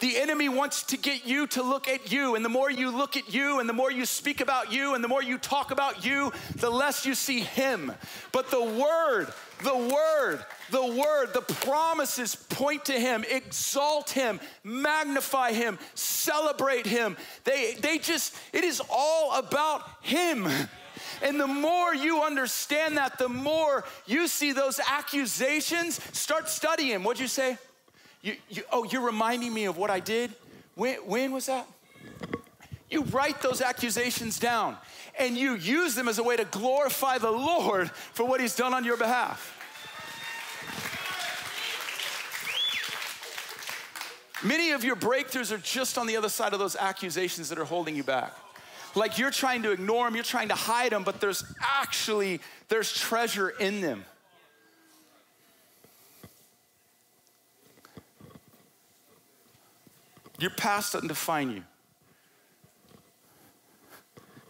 The 0.00 0.18
enemy 0.18 0.48
wants 0.48 0.82
to 0.84 0.96
get 0.96 1.26
you 1.26 1.46
to 1.48 1.62
look 1.62 1.88
at 1.88 2.12
you. 2.12 2.34
And 2.34 2.44
the 2.44 2.48
more 2.48 2.70
you 2.70 2.90
look 2.90 3.16
at 3.16 3.32
you, 3.32 3.60
and 3.60 3.68
the 3.68 3.72
more 3.72 3.90
you 3.90 4.04
speak 4.04 4.40
about 4.40 4.72
you, 4.72 4.94
and 4.94 5.02
the 5.02 5.08
more 5.08 5.22
you 5.22 5.38
talk 5.38 5.70
about 5.70 6.04
you, 6.04 6.32
the 6.56 6.70
less 6.70 7.06
you 7.06 7.14
see 7.14 7.40
him. 7.40 7.92
But 8.32 8.50
the 8.50 8.62
word, 8.62 9.32
the 9.62 9.76
word, 9.76 10.44
the 10.70 10.84
word, 10.84 11.32
the 11.32 11.42
promises 11.42 12.34
point 12.34 12.86
to 12.86 12.92
him, 12.92 13.24
exalt 13.30 14.10
him, 14.10 14.40
magnify 14.62 15.52
him, 15.52 15.78
celebrate 15.94 16.86
him. 16.86 17.16
They, 17.44 17.74
they 17.80 17.98
just, 17.98 18.34
it 18.52 18.64
is 18.64 18.82
all 18.90 19.38
about 19.38 19.88
him. 20.02 20.46
And 21.22 21.40
the 21.40 21.46
more 21.46 21.94
you 21.94 22.22
understand 22.22 22.96
that, 22.96 23.18
the 23.18 23.28
more 23.28 23.84
you 24.06 24.28
see 24.28 24.52
those 24.52 24.80
accusations, 24.80 26.00
start 26.12 26.48
studying. 26.48 27.02
What'd 27.02 27.20
you 27.20 27.28
say? 27.28 27.58
You, 28.22 28.36
you, 28.48 28.62
oh, 28.72 28.84
you're 28.84 29.02
reminding 29.02 29.52
me 29.52 29.66
of 29.66 29.76
what 29.76 29.90
I 29.90 30.00
did? 30.00 30.32
When, 30.74 30.96
when 31.06 31.32
was 31.32 31.46
that? 31.46 31.66
You 32.90 33.02
write 33.04 33.42
those 33.42 33.60
accusations 33.60 34.38
down 34.38 34.76
and 35.18 35.36
you 35.36 35.54
use 35.54 35.94
them 35.94 36.08
as 36.08 36.18
a 36.18 36.22
way 36.22 36.36
to 36.36 36.44
glorify 36.44 37.18
the 37.18 37.30
Lord 37.30 37.90
for 37.90 38.24
what 38.24 38.40
He's 38.40 38.56
done 38.56 38.72
on 38.72 38.84
your 38.84 38.96
behalf. 38.96 39.50
Many 44.44 44.72
of 44.72 44.84
your 44.84 44.96
breakthroughs 44.96 45.50
are 45.50 45.58
just 45.58 45.96
on 45.96 46.06
the 46.06 46.16
other 46.16 46.28
side 46.28 46.52
of 46.52 46.58
those 46.58 46.76
accusations 46.76 47.48
that 47.48 47.58
are 47.58 47.64
holding 47.64 47.96
you 47.96 48.02
back 48.02 48.34
like 48.94 49.18
you're 49.18 49.30
trying 49.30 49.62
to 49.62 49.72
ignore 49.72 50.06
them, 50.06 50.14
you're 50.14 50.24
trying 50.24 50.48
to 50.48 50.54
hide 50.54 50.92
them, 50.92 51.04
but 51.04 51.20
there's 51.20 51.44
actually 51.60 52.40
there's 52.68 52.92
treasure 52.92 53.50
in 53.50 53.80
them. 53.80 54.04
Your 60.38 60.50
past 60.50 60.92
doesn't 60.92 61.08
define 61.08 61.50
you. 61.50 61.62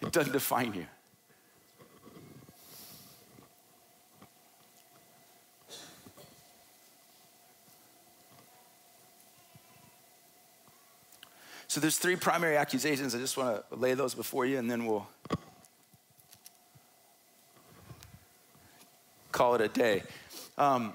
It 0.03 0.12
doesn't 0.12 0.32
define 0.32 0.74
you. 0.74 0.86
So 11.75 11.81
there's 11.81 11.99
three 11.99 12.14
primary 12.14 12.57
accusations. 12.57 13.16
I 13.16 13.18
just 13.18 13.37
want 13.37 13.68
to 13.68 13.75
lay 13.75 13.95
those 13.95 14.14
before 14.14 14.47
you 14.47 14.59
and 14.59 14.70
then 14.70 14.87
we'll 14.87 15.09
call 19.33 19.57
it 19.57 19.61
a 19.61 19.66
day. 19.66 20.05
Um, 20.57 20.95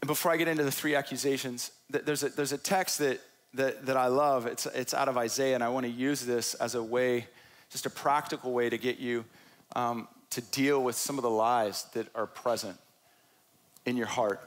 and 0.00 0.08
before 0.08 0.32
I 0.32 0.38
get 0.38 0.48
into 0.48 0.64
the 0.64 0.72
three 0.72 0.96
accusations, 0.96 1.70
there's 1.88 2.24
a, 2.24 2.30
there's 2.30 2.50
a 2.50 2.58
text 2.58 2.98
that, 2.98 3.20
that, 3.54 3.86
that 3.86 3.96
I 3.96 4.08
love. 4.08 4.46
It's, 4.46 4.66
it's 4.66 4.92
out 4.92 5.06
of 5.06 5.16
Isaiah, 5.16 5.54
and 5.54 5.62
I 5.62 5.68
want 5.68 5.86
to 5.86 5.92
use 5.92 6.22
this 6.22 6.54
as 6.54 6.74
a 6.74 6.82
way, 6.82 7.28
just 7.70 7.86
a 7.86 7.90
practical 7.90 8.50
way 8.50 8.70
to 8.70 8.76
get 8.76 8.98
you 8.98 9.24
um, 9.76 10.08
to 10.30 10.40
deal 10.40 10.82
with 10.82 10.96
some 10.96 11.16
of 11.16 11.22
the 11.22 11.30
lies 11.30 11.84
that 11.94 12.08
are 12.16 12.26
present 12.26 12.76
in 13.86 13.96
your 13.96 14.08
heart. 14.08 14.40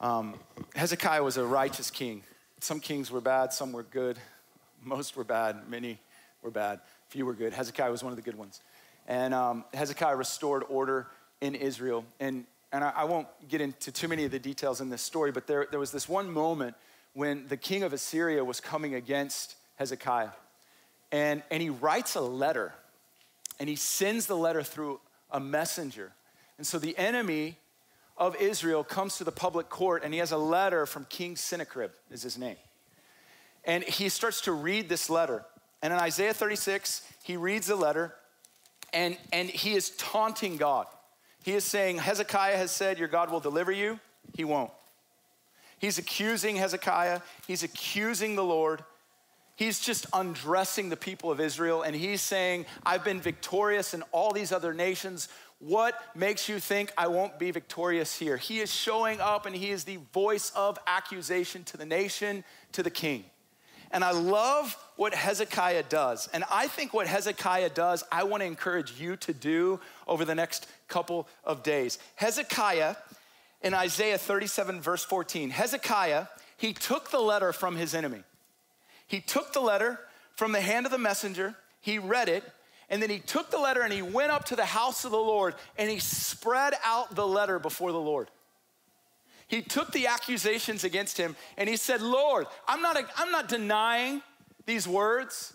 Um, 0.00 0.34
Hezekiah 0.76 1.24
was 1.24 1.36
a 1.36 1.44
righteous 1.44 1.90
king. 1.90 2.22
Some 2.60 2.78
kings 2.78 3.10
were 3.10 3.20
bad, 3.20 3.52
some 3.52 3.72
were 3.72 3.82
good. 3.82 4.20
Most 4.82 5.16
were 5.16 5.24
bad, 5.24 5.68
many 5.68 5.98
were 6.42 6.50
bad, 6.50 6.80
few 7.08 7.26
were 7.26 7.34
good. 7.34 7.52
Hezekiah 7.52 7.90
was 7.90 8.02
one 8.02 8.12
of 8.12 8.16
the 8.16 8.22
good 8.22 8.36
ones. 8.36 8.60
And 9.06 9.34
um, 9.34 9.64
Hezekiah 9.74 10.16
restored 10.16 10.64
order 10.68 11.08
in 11.40 11.54
Israel. 11.54 12.04
And, 12.20 12.44
and 12.72 12.84
I, 12.84 12.92
I, 12.96 13.04
won't 13.04 13.26
get 13.48 13.60
into 13.60 13.90
too 13.90 14.08
many 14.08 14.24
of 14.24 14.30
the 14.30 14.38
details 14.38 14.80
in 14.80 14.90
this 14.90 15.02
story, 15.02 15.32
but 15.32 15.46
there, 15.46 15.66
there 15.70 15.80
was 15.80 15.90
this 15.90 16.08
one 16.08 16.30
moment 16.30 16.76
when 17.14 17.46
the 17.48 17.56
king 17.56 17.82
of 17.82 17.92
Assyria 17.92 18.44
was 18.44 18.60
coming 18.60 18.94
against 18.94 19.56
Hezekiah. 19.76 20.30
And, 21.10 21.42
and 21.50 21.62
he 21.62 21.70
writes 21.70 22.14
a 22.14 22.20
letter, 22.20 22.74
and 23.58 23.68
he 23.68 23.76
sends 23.76 24.26
the 24.26 24.36
letter 24.36 24.62
through 24.62 25.00
a 25.30 25.40
messenger. 25.40 26.12
And 26.58 26.66
so 26.66 26.78
the 26.78 26.96
enemy 26.98 27.56
of 28.18 28.36
Israel 28.36 28.84
comes 28.84 29.16
to 29.18 29.24
the 29.24 29.32
public 29.32 29.68
court, 29.70 30.02
and 30.04 30.12
he 30.12 30.20
has 30.20 30.32
a 30.32 30.36
letter 30.36 30.84
from 30.84 31.06
King 31.08 31.36
Sennacherib, 31.36 31.92
is 32.10 32.22
his 32.22 32.36
name. 32.36 32.56
And 33.64 33.84
he 33.84 34.08
starts 34.08 34.40
to 34.42 34.52
read 34.52 34.88
this 34.88 35.10
letter. 35.10 35.44
And 35.82 35.92
in 35.92 35.98
Isaiah 35.98 36.34
36, 36.34 37.02
he 37.22 37.36
reads 37.36 37.66
the 37.66 37.76
letter 37.76 38.14
and, 38.92 39.16
and 39.32 39.48
he 39.48 39.74
is 39.74 39.90
taunting 39.90 40.56
God. 40.56 40.86
He 41.42 41.52
is 41.52 41.64
saying, 41.64 41.98
Hezekiah 41.98 42.56
has 42.56 42.70
said, 42.70 42.98
Your 42.98 43.08
God 43.08 43.30
will 43.30 43.40
deliver 43.40 43.72
you. 43.72 44.00
He 44.34 44.44
won't. 44.44 44.70
He's 45.78 45.98
accusing 45.98 46.56
Hezekiah, 46.56 47.20
he's 47.46 47.62
accusing 47.62 48.34
the 48.34 48.44
Lord. 48.44 48.84
He's 49.54 49.80
just 49.80 50.06
undressing 50.12 50.88
the 50.88 50.96
people 50.96 51.32
of 51.32 51.40
Israel 51.40 51.82
and 51.82 51.96
he's 51.96 52.20
saying, 52.20 52.64
I've 52.86 53.02
been 53.02 53.20
victorious 53.20 53.92
in 53.92 54.02
all 54.12 54.32
these 54.32 54.52
other 54.52 54.72
nations. 54.72 55.28
What 55.58 56.00
makes 56.14 56.48
you 56.48 56.60
think 56.60 56.92
I 56.96 57.08
won't 57.08 57.40
be 57.40 57.50
victorious 57.50 58.16
here? 58.16 58.36
He 58.36 58.60
is 58.60 58.72
showing 58.72 59.20
up 59.20 59.46
and 59.46 59.56
he 59.56 59.70
is 59.70 59.82
the 59.82 59.98
voice 60.12 60.52
of 60.54 60.78
accusation 60.86 61.64
to 61.64 61.76
the 61.76 61.84
nation, 61.84 62.44
to 62.70 62.84
the 62.84 62.90
king. 62.90 63.24
And 63.90 64.04
I 64.04 64.10
love 64.10 64.76
what 64.96 65.14
Hezekiah 65.14 65.84
does. 65.84 66.28
And 66.32 66.44
I 66.50 66.66
think 66.68 66.92
what 66.92 67.06
Hezekiah 67.06 67.70
does, 67.70 68.04
I 68.12 68.24
want 68.24 68.42
to 68.42 68.46
encourage 68.46 69.00
you 69.00 69.16
to 69.16 69.32
do 69.32 69.80
over 70.06 70.24
the 70.24 70.34
next 70.34 70.66
couple 70.88 71.28
of 71.44 71.62
days. 71.62 71.98
Hezekiah, 72.16 72.96
in 73.62 73.74
Isaiah 73.74 74.18
37, 74.18 74.80
verse 74.80 75.04
14, 75.04 75.50
Hezekiah, 75.50 76.26
he 76.56 76.72
took 76.72 77.10
the 77.10 77.20
letter 77.20 77.52
from 77.52 77.76
his 77.76 77.94
enemy. 77.94 78.22
He 79.06 79.20
took 79.20 79.52
the 79.52 79.60
letter 79.60 79.98
from 80.34 80.52
the 80.52 80.60
hand 80.60 80.86
of 80.86 80.92
the 80.92 80.98
messenger, 80.98 81.56
he 81.80 81.98
read 81.98 82.28
it, 82.28 82.44
and 82.90 83.02
then 83.02 83.10
he 83.10 83.18
took 83.18 83.50
the 83.50 83.58
letter 83.58 83.82
and 83.82 83.92
he 83.92 84.02
went 84.02 84.30
up 84.30 84.44
to 84.46 84.56
the 84.56 84.64
house 84.64 85.04
of 85.04 85.10
the 85.10 85.16
Lord 85.16 85.54
and 85.76 85.90
he 85.90 85.98
spread 85.98 86.74
out 86.84 87.14
the 87.14 87.26
letter 87.26 87.58
before 87.58 87.92
the 87.92 88.00
Lord 88.00 88.30
he 89.48 89.62
took 89.62 89.90
the 89.92 90.06
accusations 90.06 90.84
against 90.84 91.16
him 91.16 91.34
and 91.56 91.68
he 91.68 91.76
said, 91.76 92.00
Lord, 92.02 92.46
I'm 92.68 92.82
not, 92.82 92.96
I'm 93.16 93.32
not 93.32 93.48
denying 93.48 94.22
these 94.66 94.86
words, 94.86 95.54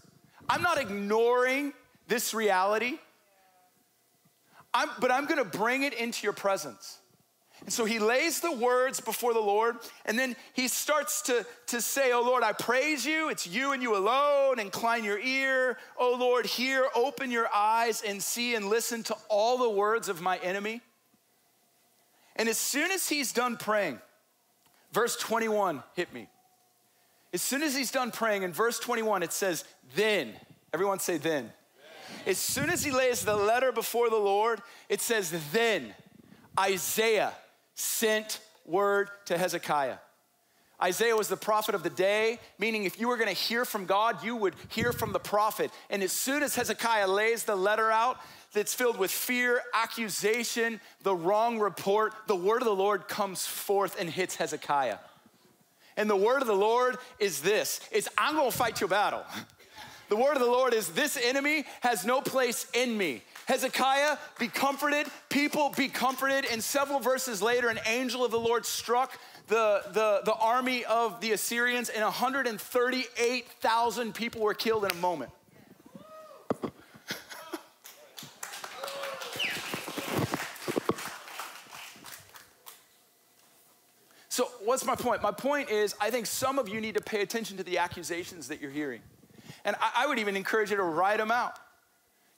I'm 0.49 0.61
not 0.61 0.79
ignoring 0.79 1.73
this 2.07 2.33
reality, 2.33 2.97
I'm, 4.73 4.89
but 4.99 5.11
I'm 5.11 5.27
gonna 5.27 5.45
bring 5.45 5.83
it 5.83 5.93
into 5.93 6.23
your 6.23 6.33
presence. 6.33 6.97
And 7.61 7.71
so 7.71 7.85
he 7.85 7.99
lays 7.99 8.41
the 8.41 8.51
words 8.51 8.99
before 8.99 9.33
the 9.33 9.39
Lord, 9.39 9.77
and 10.05 10.19
then 10.19 10.35
he 10.53 10.67
starts 10.67 11.21
to, 11.23 11.45
to 11.67 11.79
say, 11.79 12.11
Oh 12.11 12.21
Lord, 12.21 12.43
I 12.43 12.51
praise 12.51 13.05
you. 13.05 13.29
It's 13.29 13.47
you 13.47 13.71
and 13.71 13.81
you 13.81 13.95
alone. 13.95 14.59
Incline 14.59 15.05
your 15.05 15.19
ear. 15.19 15.77
Oh 15.97 16.17
Lord, 16.19 16.45
hear, 16.45 16.87
open 16.93 17.31
your 17.31 17.47
eyes, 17.53 18.01
and 18.05 18.21
see 18.21 18.55
and 18.55 18.67
listen 18.67 19.03
to 19.03 19.15
all 19.29 19.57
the 19.59 19.69
words 19.69 20.09
of 20.09 20.21
my 20.21 20.37
enemy. 20.39 20.81
And 22.35 22.49
as 22.49 22.57
soon 22.57 22.91
as 22.91 23.07
he's 23.07 23.31
done 23.31 23.57
praying, 23.57 23.99
verse 24.91 25.15
21 25.17 25.83
hit 25.95 26.13
me. 26.13 26.27
As 27.33 27.41
soon 27.41 27.63
as 27.63 27.75
he's 27.75 27.91
done 27.91 28.11
praying, 28.11 28.43
in 28.43 28.53
verse 28.53 28.79
21, 28.79 29.23
it 29.23 29.33
says, 29.33 29.65
Then, 29.95 30.33
everyone 30.73 30.99
say, 30.99 31.17
Then. 31.17 31.51
As 32.25 32.37
soon 32.37 32.69
as 32.69 32.83
he 32.83 32.91
lays 32.91 33.25
the 33.25 33.35
letter 33.35 33.71
before 33.71 34.09
the 34.09 34.17
Lord, 34.17 34.61
it 34.87 35.01
says, 35.01 35.33
Then 35.51 35.93
Isaiah 36.59 37.33
sent 37.73 38.39
word 38.65 39.09
to 39.25 39.37
Hezekiah. 39.37 39.97
Isaiah 40.81 41.15
was 41.15 41.27
the 41.27 41.37
prophet 41.37 41.75
of 41.75 41.83
the 41.83 41.89
day, 41.89 42.39
meaning 42.59 42.83
if 42.83 42.99
you 42.99 43.07
were 43.07 43.17
gonna 43.17 43.31
hear 43.31 43.63
from 43.63 43.85
God, 43.85 44.23
you 44.23 44.35
would 44.35 44.53
hear 44.69 44.91
from 44.91 45.13
the 45.13 45.19
prophet. 45.19 45.71
And 45.89 46.03
as 46.03 46.11
soon 46.11 46.43
as 46.43 46.55
Hezekiah 46.55 47.07
lays 47.07 47.43
the 47.43 47.55
letter 47.55 47.89
out, 47.89 48.19
that's 48.53 48.73
filled 48.73 48.97
with 48.97 49.11
fear, 49.11 49.61
accusation, 49.73 50.79
the 51.01 51.15
wrong 51.15 51.59
report, 51.59 52.13
the 52.27 52.35
word 52.35 52.61
of 52.61 52.67
the 52.67 52.75
Lord 52.75 53.07
comes 53.07 53.45
forth 53.45 53.99
and 53.99 54.09
hits 54.09 54.35
Hezekiah. 54.35 54.99
And 55.97 56.09
the 56.09 56.15
word 56.15 56.41
of 56.41 56.47
the 56.47 56.55
Lord 56.55 56.97
is 57.19 57.41
this 57.41 57.81
is 57.91 58.07
I'm 58.17 58.35
gonna 58.35 58.51
fight 58.51 58.79
your 58.79 58.89
battle. 58.89 59.23
The 60.09 60.17
word 60.17 60.33
of 60.33 60.41
the 60.41 60.47
Lord 60.47 60.75
is 60.75 60.89
this 60.89 61.17
enemy 61.17 61.63
has 61.79 62.05
no 62.05 62.21
place 62.21 62.67
in 62.73 62.95
me. 62.95 63.23
Hezekiah, 63.47 64.17
be 64.37 64.47
comforted. 64.47 65.07
People, 65.29 65.73
be 65.75 65.87
comforted. 65.87 66.45
And 66.51 66.63
several 66.63 66.99
verses 66.99 67.41
later, 67.41 67.69
an 67.69 67.79
angel 67.87 68.23
of 68.23 68.29
the 68.29 68.39
Lord 68.39 68.65
struck 68.65 69.17
the, 69.47 69.81
the, 69.91 70.21
the 70.23 70.35
army 70.35 70.85
of 70.85 71.19
the 71.19 71.31
Assyrians, 71.31 71.89
and 71.89 72.03
138,000 72.03 74.13
people 74.13 74.41
were 74.41 74.53
killed 74.53 74.85
in 74.85 74.91
a 74.91 74.95
moment. 74.95 75.31
So, 84.29 84.49
what's 84.65 84.85
my 84.85 84.95
point? 84.95 85.21
My 85.21 85.31
point 85.31 85.69
is, 85.69 85.95
I 85.99 86.09
think 86.09 86.25
some 86.25 86.59
of 86.59 86.69
you 86.69 86.81
need 86.81 86.95
to 86.95 87.01
pay 87.01 87.21
attention 87.21 87.57
to 87.57 87.63
the 87.63 87.77
accusations 87.77 88.47
that 88.47 88.61
you're 88.61 88.71
hearing. 88.71 89.01
And 89.65 89.75
I, 89.79 90.03
I 90.03 90.07
would 90.07 90.19
even 90.19 90.35
encourage 90.35 90.71
you 90.71 90.77
to 90.77 90.83
write 90.83 91.17
them 91.17 91.31
out 91.31 91.59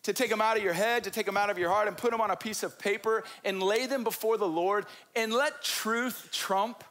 to 0.05 0.13
take 0.13 0.29
them 0.29 0.39
out 0.39 0.55
of 0.55 0.61
your 0.61 0.73
head, 0.73 1.03
to 1.03 1.09
take 1.09 1.25
them 1.25 1.35
out 1.35 1.49
of 1.49 1.57
your 1.57 1.71
heart, 1.71 1.87
and 1.87 1.97
put 1.97 2.11
them 2.11 2.21
on 2.21 2.29
a 2.29 2.35
piece 2.35 2.61
of 2.61 2.77
paper 2.77 3.23
and 3.43 3.61
lay 3.61 3.87
them 3.87 4.03
before 4.03 4.37
the 4.37 4.47
Lord 4.47 4.85
and 5.15 5.33
let 5.33 5.63
truth 5.63 6.29
trump 6.31 6.83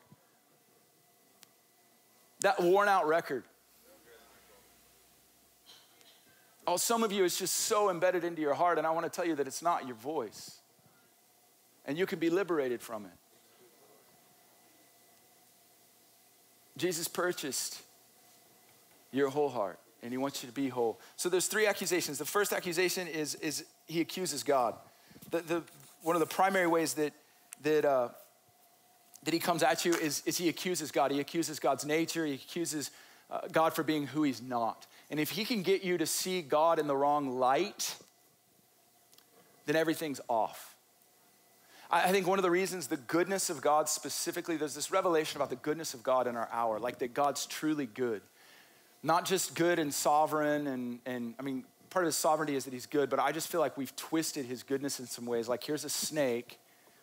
that 2.41 2.61
worn 2.61 2.89
out 2.89 3.07
record. 3.07 3.45
Oh, 6.67 6.77
some 6.77 7.05
of 7.05 7.13
you, 7.13 7.23
it's 7.23 7.39
just 7.39 7.55
so 7.55 7.89
embedded 7.89 8.25
into 8.25 8.43
your 8.43 8.55
heart, 8.55 8.79
and 8.79 8.87
I 8.87 8.91
want 8.91 9.05
to 9.05 9.11
tell 9.11 9.25
you 9.25 9.37
that 9.37 9.47
it's 9.47 9.63
not 9.63 9.87
your 9.87 9.97
voice. 9.97 10.59
And 11.87 11.97
you 11.97 12.07
can 12.07 12.19
be 12.19 12.31
liberated 12.31 12.83
from 12.83 13.05
it. 13.05 13.13
Jesus 16.77 17.09
purchased 17.09 17.81
your 19.13 19.31
whole 19.31 19.49
heart 19.49 19.79
and 20.03 20.13
he 20.13 20.19
wants 20.19 20.43
you 20.43 20.49
to 20.49 20.55
be 20.55 20.69
whole. 20.69 21.01
So 21.17 21.29
there's 21.29 21.47
three 21.47 21.67
accusations. 21.67 22.19
The 22.19 22.25
first 22.25 22.53
accusation 22.53 23.09
is, 23.09 23.37
is 23.37 23.65
he 23.87 24.01
accuses 24.01 24.43
God. 24.43 24.75
The, 25.31 25.41
the, 25.41 25.63
one 26.03 26.15
of 26.15 26.21
the 26.21 26.27
primary 26.27 26.67
ways 26.67 26.95
that, 26.95 27.13
that, 27.63 27.85
uh, 27.85 28.09
that 29.25 29.33
he 29.33 29.41
comes 29.41 29.63
at 29.63 29.85
you 29.85 29.95
is, 29.95 30.23
is 30.27 30.37
he 30.37 30.49
accuses 30.49 30.91
God. 30.91 31.11
He 31.11 31.21
accuses 31.21 31.59
God's 31.59 31.87
nature. 31.87 32.27
He 32.27 32.35
accuses 32.35 32.91
uh, 33.31 33.41
God 33.51 33.73
for 33.73 33.83
being 33.83 34.07
who 34.07 34.25
he's 34.25 34.43
not. 34.43 34.87
And 35.11 35.19
if 35.19 35.31
he 35.31 35.45
can 35.45 35.63
get 35.63 35.83
you 35.83 35.97
to 35.97 36.07
see 36.07 36.43
God 36.43 36.79
in 36.79 36.87
the 36.87 36.97
wrong 36.97 37.39
light, 37.39 37.97
then 39.67 39.77
everything's 39.77 40.21
off. 40.29 40.74
I 41.97 42.11
think 42.11 42.27
one 42.27 42.39
of 42.39 42.43
the 42.43 42.51
reasons 42.51 42.89
the 42.89 42.97
goodness 42.97 43.51
of 43.51 43.61
God 43.61 43.89
specifically, 43.89 44.57
there's 44.57 44.75
this 44.75 44.91
revelation 44.91 45.39
about 45.39 45.51
the 45.51 45.57
goodness 45.57 45.95
of 45.95 46.03
God 46.03 46.27
in 46.27 46.37
our 46.37 46.49
hour, 46.51 46.79
like 46.79 46.99
that 46.99 47.15
God's 47.15 47.47
truly 47.47 47.87
good 47.87 48.21
not 49.05 49.27
just 49.27 49.55
good 49.55 49.79
and 49.79 49.93
sovereign 49.95 50.67
and, 50.67 50.99
and 51.05 51.35
I 51.39 51.43
mean, 51.43 51.65
part 51.91 52.05
of 52.05 52.07
his 52.07 52.17
sovereignty 52.17 52.57
is 52.57 52.65
that 52.65 52.73
he's 52.73 52.87
good, 52.87 53.11
but 53.11 53.21
I 53.21 53.31
just 53.31 53.49
feel 53.49 53.61
like 53.61 53.77
we've 53.77 53.95
twisted 53.95 54.47
his 54.47 54.63
goodness 54.63 54.99
in 54.99 55.07
some 55.07 55.27
ways. 55.27 55.47
Like, 55.47 55.63
here's 55.63 55.85
a 55.85 55.91
snake, 55.91 56.59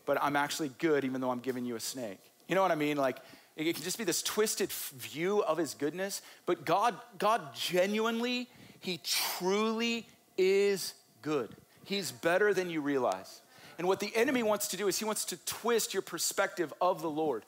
but 0.06 0.18
I'm 0.22 0.36
actually 0.36 0.72
good 0.80 1.06
even 1.06 1.22
though 1.22 1.30
I'm 1.30 1.40
giving 1.40 1.64
you 1.64 1.76
a 1.76 1.80
snake. 1.80 2.20
You 2.48 2.56
know 2.56 2.64
what 2.64 2.72
I 2.72 2.76
mean? 2.76 2.98
Like, 2.98 3.20
it 3.56 3.72
can 3.76 3.84
just 3.84 4.00
be 4.00 4.04
this 4.04 4.24
twisted 4.24 4.72
view 4.72 5.44
of 5.44 5.60
his 5.60 5.76
goodness, 5.76 6.24
but 6.48 6.66
God, 6.66 6.96
God 7.20 7.54
genuinely, 7.54 8.50
he 8.80 9.00
truly 9.04 10.08
is 10.38 10.96
good. 11.22 11.56
He's 11.86 12.12
better 12.12 12.52
than 12.52 12.72
you 12.72 12.82
realize. 12.82 13.42
And 13.78 13.88
what 13.88 14.00
the 14.00 14.16
enemy 14.16 14.44
wants 14.44 14.68
to 14.70 14.78
do 14.78 14.88
is 14.88 15.00
he 15.00 15.06
wants 15.06 15.26
to 15.26 15.38
twist 15.46 15.94
your 15.94 16.02
perspective 16.02 16.74
of 16.82 17.02
the 17.02 17.10
Lord. 17.10 17.44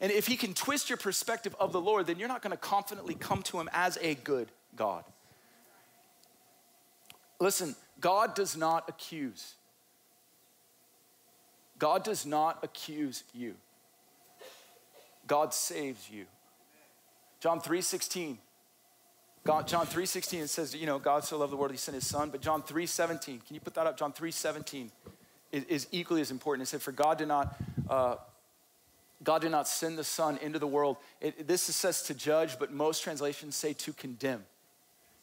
And 0.00 0.12
if 0.12 0.26
he 0.26 0.36
can 0.36 0.54
twist 0.54 0.90
your 0.90 0.98
perspective 0.98 1.56
of 1.58 1.72
the 1.72 1.80
Lord, 1.80 2.06
then 2.06 2.18
you're 2.18 2.28
not 2.28 2.42
going 2.42 2.50
to 2.50 2.56
confidently 2.56 3.14
come 3.14 3.42
to 3.44 3.58
him 3.58 3.68
as 3.72 3.98
a 4.00 4.14
good 4.14 4.48
God. 4.76 5.04
Listen, 7.40 7.74
God 8.00 8.34
does 8.34 8.56
not 8.56 8.88
accuse. 8.88 9.54
God 11.78 12.04
does 12.04 12.24
not 12.24 12.58
accuse 12.62 13.24
you. 13.34 13.54
God 15.26 15.52
saves 15.52 16.08
you. 16.10 16.26
John 17.40 17.60
3:16. 17.60 18.38
God, 19.44 19.68
John 19.68 19.86
3:16 19.86 20.40
it 20.40 20.48
says, 20.48 20.74
you 20.74 20.86
know, 20.86 20.98
God 20.98 21.24
so 21.24 21.38
loved 21.38 21.52
the 21.52 21.56
world 21.56 21.70
he 21.70 21.76
sent 21.76 21.94
his 21.94 22.06
son, 22.06 22.30
but 22.30 22.40
John 22.40 22.62
3:17, 22.62 23.46
can 23.46 23.54
you 23.54 23.60
put 23.60 23.74
that 23.74 23.86
up? 23.86 23.96
John 23.96 24.12
3:17 24.12 24.90
is, 25.52 25.64
is 25.64 25.86
equally 25.92 26.20
as 26.20 26.30
important. 26.30 26.66
It 26.66 26.70
said, 26.70 26.82
For 26.82 26.92
God 26.92 27.18
did 27.18 27.28
not 27.28 27.56
uh, 27.88 28.16
God 29.22 29.42
did 29.42 29.50
not 29.50 29.66
send 29.66 29.96
the 29.96 30.04
Son 30.04 30.38
into 30.42 30.58
the 30.58 30.66
world. 30.66 30.98
It, 31.20 31.48
this 31.48 31.62
says 31.62 32.02
to 32.02 32.14
judge, 32.14 32.58
but 32.58 32.72
most 32.72 33.02
translations 33.02 33.56
say 33.56 33.72
to 33.74 33.92
condemn. 33.92 34.44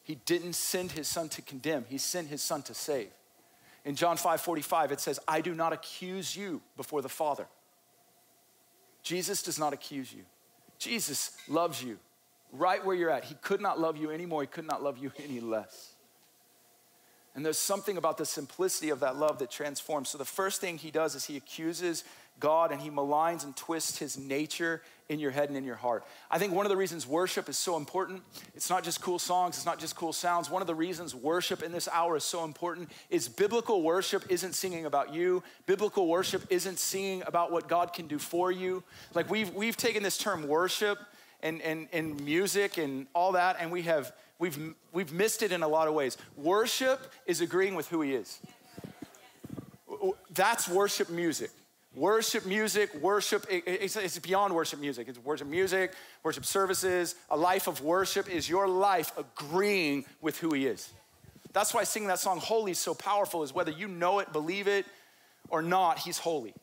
He 0.03 0.15
didn't 0.15 0.53
send 0.53 0.91
his 0.91 1.07
Son 1.07 1.29
to 1.29 1.41
condemn, 1.41 1.85
he 1.87 1.97
sent 1.97 2.27
his 2.27 2.41
Son 2.41 2.61
to 2.63 2.73
save. 2.73 3.09
In 3.85 3.95
John 3.95 4.17
5 4.17 4.41
45, 4.41 4.91
it 4.93 4.99
says, 4.99 5.19
I 5.27 5.41
do 5.41 5.53
not 5.53 5.73
accuse 5.73 6.35
you 6.35 6.61
before 6.77 7.01
the 7.01 7.09
Father. 7.09 7.47
Jesus 9.03 9.43
does 9.43 9.59
not 9.59 9.73
accuse 9.73 10.13
you. 10.13 10.23
Jesus 10.79 11.37
loves 11.47 11.83
you 11.83 11.99
right 12.53 12.83
where 12.85 12.95
you're 12.95 13.09
at. 13.09 13.25
He 13.25 13.35
could 13.35 13.59
not 13.59 13.79
love 13.79 13.97
you 13.97 14.11
anymore, 14.11 14.41
he 14.41 14.47
could 14.47 14.67
not 14.67 14.81
love 14.81 14.97
you 14.97 15.11
any 15.21 15.39
less. 15.39 15.92
And 17.35 17.45
there's 17.45 17.57
something 17.57 17.97
about 17.97 18.17
the 18.17 18.25
simplicity 18.25 18.89
of 18.89 18.99
that 18.99 19.15
love 19.15 19.39
that 19.39 19.49
transforms. 19.49 20.09
So 20.09 20.17
the 20.17 20.25
first 20.25 20.61
thing 20.61 20.77
he 20.77 20.91
does 20.91 21.15
is 21.15 21.25
he 21.25 21.35
accuses 21.35 22.03
God 22.39 22.71
and 22.71 22.81
he 22.81 22.89
maligns 22.89 23.43
and 23.43 23.55
twists 23.55 23.97
his 23.97 24.17
nature 24.17 24.81
in 25.09 25.19
your 25.19 25.31
head 25.31 25.49
and 25.49 25.57
in 25.57 25.63
your 25.63 25.75
heart. 25.75 26.03
I 26.31 26.39
think 26.39 26.53
one 26.53 26.65
of 26.65 26.69
the 26.69 26.77
reasons 26.77 27.05
worship 27.05 27.49
is 27.49 27.57
so 27.57 27.77
important, 27.77 28.21
it's 28.55 28.69
not 28.69 28.83
just 28.83 29.01
cool 29.01 29.19
songs, 29.19 29.57
it's 29.57 29.65
not 29.65 29.79
just 29.79 29.95
cool 29.95 30.13
sounds. 30.13 30.49
One 30.49 30.61
of 30.61 30.67
the 30.67 30.75
reasons 30.75 31.13
worship 31.13 31.61
in 31.61 31.71
this 31.71 31.87
hour 31.91 32.15
is 32.15 32.23
so 32.23 32.43
important 32.43 32.91
is 33.09 33.27
biblical 33.27 33.81
worship 33.81 34.23
isn't 34.29 34.53
singing 34.53 34.85
about 34.85 35.13
you. 35.13 35.43
Biblical 35.65 36.07
worship 36.07 36.43
isn't 36.49 36.79
singing 36.79 37.23
about 37.25 37.51
what 37.51 37.67
God 37.67 37.93
can 37.93 38.07
do 38.07 38.17
for 38.17 38.51
you. 38.51 38.83
Like 39.13 39.29
we've 39.29 39.53
we've 39.53 39.77
taken 39.77 40.03
this 40.03 40.17
term 40.17 40.47
worship 40.47 40.99
and 41.41 41.61
and, 41.61 41.87
and 41.91 42.23
music 42.23 42.77
and 42.77 43.07
all 43.13 43.33
that, 43.33 43.57
and 43.59 43.71
we 43.71 43.83
have 43.83 44.11
we've 44.39 44.73
we've 44.91 45.11
missed 45.11 45.41
it 45.43 45.51
in 45.51 45.63
a 45.63 45.67
lot 45.67 45.87
of 45.87 45.93
ways. 45.93 46.17
Worship 46.35 47.11
is 47.25 47.41
agreeing 47.41 47.75
with 47.75 47.87
who 47.89 48.01
he 48.01 48.13
is. 48.13 48.39
That's 50.33 50.67
worship 50.67 51.09
music. 51.09 51.51
Worship 51.95 52.47
music, 52.47 52.91
worship, 52.95 53.45
it's 53.49 54.17
beyond 54.17 54.55
worship 54.55 54.79
music. 54.79 55.07
It's 55.07 55.19
worship 55.19 55.47
music, 55.47 55.93
worship 56.23 56.43
services. 56.43 57.13
A 57.29 57.37
life 57.37 57.67
of 57.67 57.81
worship 57.81 58.27
is 58.27 58.49
your 58.49 58.67
life 58.67 59.11
agreeing 59.15 60.05
with 60.19 60.39
who 60.39 60.55
He 60.55 60.65
is. 60.65 60.89
That's 61.51 61.71
why 61.71 61.83
singing 61.83 62.07
that 62.07 62.17
song, 62.17 62.39
Holy, 62.39 62.71
is 62.71 62.79
so 62.79 62.95
powerful, 62.95 63.43
is 63.43 63.53
whether 63.53 63.69
you 63.69 63.87
know 63.87 64.17
it, 64.19 64.33
believe 64.33 64.67
it, 64.67 64.87
or 65.49 65.61
not, 65.61 65.99
He's 65.99 66.17
holy. 66.17 66.55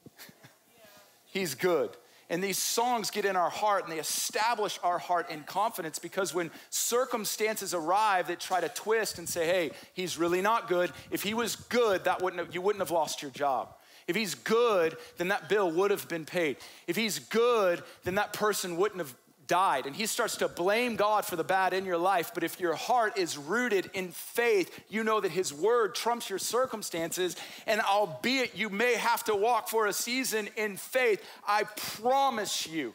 he's 1.26 1.54
good. 1.54 1.90
And 2.31 2.43
these 2.43 2.59
songs 2.59 3.11
get 3.11 3.24
in 3.24 3.35
our 3.35 3.51
heart 3.51 3.83
and 3.83 3.93
they 3.93 3.99
establish 3.99 4.78
our 4.85 4.99
heart 4.99 5.28
in 5.31 5.43
confidence 5.43 5.99
because 5.99 6.33
when 6.33 6.53
circumstances 6.70 7.74
arrive 7.74 8.28
that 8.28 8.39
try 8.39 8.61
to 8.61 8.68
twist 8.68 9.18
and 9.18 9.28
say, 9.28 9.47
hey, 9.47 9.70
he's 9.95 10.16
really 10.16 10.41
not 10.41 10.68
good, 10.68 10.93
if 11.11 11.24
he 11.24 11.35
was 11.35 11.57
good, 11.57 12.05
that 12.05 12.22
wouldn't 12.22 12.41
have, 12.41 12.55
you 12.55 12.62
wouldn't 12.62 12.81
have 12.81 12.93
lost 12.93 13.20
your 13.20 13.33
job. 13.33 13.74
If 14.07 14.14
he's 14.14 14.37
good, 14.37 14.97
then 15.18 15.28
that 15.28 15.49
bill 15.49 15.70
would 15.72 15.91
have 15.91 16.09
been 16.09 16.24
paid. 16.24 16.57
If 16.87 16.95
he's 16.95 17.18
good, 17.18 17.83
then 18.05 18.14
that 18.14 18.33
person 18.33 18.76
wouldn't 18.76 19.01
have 19.01 19.14
died. 19.51 19.84
And 19.84 19.96
he 19.96 20.07
starts 20.07 20.36
to 20.36 20.48
blame 20.48 20.94
God 20.94 21.26
for 21.26 21.34
the 21.34 21.42
bad 21.42 21.74
in 21.74 21.84
your 21.84 21.98
life. 21.98 22.30
But 22.32 22.44
if 22.44 22.61
your 22.61 22.74
heart 22.74 23.18
is 23.18 23.36
rooted 23.36 23.90
in 23.92 24.12
faith, 24.12 24.84
you 24.88 25.03
know 25.03 25.20
that 25.20 25.32
his 25.32 25.53
word 25.53 25.96
trumps 25.96 26.30
your 26.30 26.38
circumstances. 26.38 27.34
And 27.66 27.80
albeit 27.80 28.57
you 28.57 28.70
may 28.70 28.94
have 28.94 29.24
to 29.24 29.34
walk 29.34 29.68
for 29.68 29.88
a 29.88 29.92
season 29.92 30.48
in 30.57 30.76
faith, 30.76 31.20
I 31.46 31.64
promise 31.64 32.68
you, 32.68 32.94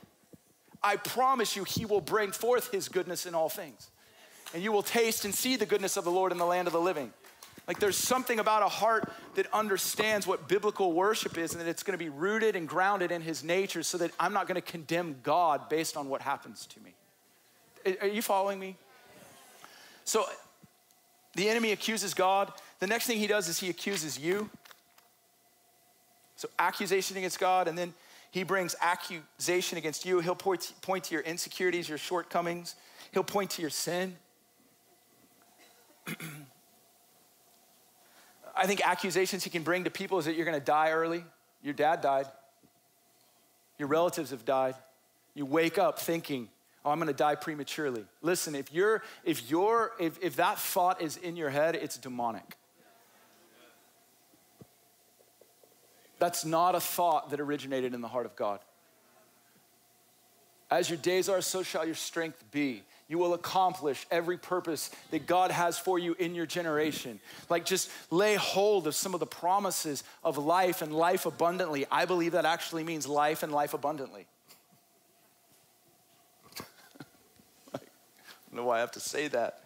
I 0.81 0.95
promise 0.95 1.57
you, 1.57 1.65
he 1.65 1.85
will 1.85 2.01
bring 2.01 2.31
forth 2.31 2.71
his 2.71 2.87
goodness 2.87 3.25
in 3.25 3.35
all 3.35 3.49
things. 3.49 3.89
And 4.53 4.63
you 4.63 4.71
will 4.71 4.83
taste 4.83 5.25
and 5.25 5.35
see 5.35 5.57
the 5.57 5.65
goodness 5.65 5.97
of 5.97 6.05
the 6.05 6.11
Lord 6.11 6.31
in 6.31 6.37
the 6.37 6.45
land 6.45 6.67
of 6.67 6.73
the 6.73 6.79
living. 6.79 7.11
Like 7.67 7.79
there's 7.79 7.97
something 7.97 8.39
about 8.39 8.61
a 8.61 8.67
heart 8.67 9.11
that 9.35 9.47
understands 9.51 10.27
what 10.27 10.47
biblical 10.47 10.93
worship 10.93 11.37
is 11.37 11.53
and 11.53 11.61
that 11.61 11.67
it's 11.67 11.81
going 11.81 11.97
to 11.97 12.03
be 12.03 12.09
rooted 12.09 12.55
and 12.55 12.67
grounded 12.67 13.11
in 13.11 13.21
his 13.21 13.43
nature 13.43 13.81
so 13.81 13.97
that 13.97 14.11
I'm 14.19 14.33
not 14.33 14.47
going 14.47 14.55
to 14.55 14.61
condemn 14.61 15.17
God 15.23 15.67
based 15.67 15.97
on 15.97 16.07
what 16.07 16.21
happens 16.21 16.67
to 16.67 16.79
me. 16.81 17.97
Are 18.01 18.07
you 18.07 18.21
following 18.21 18.59
me? 18.59 18.75
So 20.03 20.25
the 21.33 21.49
enemy 21.49 21.71
accuses 21.71 22.13
God. 22.13 22.51
The 22.79 22.87
next 22.87 23.07
thing 23.07 23.17
he 23.17 23.27
does 23.27 23.47
is 23.47 23.59
he 23.59 23.69
accuses 23.69 24.19
you. 24.19 24.49
So 26.35 26.49
accusation 26.59 27.17
against 27.17 27.39
God, 27.39 27.67
and 27.67 27.77
then 27.77 27.93
he 28.29 28.43
brings 28.43 28.75
accusation 28.81 29.77
against 29.77 30.05
you. 30.05 30.19
He'll 30.19 30.35
point, 30.35 30.73
point 30.81 31.05
to 31.05 31.13
your 31.13 31.23
insecurities, 31.23 31.87
your 31.87 31.97
shortcomings. 31.97 32.75
He'll 33.11 33.23
point 33.23 33.51
to 33.51 33.61
your 33.61 33.71
sin. 33.71 34.17
I 38.55 38.67
think 38.67 38.87
accusations 38.87 39.43
he 39.43 39.49
can 39.49 39.63
bring 39.63 39.83
to 39.83 39.89
people 39.89 40.17
is 40.17 40.25
that 40.25 40.35
you're 40.35 40.45
going 40.45 40.59
to 40.59 40.65
die 40.65 40.91
early. 40.91 41.25
Your 41.61 41.73
dad 41.73 42.01
died. 42.01 42.27
Your 43.77 43.87
relatives 43.87 44.31
have 44.31 44.45
died. 44.45 44.75
You 45.33 45.45
wake 45.45 45.77
up 45.77 45.99
thinking, 45.99 46.47
oh, 46.85 46.91
I'm 46.91 46.97
going 46.97 47.07
to 47.07 47.13
die 47.13 47.35
prematurely. 47.35 48.05
Listen, 48.21 48.55
if 48.55 48.71
you're, 48.71 49.03
if 49.23 49.49
you're, 49.49 49.91
if, 49.99 50.17
if 50.21 50.37
that 50.37 50.57
thought 50.57 51.01
is 51.01 51.17
in 51.17 51.35
your 51.35 51.49
head, 51.49 51.75
it's 51.75 51.97
demonic. 51.97 52.55
That's 56.17 56.45
not 56.45 56.75
a 56.75 56.79
thought 56.79 57.31
that 57.31 57.41
originated 57.41 57.93
in 57.93 57.99
the 57.99 58.07
heart 58.07 58.25
of 58.25 58.35
God. 58.37 58.59
As 60.71 60.89
your 60.89 60.97
days 60.97 61.27
are, 61.27 61.41
so 61.41 61.61
shall 61.61 61.85
your 61.85 61.95
strength 61.95 62.43
be. 62.51 62.83
You 63.07 63.19
will 63.19 63.35
accomplish 63.35 64.07
every 64.09 64.37
purpose 64.37 64.89
that 65.11 65.27
God 65.27 65.51
has 65.51 65.77
for 65.77 65.99
you 65.99 66.15
in 66.17 66.33
your 66.33 66.47
generation. 66.47 67.19
Like, 67.49 67.63
just 67.63 67.91
lay 68.09 68.33
hold 68.35 68.87
of 68.87 68.95
some 68.95 69.13
of 69.13 69.19
the 69.19 69.27
promises 69.27 70.03
of 70.23 70.39
life 70.39 70.81
and 70.81 70.91
life 70.93 71.27
abundantly. 71.27 71.85
I 71.91 72.05
believe 72.05 72.31
that 72.31 72.45
actually 72.45 72.83
means 72.83 73.07
life 73.07 73.43
and 73.43 73.51
life 73.51 73.75
abundantly. 73.75 74.25
I 77.75 77.79
don't 78.49 78.53
know 78.53 78.65
why 78.65 78.77
I 78.77 78.79
have 78.79 78.91
to 78.93 78.99
say 78.99 79.27
that. 79.27 79.61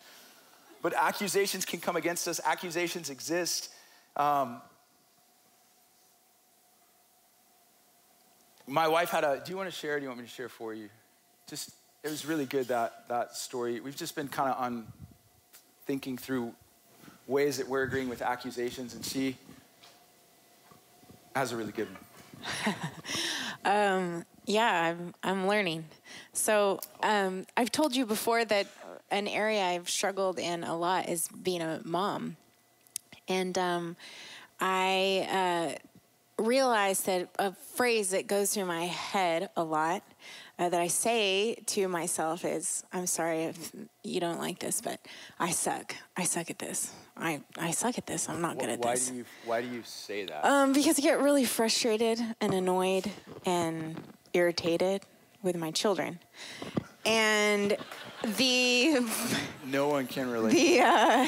But 0.82 0.94
accusations 0.94 1.64
can 1.64 1.80
come 1.80 1.96
against 1.96 2.28
us, 2.28 2.42
accusations 2.44 3.10
exist. 3.10 3.70
Um, 4.18 4.62
my 8.68 8.88
wife 8.88 9.10
had 9.10 9.24
a, 9.24 9.42
do 9.44 9.52
you 9.52 9.58
want 9.58 9.70
to 9.70 9.76
share? 9.76 9.98
do 9.98 10.04
you 10.04 10.10
want 10.10 10.20
me 10.20 10.26
to 10.26 10.32
share 10.32 10.50
for 10.50 10.74
you? 10.74 10.90
Just, 11.50 11.72
it 12.04 12.10
was 12.10 12.26
really 12.26 12.45
good 12.45 12.68
that, 12.70 13.08
that 13.10 13.36
story. 13.36 13.80
We've 13.80 13.95
just 13.95 14.16
been 14.16 14.28
kind 14.28 14.50
of 14.50 14.60
on 14.60 14.88
thinking 15.86 16.18
through 16.18 16.54
ways 17.28 17.58
that 17.58 17.68
we're 17.68 17.84
agreeing 17.84 18.10
with 18.10 18.22
accusations, 18.22 18.95
and 18.95 19.06
she 19.06 19.36
has 21.36 21.52
a 21.52 21.58
really 21.58 21.72
good 21.72 21.88
one. 21.91 22.76
um, 23.66 24.26
yeah, 24.45 24.95
I'm, 24.95 25.14
I'm 25.24 25.47
learning. 25.47 25.86
So 26.34 26.80
um, 27.04 27.45
I've 27.58 27.72
told 27.72 27.95
you 27.95 28.06
before 28.06 28.45
that 28.45 28.68
an 29.12 29.28
area 29.28 29.64
I've 29.64 29.89
struggled 29.89 30.39
in 30.39 30.64
a 30.64 30.78
lot 30.78 31.10
is 31.10 31.28
being 31.28 31.62
a 31.62 31.82
mom. 31.84 32.38
And 33.28 33.58
um, 33.58 33.95
I 34.60 35.78
uh, 36.39 36.43
realized 36.43 37.06
that 37.08 37.30
a 37.38 37.52
phrase 37.52 38.12
that 38.12 38.28
goes 38.28 38.54
through 38.54 38.66
my 38.66 38.86
head 38.86 39.50
a 39.56 39.64
lot 39.64 40.04
uh, 40.60 40.68
that 40.68 40.82
I 40.82 40.88
say 40.88 41.55
to 41.68 41.88
myself 41.88 42.43
is, 42.43 42.84
I'm 42.91 43.07
sorry 43.07 43.45
if 43.45 43.72
you 44.03 44.20
don't 44.20 44.39
like 44.39 44.60
this, 44.60 44.82
but 44.82 44.99
I 45.39 45.51
suck. 45.51 45.95
I 46.18 46.26
suck 46.26 46.49
at 46.49 46.60
this. 46.60 46.91
I, 47.16 47.41
I 47.57 47.72
suck 47.72 47.97
at 47.97 48.05
this. 48.05 48.28
I'm 48.28 48.41
not 48.41 48.60
good 48.60 48.70
at 48.70 48.80
why 48.80 48.95
this. 48.95 49.10
Do 49.10 49.16
you, 49.16 49.26
why 49.45 49.62
do 49.62 49.68
you 49.68 49.82
say 49.86 50.26
that? 50.26 50.45
Um, 50.45 50.74
because 50.74 50.99
I 50.99 51.01
get 51.01 51.20
really 51.20 51.45
frustrated 51.45 52.20
and 52.41 52.53
annoyed 52.53 53.10
and 53.45 53.95
irritated 54.34 55.03
with 55.41 55.55
my 55.55 55.72
children. 55.72 56.20
And 57.05 57.78
the 58.38 58.99
no 59.66 59.88
one 59.88 60.07
can 60.07 60.30
relate. 60.30 60.51
The 60.51 60.82
uh. 60.82 61.28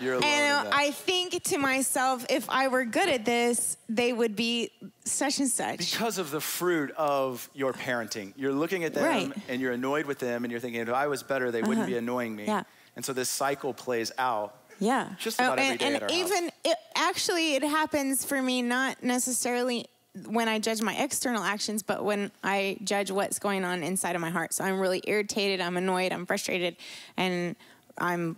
And 0.00 0.68
I 0.72 0.90
think 0.90 1.42
to 1.44 1.58
myself, 1.58 2.24
if 2.30 2.48
I 2.48 2.68
were 2.68 2.84
good 2.84 3.08
at 3.08 3.24
this, 3.24 3.76
they 3.88 4.12
would 4.12 4.34
be 4.34 4.70
such 5.04 5.38
and 5.38 5.48
such. 5.48 5.92
Because 5.92 6.18
of 6.18 6.30
the 6.30 6.40
fruit 6.40 6.90
of 6.96 7.48
your 7.54 7.72
parenting, 7.72 8.32
you're 8.36 8.52
looking 8.52 8.84
at 8.84 8.94
them 8.94 9.04
right. 9.04 9.32
and 9.48 9.60
you're 9.60 9.72
annoyed 9.72 10.06
with 10.06 10.18
them, 10.18 10.44
and 10.44 10.50
you're 10.50 10.60
thinking, 10.60 10.80
if 10.80 10.88
I 10.88 11.06
was 11.06 11.22
better, 11.22 11.50
they 11.50 11.60
uh-huh. 11.60 11.68
wouldn't 11.68 11.86
be 11.86 11.96
annoying 11.96 12.34
me. 12.34 12.46
Yeah. 12.46 12.62
And 12.96 13.04
so 13.04 13.12
this 13.12 13.28
cycle 13.28 13.74
plays 13.74 14.12
out. 14.18 14.56
Yeah. 14.78 15.10
Just 15.18 15.38
about 15.38 15.58
oh, 15.58 15.62
every 15.62 15.76
day 15.76 15.86
and, 15.86 16.02
and 16.02 16.10
even 16.10 16.50
it, 16.64 16.78
actually, 16.94 17.54
it 17.54 17.62
happens 17.62 18.24
for 18.24 18.40
me 18.40 18.62
not 18.62 19.02
necessarily 19.02 19.86
when 20.26 20.48
I 20.48 20.58
judge 20.58 20.82
my 20.82 20.94
external 20.94 21.42
actions, 21.42 21.82
but 21.82 22.04
when 22.04 22.32
I 22.42 22.78
judge 22.82 23.10
what's 23.10 23.38
going 23.38 23.64
on 23.64 23.82
inside 23.82 24.16
of 24.16 24.20
my 24.20 24.30
heart. 24.30 24.54
So 24.54 24.64
I'm 24.64 24.80
really 24.80 25.02
irritated, 25.06 25.60
I'm 25.60 25.76
annoyed, 25.76 26.12
I'm 26.12 26.26
frustrated, 26.26 26.76
and 27.16 27.54
I'm 27.98 28.36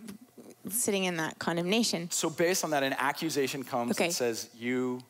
sitting 0.69 1.05
in 1.05 1.17
that 1.17 1.39
condemnation. 1.39 2.09
So 2.11 2.29
based 2.29 2.63
on 2.63 2.71
that, 2.71 2.83
an 2.83 2.95
accusation 2.97 3.63
comes 3.63 3.91
okay. 3.91 4.07
that 4.07 4.13
says 4.13 4.49
you. 4.57 5.01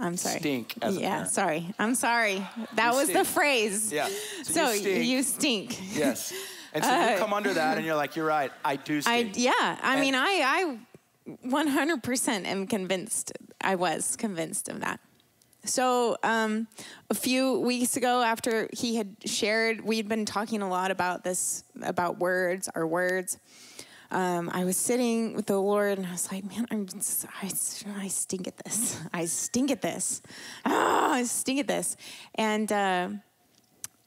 I'm 0.00 0.16
sorry. 0.16 0.38
Stink 0.40 0.74
as 0.82 0.98
yeah, 0.98 1.10
parent. 1.10 1.30
sorry. 1.30 1.74
I'm 1.78 1.94
sorry. 1.94 2.46
That 2.74 2.92
you 2.92 2.98
was 2.98 3.08
stink. 3.08 3.18
the 3.18 3.24
phrase. 3.24 3.92
Yeah. 3.92 4.08
So, 4.42 4.52
so 4.52 4.72
you, 4.72 4.78
stink. 4.78 5.06
you 5.06 5.22
stink. 5.22 5.96
Yes. 5.96 6.32
And 6.72 6.84
so 6.84 6.90
uh, 6.94 7.10
you 7.10 7.18
come 7.18 7.32
under 7.32 7.54
that, 7.54 7.76
and 7.76 7.86
you're 7.86 7.94
like, 7.94 8.16
"You're 8.16 8.26
right. 8.26 8.50
I 8.64 8.76
do 8.76 9.00
stink." 9.00 9.36
I, 9.36 9.38
yeah. 9.38 9.78
I 9.82 9.92
and 9.92 10.00
mean, 10.00 10.14
I, 10.14 10.42
I 10.44 10.78
100% 11.46 12.44
am 12.46 12.66
convinced. 12.66 13.32
I 13.60 13.76
was 13.76 14.16
convinced 14.16 14.68
of 14.68 14.80
that. 14.80 15.00
So, 15.66 16.18
um, 16.22 16.66
a 17.08 17.14
few 17.14 17.60
weeks 17.60 17.96
ago, 17.96 18.22
after 18.22 18.68
he 18.72 18.96
had 18.96 19.16
shared, 19.24 19.80
we'd 19.82 20.08
been 20.08 20.26
talking 20.26 20.60
a 20.60 20.68
lot 20.68 20.90
about 20.90 21.24
this, 21.24 21.64
about 21.82 22.18
words, 22.18 22.68
our 22.74 22.86
words 22.86 23.38
um, 24.10 24.50
I 24.52 24.64
was 24.64 24.76
sitting 24.76 25.34
with 25.34 25.46
the 25.46 25.58
Lord 25.58 25.98
and 25.98 26.06
I 26.06 26.12
was 26.12 26.30
like, 26.30 26.44
man, 26.44 26.66
I'm 26.70 26.86
I, 27.42 27.46
I 27.46 28.08
stink 28.08 28.46
at 28.46 28.56
this. 28.58 29.00
I 29.12 29.24
stink 29.24 29.70
at 29.70 29.82
this. 29.82 30.22
Oh, 30.64 31.12
I 31.12 31.24
stink 31.24 31.60
at 31.60 31.68
this. 31.68 31.96
And 32.34 32.70
uh, 32.70 33.08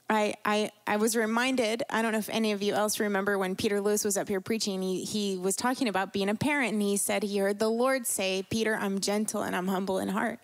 I, 0.09 0.35
I, 0.45 0.71
I 0.85 0.97
was 0.97 1.15
reminded, 1.15 1.83
I 1.89 2.01
don't 2.01 2.13
know 2.13 2.19
if 2.19 2.29
any 2.29 2.53
of 2.53 2.61
you 2.61 2.73
else 2.73 2.99
remember 2.99 3.37
when 3.37 3.55
Peter 3.55 3.81
Lewis 3.81 4.05
was 4.05 4.17
up 4.17 4.29
here 4.29 4.39
preaching, 4.39 4.81
he, 4.81 5.03
he 5.03 5.37
was 5.37 5.55
talking 5.55 5.89
about 5.89 6.13
being 6.13 6.29
a 6.29 6.35
parent 6.35 6.73
and 6.73 6.81
he 6.81 6.95
said 6.95 7.23
he 7.23 7.39
heard 7.39 7.59
the 7.59 7.69
Lord 7.69 8.07
say, 8.07 8.45
Peter, 8.49 8.75
I'm 8.75 9.01
gentle 9.01 9.41
and 9.41 9.55
I'm 9.55 9.67
humble 9.67 9.99
in 9.99 10.07
heart. 10.07 10.39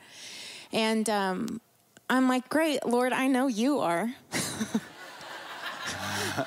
And 0.74 1.10
um, 1.10 1.62
I'm 2.10 2.28
like, 2.28 2.50
great, 2.50 2.86
Lord, 2.86 3.14
I 3.14 3.28
know 3.28 3.48
you 3.48 3.80
are. 3.80 4.14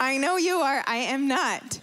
I 0.00 0.18
know 0.18 0.36
you 0.36 0.56
are. 0.56 0.82
I 0.86 0.96
am 0.96 1.28
not. 1.28 1.80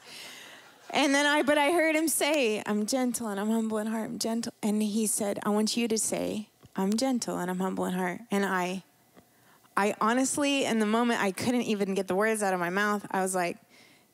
And 0.93 1.13
then 1.13 1.25
I, 1.25 1.41
but 1.41 1.57
I 1.57 1.71
heard 1.71 1.95
him 1.95 2.07
say, 2.07 2.61
I'm 2.67 2.85
gentle 2.85 3.27
and 3.27 3.39
I'm 3.39 3.49
humble 3.49 3.79
in 3.79 3.87
heart. 3.87 4.05
I'm 4.05 4.19
gentle. 4.19 4.53
And 4.61 4.81
he 4.81 5.07
said, 5.07 5.39
I 5.43 5.49
want 5.49 5.75
you 5.75 5.87
to 5.87 5.97
say, 5.97 6.49
I'm 6.75 6.95
gentle 6.95 7.39
and 7.39 7.49
I'm 7.49 7.59
humble 7.59 7.85
in 7.85 7.93
heart. 7.95 8.21
And 8.29 8.45
I, 8.45 8.83
I 9.75 9.95
honestly, 9.99 10.65
in 10.65 10.77
the 10.77 10.85
moment, 10.85 11.19
I 11.19 11.31
couldn't 11.31 11.63
even 11.63 11.95
get 11.95 12.07
the 12.07 12.13
words 12.13 12.43
out 12.43 12.53
of 12.53 12.59
my 12.59 12.69
mouth. 12.69 13.07
I 13.09 13.21
was 13.21 13.33
like, 13.33 13.57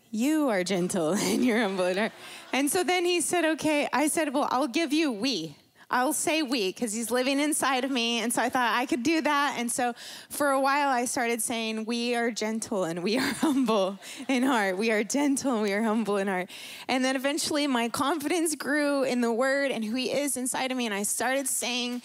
you 0.10 0.48
are 0.48 0.64
gentle 0.64 1.12
and 1.20 1.44
you're 1.44 1.60
humble 1.60 1.86
in 1.86 1.98
heart. 1.98 2.14
And 2.54 2.72
so 2.72 2.86
then 2.86 3.04
he 3.04 3.20
said, 3.20 3.44
okay. 3.44 3.90
I 3.92 4.08
said, 4.08 4.34
well, 4.34 4.48
I'll 4.50 4.68
give 4.68 4.94
you 4.94 5.12
we. 5.12 5.58
I'll 5.92 6.14
say 6.14 6.44
we 6.44 6.70
because 6.70 6.94
he's 6.94 7.10
living 7.10 7.40
inside 7.40 7.84
of 7.84 7.92
me. 7.92 8.20
And 8.20 8.32
so 8.32 8.42
I 8.42 8.50
thought 8.50 8.76
I 8.76 8.86
could 8.86 9.02
do 9.02 9.22
that. 9.22 9.56
And 9.58 9.72
so 9.72 9.94
for 10.30 10.52
a 10.52 10.60
while, 10.60 10.90
I 10.90 11.06
started 11.06 11.42
saying, 11.42 11.86
We 11.86 12.16
are 12.16 12.30
gentle 12.32 12.84
and 12.84 13.02
we 13.02 13.18
are 13.18 13.22
humble 13.42 13.98
in 14.28 14.44
heart. 14.44 14.78
We 14.78 14.92
are 14.92 15.04
gentle 15.04 15.54
and 15.54 15.62
we 15.64 15.74
are 15.74 15.82
humble 15.82 16.18
in 16.18 16.28
heart. 16.28 16.50
And 16.88 17.04
then 17.04 17.16
eventually, 17.16 17.66
my 17.68 17.90
confidence 17.90 18.56
grew 18.56 19.04
in 19.04 19.22
the 19.22 19.32
word 19.32 19.72
and 19.72 19.84
who 19.84 19.96
he 19.96 20.12
is 20.12 20.38
inside 20.38 20.72
of 20.72 20.78
me. 20.78 20.86
And 20.86 20.94
I 20.94 21.04
started 21.04 21.48
saying, 21.48 22.02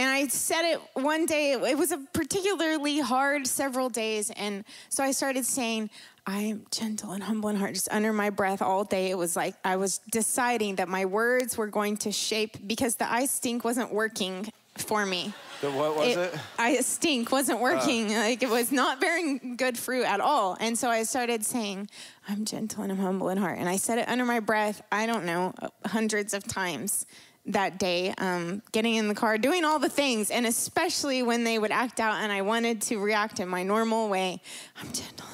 and 0.00 0.08
I 0.08 0.28
said 0.28 0.62
it 0.62 0.80
one 0.94 1.26
day, 1.26 1.52
it 1.52 1.76
was 1.76 1.92
a 1.92 1.98
particularly 1.98 3.00
hard 3.00 3.46
several 3.46 3.90
days. 3.90 4.30
And 4.30 4.64
so 4.88 5.04
I 5.04 5.10
started 5.10 5.44
saying, 5.44 5.90
I 6.30 6.42
am 6.42 6.64
gentle 6.70 7.10
and 7.10 7.24
humble 7.24 7.48
in 7.48 7.56
heart, 7.56 7.74
just 7.74 7.88
under 7.90 8.12
my 8.12 8.30
breath 8.30 8.62
all 8.62 8.84
day. 8.84 9.10
It 9.10 9.18
was 9.18 9.34
like 9.34 9.56
I 9.64 9.74
was 9.74 9.98
deciding 10.12 10.76
that 10.76 10.88
my 10.88 11.04
words 11.04 11.58
were 11.58 11.66
going 11.66 11.96
to 11.98 12.12
shape 12.12 12.68
because 12.68 12.94
the 12.94 13.12
I 13.12 13.26
stink 13.26 13.64
wasn't 13.64 13.92
working 13.92 14.52
for 14.78 15.04
me. 15.04 15.34
The 15.60 15.72
what 15.72 15.96
was 15.96 16.06
it? 16.06 16.18
it? 16.18 16.40
I 16.56 16.76
stink 16.76 17.32
wasn't 17.32 17.58
uh. 17.58 17.62
working. 17.62 18.14
Uh. 18.14 18.20
Like 18.20 18.44
it 18.44 18.48
was 18.48 18.70
not 18.70 19.00
bearing 19.00 19.56
good 19.56 19.76
fruit 19.76 20.04
at 20.04 20.20
all. 20.20 20.56
And 20.60 20.78
so 20.78 20.88
I 20.88 21.02
started 21.02 21.44
saying, 21.44 21.90
I'm 22.28 22.44
gentle 22.44 22.84
and 22.84 22.92
I'm 22.92 22.98
humble 22.98 23.28
in 23.30 23.36
heart. 23.36 23.58
And 23.58 23.68
I 23.68 23.74
said 23.74 23.98
it 23.98 24.08
under 24.08 24.24
my 24.24 24.38
breath, 24.38 24.82
I 24.92 25.06
don't 25.06 25.24
know, 25.24 25.52
hundreds 25.84 26.32
of 26.32 26.44
times 26.44 27.06
that 27.46 27.80
day, 27.80 28.14
um, 28.18 28.62
getting 28.70 28.94
in 28.94 29.08
the 29.08 29.16
car, 29.16 29.36
doing 29.36 29.64
all 29.64 29.80
the 29.80 29.88
things, 29.88 30.30
and 30.30 30.46
especially 30.46 31.24
when 31.24 31.42
they 31.42 31.58
would 31.58 31.72
act 31.72 31.98
out 31.98 32.22
and 32.22 32.30
I 32.30 32.42
wanted 32.42 32.82
to 32.82 32.98
react 32.98 33.40
in 33.40 33.48
my 33.48 33.64
normal 33.64 34.08
way. 34.08 34.40
I'm 34.80 34.92
gentle 34.92 35.26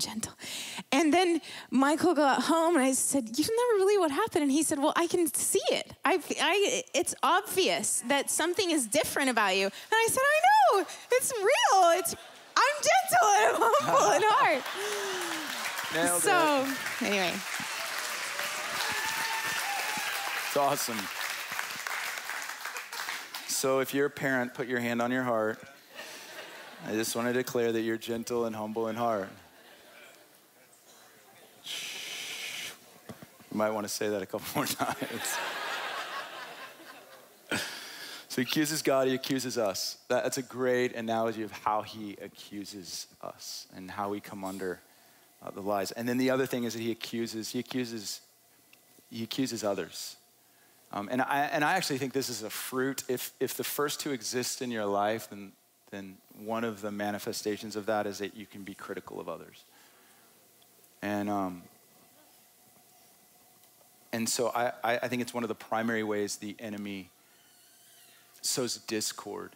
gentle. 0.00 0.32
And 0.92 1.12
then 1.12 1.40
Michael 1.70 2.14
got 2.14 2.42
home 2.42 2.74
and 2.76 2.84
I 2.84 2.92
said, 2.92 3.38
You 3.38 3.44
never 3.44 3.84
really 3.84 3.98
what 3.98 4.10
happened. 4.10 4.42
And 4.42 4.52
he 4.52 4.62
said, 4.62 4.78
Well, 4.78 4.92
I 4.96 5.06
can 5.06 5.32
see 5.32 5.62
it. 5.70 5.92
I, 6.04 6.20
I, 6.40 6.82
it's 6.94 7.14
obvious 7.22 8.02
that 8.08 8.30
something 8.30 8.70
is 8.70 8.86
different 8.86 9.30
about 9.30 9.56
you. 9.56 9.64
And 9.64 9.72
I 9.92 10.08
said, 10.10 10.22
I 10.22 10.78
know. 10.78 10.86
It's 11.12 11.32
real. 11.38 11.98
It's, 11.98 12.16
I'm 12.56 12.76
gentle 12.82 13.28
and 13.28 13.56
I'm 13.56 13.72
humble 13.80 14.12
in 14.16 14.22
heart. 14.26 14.62
Nailed 15.94 16.22
so, 16.22 16.66
it. 16.66 17.06
anyway. 17.06 17.32
It's 20.46 20.56
awesome. 20.56 20.98
So, 23.46 23.80
if 23.80 23.92
you're 23.92 24.06
a 24.06 24.10
parent, 24.10 24.54
put 24.54 24.66
your 24.68 24.80
hand 24.80 25.02
on 25.02 25.10
your 25.10 25.22
heart. 25.22 25.60
I 26.86 26.92
just 26.92 27.14
want 27.14 27.28
to 27.28 27.34
declare 27.34 27.72
that 27.72 27.82
you're 27.82 27.98
gentle 27.98 28.46
and 28.46 28.56
humble 28.56 28.88
in 28.88 28.96
heart. 28.96 29.28
You 33.50 33.58
might 33.58 33.70
want 33.70 33.86
to 33.86 33.92
say 33.92 34.08
that 34.08 34.22
a 34.22 34.26
couple 34.26 34.46
more 34.54 34.66
times. 34.66 35.36
so 38.28 38.36
he 38.36 38.42
accuses 38.42 38.82
God, 38.82 39.08
he 39.08 39.14
accuses 39.14 39.58
us. 39.58 39.98
That's 40.08 40.38
a 40.38 40.42
great 40.42 40.94
analogy 40.94 41.42
of 41.42 41.50
how 41.50 41.82
he 41.82 42.16
accuses 42.22 43.08
us 43.22 43.66
and 43.74 43.90
how 43.90 44.08
we 44.08 44.20
come 44.20 44.44
under 44.44 44.80
uh, 45.42 45.50
the 45.50 45.62
lies. 45.62 45.90
And 45.92 46.08
then 46.08 46.16
the 46.16 46.30
other 46.30 46.46
thing 46.46 46.64
is 46.64 46.74
that 46.74 46.80
he 46.80 46.92
accuses, 46.92 47.50
he 47.50 47.58
accuses, 47.58 48.20
he 49.10 49.24
accuses 49.24 49.64
others. 49.64 50.16
Um, 50.92 51.08
and, 51.10 51.22
I, 51.22 51.48
and 51.52 51.64
I 51.64 51.74
actually 51.74 51.98
think 51.98 52.12
this 52.12 52.28
is 52.28 52.42
a 52.42 52.50
fruit. 52.50 53.04
If, 53.08 53.32
if 53.40 53.54
the 53.54 53.64
first 53.64 54.00
two 54.00 54.12
exist 54.12 54.62
in 54.62 54.70
your 54.70 54.86
life, 54.86 55.28
then, 55.30 55.52
then 55.90 56.16
one 56.38 56.62
of 56.62 56.82
the 56.82 56.90
manifestations 56.90 57.74
of 57.74 57.86
that 57.86 58.06
is 58.06 58.18
that 58.18 58.36
you 58.36 58.46
can 58.46 58.62
be 58.62 58.74
critical 58.74 59.20
of 59.20 59.28
others. 59.28 59.64
And, 61.02 61.28
um, 61.30 61.62
and 64.12 64.28
so 64.28 64.48
I, 64.48 64.72
I 64.82 65.08
think 65.08 65.22
it's 65.22 65.32
one 65.32 65.44
of 65.44 65.48
the 65.48 65.54
primary 65.54 66.02
ways 66.02 66.36
the 66.36 66.56
enemy 66.58 67.10
sows 68.42 68.76
discord 68.76 69.54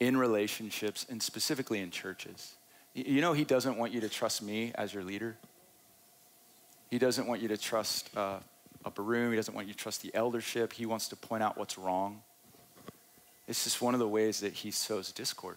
in 0.00 0.16
relationships 0.16 1.06
and 1.08 1.22
specifically 1.22 1.78
in 1.78 1.90
churches. 1.90 2.54
You 2.94 3.20
know, 3.20 3.32
he 3.32 3.44
doesn't 3.44 3.78
want 3.78 3.92
you 3.92 4.00
to 4.00 4.08
trust 4.08 4.42
me 4.42 4.72
as 4.74 4.92
your 4.92 5.04
leader. 5.04 5.36
He 6.90 6.98
doesn't 6.98 7.26
want 7.26 7.40
you 7.40 7.48
to 7.48 7.56
trust 7.56 8.10
uh, 8.16 8.40
upper 8.84 9.02
room. 9.02 9.30
He 9.30 9.36
doesn't 9.36 9.54
want 9.54 9.68
you 9.68 9.72
to 9.72 9.78
trust 9.78 10.02
the 10.02 10.12
eldership. 10.14 10.72
He 10.72 10.84
wants 10.84 11.08
to 11.08 11.16
point 11.16 11.42
out 11.42 11.56
what's 11.56 11.78
wrong. 11.78 12.22
It's 13.46 13.64
just 13.64 13.80
one 13.80 13.94
of 13.94 14.00
the 14.00 14.08
ways 14.08 14.40
that 14.40 14.52
he 14.52 14.70
sows 14.70 15.12
discord. 15.12 15.56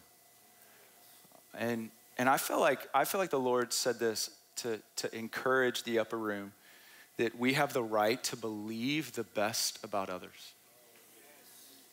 And, 1.58 1.90
and 2.18 2.30
I 2.30 2.38
feel 2.38 2.60
like 2.60 2.88
I 2.94 3.06
feel 3.06 3.20
like 3.20 3.30
the 3.32 3.40
Lord 3.40 3.74
said 3.74 4.00
this 4.00 4.30
to, 4.58 4.80
to 4.98 5.16
encourage 5.16 5.84
the 5.84 6.00
upper 6.00 6.18
room 6.18 6.54
that 7.18 7.38
we 7.38 7.54
have 7.54 7.74
the 7.74 7.84
right 7.84 8.22
to 8.26 8.36
believe 8.36 9.14
the 9.14 9.24
best 9.24 9.80
about 9.84 10.10
others. 10.10 10.54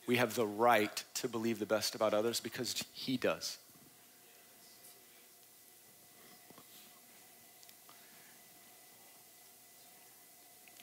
We 0.05 0.17
have 0.17 0.35
the 0.35 0.45
right 0.45 1.03
to 1.15 1.27
believe 1.27 1.59
the 1.59 1.65
best 1.65 1.95
about 1.95 2.13
others 2.13 2.39
because 2.39 2.83
he 2.93 3.17
does. 3.17 3.57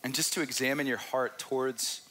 and 0.03 0.15
just 0.15 0.33
to 0.35 0.41
examine 0.41 0.87
your 0.87 0.99
heart 0.99 1.39
towards 1.39 2.03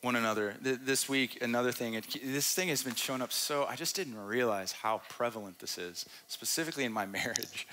one 0.00 0.16
another. 0.16 0.54
This 0.60 1.08
week, 1.08 1.42
another 1.42 1.72
thing, 1.72 2.00
this 2.24 2.54
thing 2.54 2.68
has 2.68 2.82
been 2.82 2.94
showing 2.94 3.20
up 3.20 3.32
so, 3.32 3.64
I 3.64 3.74
just 3.74 3.96
didn't 3.96 4.16
realize 4.16 4.72
how 4.72 5.02
prevalent 5.08 5.58
this 5.58 5.76
is, 5.76 6.06
specifically 6.28 6.84
in 6.84 6.92
my 6.92 7.06
marriage. 7.18 7.66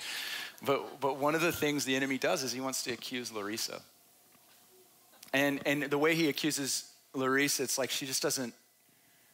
But, 0.64 1.00
but 1.00 1.18
one 1.18 1.34
of 1.34 1.40
the 1.40 1.52
things 1.52 1.84
the 1.84 1.96
enemy 1.96 2.18
does 2.18 2.42
is 2.42 2.52
he 2.52 2.60
wants 2.60 2.82
to 2.84 2.92
accuse 2.92 3.30
Larissa. 3.32 3.82
And, 5.32 5.60
and 5.66 5.82
the 5.84 5.98
way 5.98 6.14
he 6.14 6.28
accuses 6.28 6.92
Larissa, 7.14 7.62
it's 7.62 7.78
like 7.78 7.90
she 7.90 8.06
just 8.06 8.22
doesn't, 8.22 8.54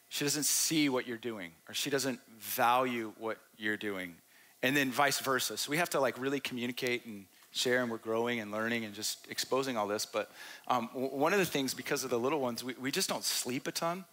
she 0.08 0.24
doesn't 0.24 0.44
see 0.44 0.88
what 0.88 1.06
you're 1.06 1.16
doing, 1.16 1.52
or 1.68 1.74
she 1.74 1.90
doesn't 1.90 2.20
value 2.38 3.12
what 3.18 3.38
you're 3.56 3.76
doing. 3.76 4.14
And 4.62 4.76
then 4.76 4.90
vice 4.90 5.20
versa. 5.20 5.56
So 5.56 5.70
we 5.70 5.76
have 5.76 5.90
to 5.90 6.00
like 6.00 6.18
really 6.20 6.40
communicate 6.40 7.06
and 7.06 7.26
share 7.52 7.82
and 7.82 7.90
we're 7.90 7.98
growing 7.98 8.40
and 8.40 8.50
learning 8.50 8.84
and 8.84 8.94
just 8.94 9.26
exposing 9.30 9.76
all 9.76 9.86
this. 9.86 10.06
But 10.06 10.30
um, 10.68 10.88
one 10.88 11.32
of 11.32 11.38
the 11.38 11.44
things, 11.44 11.74
because 11.74 12.04
of 12.04 12.10
the 12.10 12.18
little 12.18 12.40
ones, 12.40 12.64
we, 12.64 12.74
we 12.74 12.90
just 12.90 13.08
don't 13.08 13.24
sleep 13.24 13.66
a 13.66 13.72
ton. 13.72 14.04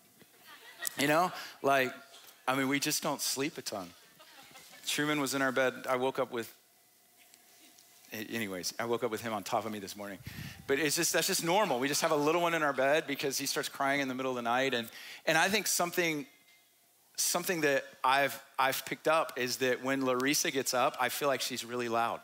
You 0.97 1.07
know, 1.07 1.31
like, 1.61 1.93
I 2.47 2.55
mean, 2.55 2.67
we 2.67 2.79
just 2.79 3.03
don't 3.03 3.21
sleep 3.21 3.57
a 3.57 3.61
ton. 3.61 3.89
Truman 4.85 5.19
was 5.19 5.33
in 5.33 5.41
our 5.41 5.51
bed. 5.51 5.85
I 5.87 5.95
woke 5.97 6.19
up 6.19 6.31
with, 6.31 6.53
anyways, 8.11 8.73
I 8.79 8.85
woke 8.85 9.03
up 9.03 9.11
with 9.11 9.21
him 9.21 9.33
on 9.33 9.43
top 9.43 9.65
of 9.65 9.71
me 9.71 9.79
this 9.79 9.95
morning. 9.95 10.19
But 10.67 10.79
it's 10.79 10.95
just, 10.95 11.13
that's 11.13 11.27
just 11.27 11.43
normal. 11.43 11.79
We 11.79 11.87
just 11.87 12.01
have 12.01 12.11
a 12.11 12.15
little 12.15 12.41
one 12.41 12.53
in 12.53 12.63
our 12.63 12.73
bed 12.73 13.05
because 13.07 13.37
he 13.37 13.45
starts 13.45 13.69
crying 13.69 14.01
in 14.01 14.07
the 14.07 14.15
middle 14.15 14.31
of 14.31 14.35
the 14.35 14.41
night. 14.41 14.73
And, 14.73 14.87
and 15.25 15.37
I 15.37 15.49
think 15.49 15.67
something, 15.67 16.25
something 17.15 17.61
that 17.61 17.85
I've, 18.03 18.41
I've 18.57 18.85
picked 18.85 19.07
up 19.07 19.33
is 19.37 19.57
that 19.57 19.83
when 19.83 20.05
Larissa 20.05 20.51
gets 20.51 20.73
up, 20.73 20.97
I 20.99 21.09
feel 21.09 21.27
like 21.27 21.41
she's 21.41 21.63
really 21.63 21.89
loud. 21.89 22.21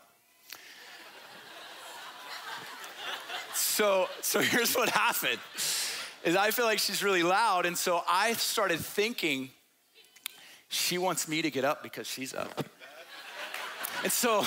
so, 3.54 4.08
so 4.20 4.40
here's 4.40 4.74
what 4.74 4.88
happened 4.88 5.38
is 6.24 6.34
I 6.34 6.50
feel 6.50 6.64
like 6.64 6.80
she's 6.80 7.04
really 7.04 7.22
loud. 7.22 7.66
And 7.66 7.78
so 7.78 8.02
I 8.10 8.32
started 8.32 8.80
thinking, 8.80 9.50
she 10.68 10.98
wants 10.98 11.28
me 11.28 11.40
to 11.42 11.50
get 11.50 11.64
up 11.64 11.82
because 11.82 12.06
she's 12.08 12.34
up. 12.34 12.64
And 14.02 14.12
so, 14.12 14.44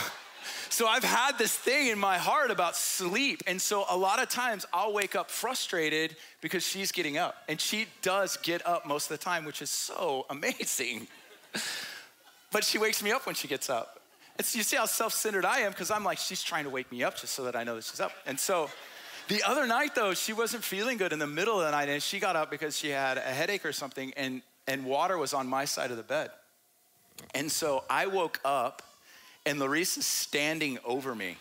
so 0.69 0.87
I've 0.87 1.03
had 1.03 1.37
this 1.37 1.53
thing 1.53 1.87
in 1.87 1.99
my 1.99 2.17
heart 2.17 2.51
about 2.51 2.75
sleep. 2.75 3.41
And 3.47 3.61
so 3.61 3.85
a 3.89 3.97
lot 3.97 4.21
of 4.21 4.29
times 4.29 4.65
I'll 4.71 4.93
wake 4.93 5.15
up 5.15 5.29
frustrated 5.29 6.15
because 6.41 6.65
she's 6.65 6.91
getting 6.91 7.17
up. 7.17 7.35
And 7.47 7.59
she 7.59 7.87
does 8.01 8.37
get 8.37 8.65
up 8.65 8.85
most 8.85 9.11
of 9.11 9.17
the 9.17 9.23
time, 9.23 9.45
which 9.45 9.61
is 9.61 9.69
so 9.69 10.25
amazing. 10.29 11.07
But 12.51 12.63
she 12.63 12.77
wakes 12.77 13.03
me 13.03 13.11
up 13.11 13.25
when 13.25 13.35
she 13.35 13.47
gets 13.47 13.69
up. 13.69 13.99
And 14.37 14.45
so 14.45 14.57
you 14.57 14.63
see 14.63 14.77
how 14.77 14.85
self 14.85 15.13
centered 15.13 15.43
I 15.43 15.59
am 15.59 15.71
because 15.71 15.91
I'm 15.91 16.03
like, 16.03 16.17
she's 16.17 16.41
trying 16.41 16.63
to 16.63 16.69
wake 16.69 16.91
me 16.91 17.03
up 17.03 17.17
just 17.17 17.33
so 17.33 17.43
that 17.43 17.55
I 17.55 17.63
know 17.63 17.75
that 17.75 17.83
she's 17.83 17.99
up. 17.99 18.13
And 18.25 18.39
so, 18.39 18.69
the 19.27 19.43
other 19.43 19.67
night, 19.67 19.93
though, 19.93 20.15
she 20.15 20.33
wasn't 20.33 20.63
feeling 20.63 20.97
good 20.97 21.13
in 21.13 21.19
the 21.19 21.27
middle 21.27 21.59
of 21.59 21.65
the 21.65 21.69
night, 21.69 21.87
and 21.87 22.01
she 22.01 22.19
got 22.19 22.35
up 22.35 22.49
because 22.49 22.75
she 22.75 22.89
had 22.89 23.17
a 23.17 23.21
headache 23.21 23.63
or 23.63 23.71
something, 23.71 24.11
and, 24.17 24.41
and 24.65 24.85
water 24.85 25.19
was 25.19 25.35
on 25.35 25.45
my 25.45 25.65
side 25.65 25.91
of 25.91 25.97
the 25.97 26.03
bed. 26.03 26.31
And 27.35 27.51
so 27.51 27.83
I 27.91 28.07
woke 28.07 28.39
up, 28.43 28.81
and 29.45 29.59
Larissa's 29.59 30.05
standing 30.05 30.77
over 30.85 31.15
me. 31.15 31.37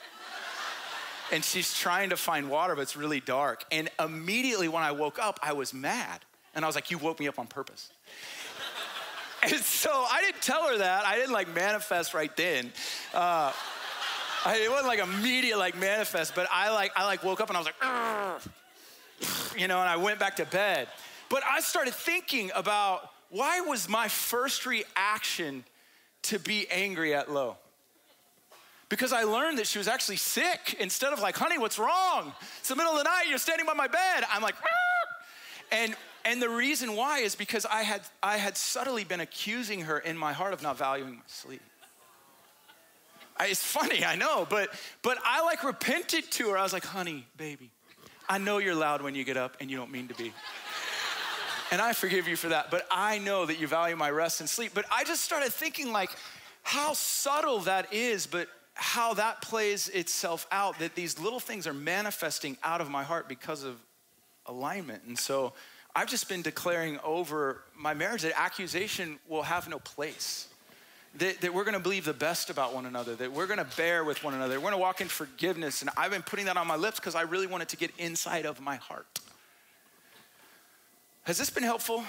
and 1.33 1.45
she's 1.45 1.75
trying 1.75 2.11
to 2.11 2.17
find 2.17 2.49
water, 2.49 2.75
but 2.75 2.83
it's 2.83 2.97
really 2.97 3.21
dark. 3.21 3.65
And 3.71 3.91
immediately 3.99 4.69
when 4.69 4.83
I 4.83 4.93
woke 4.93 5.19
up, 5.19 5.39
I 5.43 5.53
was 5.53 5.75
mad. 5.75 6.21
And 6.55 6.65
I 6.65 6.69
was 6.69 6.75
like, 6.75 6.91
You 6.91 6.99
woke 6.99 7.21
me 7.21 7.29
up 7.29 7.39
on 7.39 7.47
purpose. 7.47 7.91
and 9.43 9.55
so 9.55 9.91
I 9.91 10.23
didn't 10.23 10.43
tell 10.43 10.69
her 10.69 10.79
that. 10.79 11.05
I 11.05 11.17
didn't 11.17 11.33
like 11.33 11.55
manifest 11.55 12.15
right 12.15 12.35
then. 12.37 12.73
Uh, 13.13 13.53
I, 14.45 14.57
it 14.57 14.71
wasn't 14.71 14.89
like 14.89 15.01
immediate 15.01 15.59
like 15.59 15.79
manifest, 15.79 16.35
but 16.35 16.49
I 16.51 16.71
like 16.71 16.93
I 16.97 17.05
like 17.05 17.23
woke 17.25 17.41
up 17.41 17.49
and 17.49 17.57
I 17.57 17.61
was 17.61 17.67
like, 17.67 19.61
you 19.61 19.69
know, 19.69 19.81
and 19.81 19.89
I 19.89 19.97
went 19.97 20.19
back 20.19 20.37
to 20.37 20.47
bed. 20.47 20.89
But 21.29 21.43
I 21.49 21.61
started 21.61 21.95
thinking 21.95 22.51
about 22.55 23.11
why 23.31 23.61
was 23.61 23.89
my 23.89 24.09
first 24.09 24.65
reaction 24.65 25.65
to 26.23 26.39
be 26.39 26.67
angry 26.71 27.15
at 27.15 27.31
Lo? 27.31 27.57
Because 28.89 29.13
I 29.13 29.25
learned 29.25 29.59
that 29.59 29.67
she 29.67 29.79
was 29.79 29.89
actually 29.89 30.17
sick. 30.17 30.77
Instead 30.81 31.13
of 31.13 31.21
like, 31.21 31.37
honey, 31.37 31.59
what's 31.59 31.79
wrong? 31.79 32.33
It's 32.59 32.69
the 32.69 32.77
middle 32.77 32.93
of 32.93 32.99
the 32.99 33.05
night, 33.05 33.25
you're 33.29 33.39
standing 33.39 33.67
by 33.67 33.75
my 33.75 33.87
bed. 33.87 34.25
I'm 34.31 34.43
like, 34.43 34.55
ah! 34.63 34.89
and 35.71 35.95
and 36.25 36.43
the 36.43 36.49
reason 36.49 36.95
why 36.95 37.21
is 37.21 37.35
because 37.35 37.65
I 37.67 37.83
had 37.83 38.03
I 38.23 38.37
had 38.37 38.57
subtly 38.57 39.05
been 39.05 39.21
accusing 39.21 39.83
her 39.83 39.99
in 39.99 40.17
my 40.17 40.33
heart 40.33 40.53
of 40.53 40.63
not 40.63 40.79
valuing 40.79 41.17
my 41.17 41.23
sleep. 41.27 41.63
It's 43.41 43.63
funny, 43.63 44.05
I 44.05 44.17
know, 44.17 44.47
but 44.49 44.71
but 45.03 45.19
I 45.25 45.45
like 45.45 45.65
repented 45.65 46.31
to 46.33 46.51
her. 46.51 46.59
I 46.59 46.63
was 46.63 46.73
like, 46.73 46.85
honey, 46.85 47.27
baby, 47.37 47.71
I 48.29 48.39
know 48.39 48.59
you're 48.59 48.75
loud 48.75 49.01
when 49.03 49.15
you 49.15 49.25
get 49.25 49.37
up 49.37 49.57
and 49.61 49.71
you 49.71 49.77
don't 49.77 49.93
mean 49.93 50.09
to 50.09 50.15
be. 50.15 50.33
And 51.71 51.83
I 51.83 51.93
forgive 51.93 52.27
you 52.27 52.37
for 52.37 52.49
that, 52.49 52.71
but 52.71 52.87
I 52.91 53.19
know 53.19 53.45
that 53.45 53.61
you 53.61 53.67
value 53.67 53.95
my 53.95 54.11
rest 54.11 54.41
and 54.41 54.49
sleep. 54.49 54.73
But 54.75 54.87
I 54.91 55.05
just 55.05 55.23
started 55.23 55.53
thinking 55.53 55.93
like 55.93 56.11
how 56.63 56.95
subtle 56.95 57.61
that 57.61 57.93
is, 57.93 58.27
but 58.27 58.49
how 58.81 59.15
that 59.15 59.43
plays 59.43 59.89
itself 59.89 60.47
out, 60.53 60.79
that 60.79 60.95
these 60.95 61.19
little 61.19 61.41
things 61.41 61.67
are 61.67 61.75
manifesting 61.75 62.57
out 62.63 62.81
of 62.81 62.89
my 62.89 63.03
heart 63.03 63.29
because 63.29 63.65
of 63.65 63.77
alignment. 64.47 65.03
And 65.05 65.19
so 65.19 65.53
I've 65.97 66.09
just 66.09 66.29
been 66.29 66.43
declaring 66.43 67.01
over 67.03 67.63
my 67.77 67.93
marriage 67.93 68.23
that 68.23 68.39
accusation 68.39 69.19
will 69.29 69.43
have 69.43 69.69
no 69.69 69.81
place 69.81 70.47
that, 71.17 71.41
that 71.41 71.53
we're 71.53 71.65
going 71.65 71.75
to 71.75 71.81
believe 71.81 72.05
the 72.05 72.13
best 72.13 72.51
about 72.51 72.73
one 72.73 72.87
another, 72.87 73.17
that 73.17 73.33
we're 73.33 73.47
going 73.47 73.59
to 73.59 73.77
bear 73.77 74.05
with 74.05 74.23
one 74.23 74.35
another, 74.35 74.57
we're 74.57 74.71
going 74.71 74.73
to 74.75 74.79
walk 74.79 75.01
in 75.01 75.09
forgiveness. 75.09 75.83
And 75.83 75.91
I've 75.97 76.13
been 76.13 76.23
putting 76.23 76.45
that 76.47 76.57
on 76.57 76.69
my 76.69 76.77
lips 76.77 77.01
because 77.01 77.17
I 77.17 77.23
really 77.23 77.49
want 77.49 77.65
it 77.65 77.69
to 77.71 77.77
get 77.77 77.91
inside 77.99 78.47
of 78.47 78.61
my 78.61 78.77
heart. 78.77 79.07
Has 81.25 81.37
this 81.37 81.51
been 81.51 81.65
helpful? 81.65 81.97
Yes. 81.97 82.07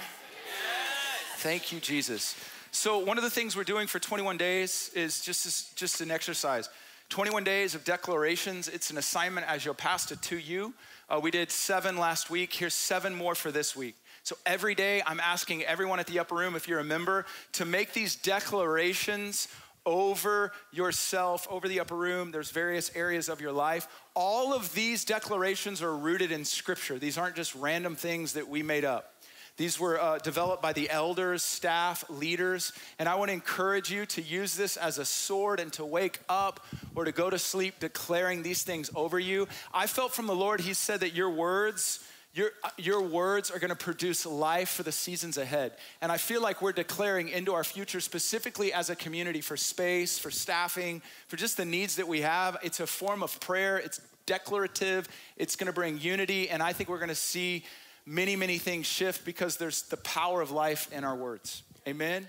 Thank 1.37 1.71
you, 1.71 1.79
Jesus. 1.79 2.35
So, 2.71 2.99
one 2.99 3.17
of 3.17 3.23
the 3.23 3.29
things 3.29 3.55
we're 3.55 3.63
doing 3.63 3.87
for 3.87 3.99
21 3.99 4.37
days 4.37 4.91
is 4.93 5.21
just, 5.21 5.75
just 5.75 6.01
an 6.01 6.11
exercise. 6.11 6.69
21 7.09 7.43
days 7.43 7.73
of 7.73 7.83
declarations. 7.83 8.67
It's 8.67 8.91
an 8.91 8.99
assignment 8.99 9.47
as 9.47 9.65
your 9.65 9.73
pastor 9.73 10.15
to 10.15 10.37
you. 10.37 10.75
Uh, 11.09 11.19
we 11.21 11.31
did 11.31 11.49
seven 11.49 11.97
last 11.97 12.29
week. 12.29 12.53
Here's 12.53 12.75
seven 12.75 13.15
more 13.15 13.33
for 13.33 13.51
this 13.51 13.75
week. 13.75 13.95
So 14.21 14.35
every 14.45 14.75
day, 14.75 15.01
I'm 15.07 15.19
asking 15.19 15.63
everyone 15.63 15.99
at 15.99 16.05
the 16.05 16.19
upper 16.19 16.35
room, 16.35 16.55
if 16.55 16.67
you're 16.67 16.79
a 16.79 16.83
member, 16.83 17.25
to 17.53 17.65
make 17.65 17.93
these 17.93 18.15
declarations 18.15 19.47
over 19.87 20.51
yourself, 20.71 21.47
over 21.49 21.67
the 21.67 21.79
upper 21.79 21.95
room. 21.95 22.29
There's 22.31 22.51
various 22.51 22.91
areas 22.95 23.27
of 23.27 23.41
your 23.41 23.51
life. 23.51 23.87
All 24.13 24.53
of 24.53 24.71
these 24.75 25.03
declarations 25.03 25.81
are 25.81 25.95
rooted 25.95 26.31
in 26.31 26.45
Scripture. 26.45 26.99
These 26.99 27.17
aren't 27.17 27.35
just 27.35 27.55
random 27.55 27.95
things 27.95 28.33
that 28.33 28.47
we 28.47 28.61
made 28.61 28.85
up. 28.85 29.15
These 29.59 29.77
were 29.77 29.99
uh, 29.99 30.19
developed 30.19 30.61
by 30.61 30.71
the 30.71 30.89
elders, 30.89 31.43
staff, 31.43 32.05
leaders, 32.09 32.71
and 32.97 33.09
I 33.09 33.15
want 33.15 33.27
to 33.27 33.33
encourage 33.33 33.91
you 33.91 34.05
to 34.05 34.21
use 34.21 34.55
this 34.55 34.77
as 34.77 34.97
a 34.97 35.03
sword 35.03 35.59
and 35.59 35.73
to 35.73 35.83
wake 35.83 36.19
up 36.29 36.65
or 36.95 37.03
to 37.03 37.11
go 37.11 37.29
to 37.29 37.37
sleep 37.37 37.75
declaring 37.81 38.41
these 38.41 38.63
things 38.63 38.89
over 38.95 39.19
you. 39.19 39.49
I 39.73 39.85
felt 39.87 40.13
from 40.13 40.27
the 40.27 40.33
Lord, 40.33 40.61
He 40.61 40.73
said 40.73 41.01
that 41.01 41.13
your 41.13 41.29
words 41.29 41.99
your, 42.33 42.51
your 42.77 43.01
words 43.01 43.51
are 43.51 43.59
going 43.59 43.69
to 43.69 43.75
produce 43.75 44.25
life 44.25 44.69
for 44.69 44.83
the 44.83 44.93
seasons 44.93 45.37
ahead. 45.37 45.73
And 45.99 46.09
I 46.09 46.17
feel 46.17 46.41
like 46.41 46.61
we're 46.61 46.71
declaring 46.71 47.27
into 47.27 47.53
our 47.53 47.65
future, 47.65 47.99
specifically 47.99 48.71
as 48.71 48.89
a 48.89 48.95
community, 48.95 49.41
for 49.41 49.57
space, 49.57 50.17
for 50.17 50.31
staffing, 50.31 51.01
for 51.27 51.35
just 51.35 51.57
the 51.57 51.65
needs 51.65 51.97
that 51.97 52.07
we 52.07 52.21
have. 52.21 52.55
It's 52.63 52.79
a 52.79 52.87
form 52.87 53.23
of 53.23 53.37
prayer, 53.41 53.77
it's 53.77 53.99
declarative, 54.25 55.09
it's 55.35 55.57
going 55.57 55.67
to 55.67 55.73
bring 55.73 55.99
unity. 55.99 56.49
And 56.49 56.63
I 56.63 56.71
think 56.71 56.87
we're 56.87 56.99
going 56.99 57.09
to 57.09 57.15
see 57.15 57.65
many, 58.09 58.35
many 58.35 58.57
things 58.57 58.87
shift 58.87 59.23
because 59.23 59.57
there's 59.57 59.83
the 59.83 59.97
power 59.97 60.41
of 60.41 60.49
life 60.49 60.91
in 60.91 61.03
our 61.03 61.15
words. 61.15 61.61
Amen? 61.87 62.27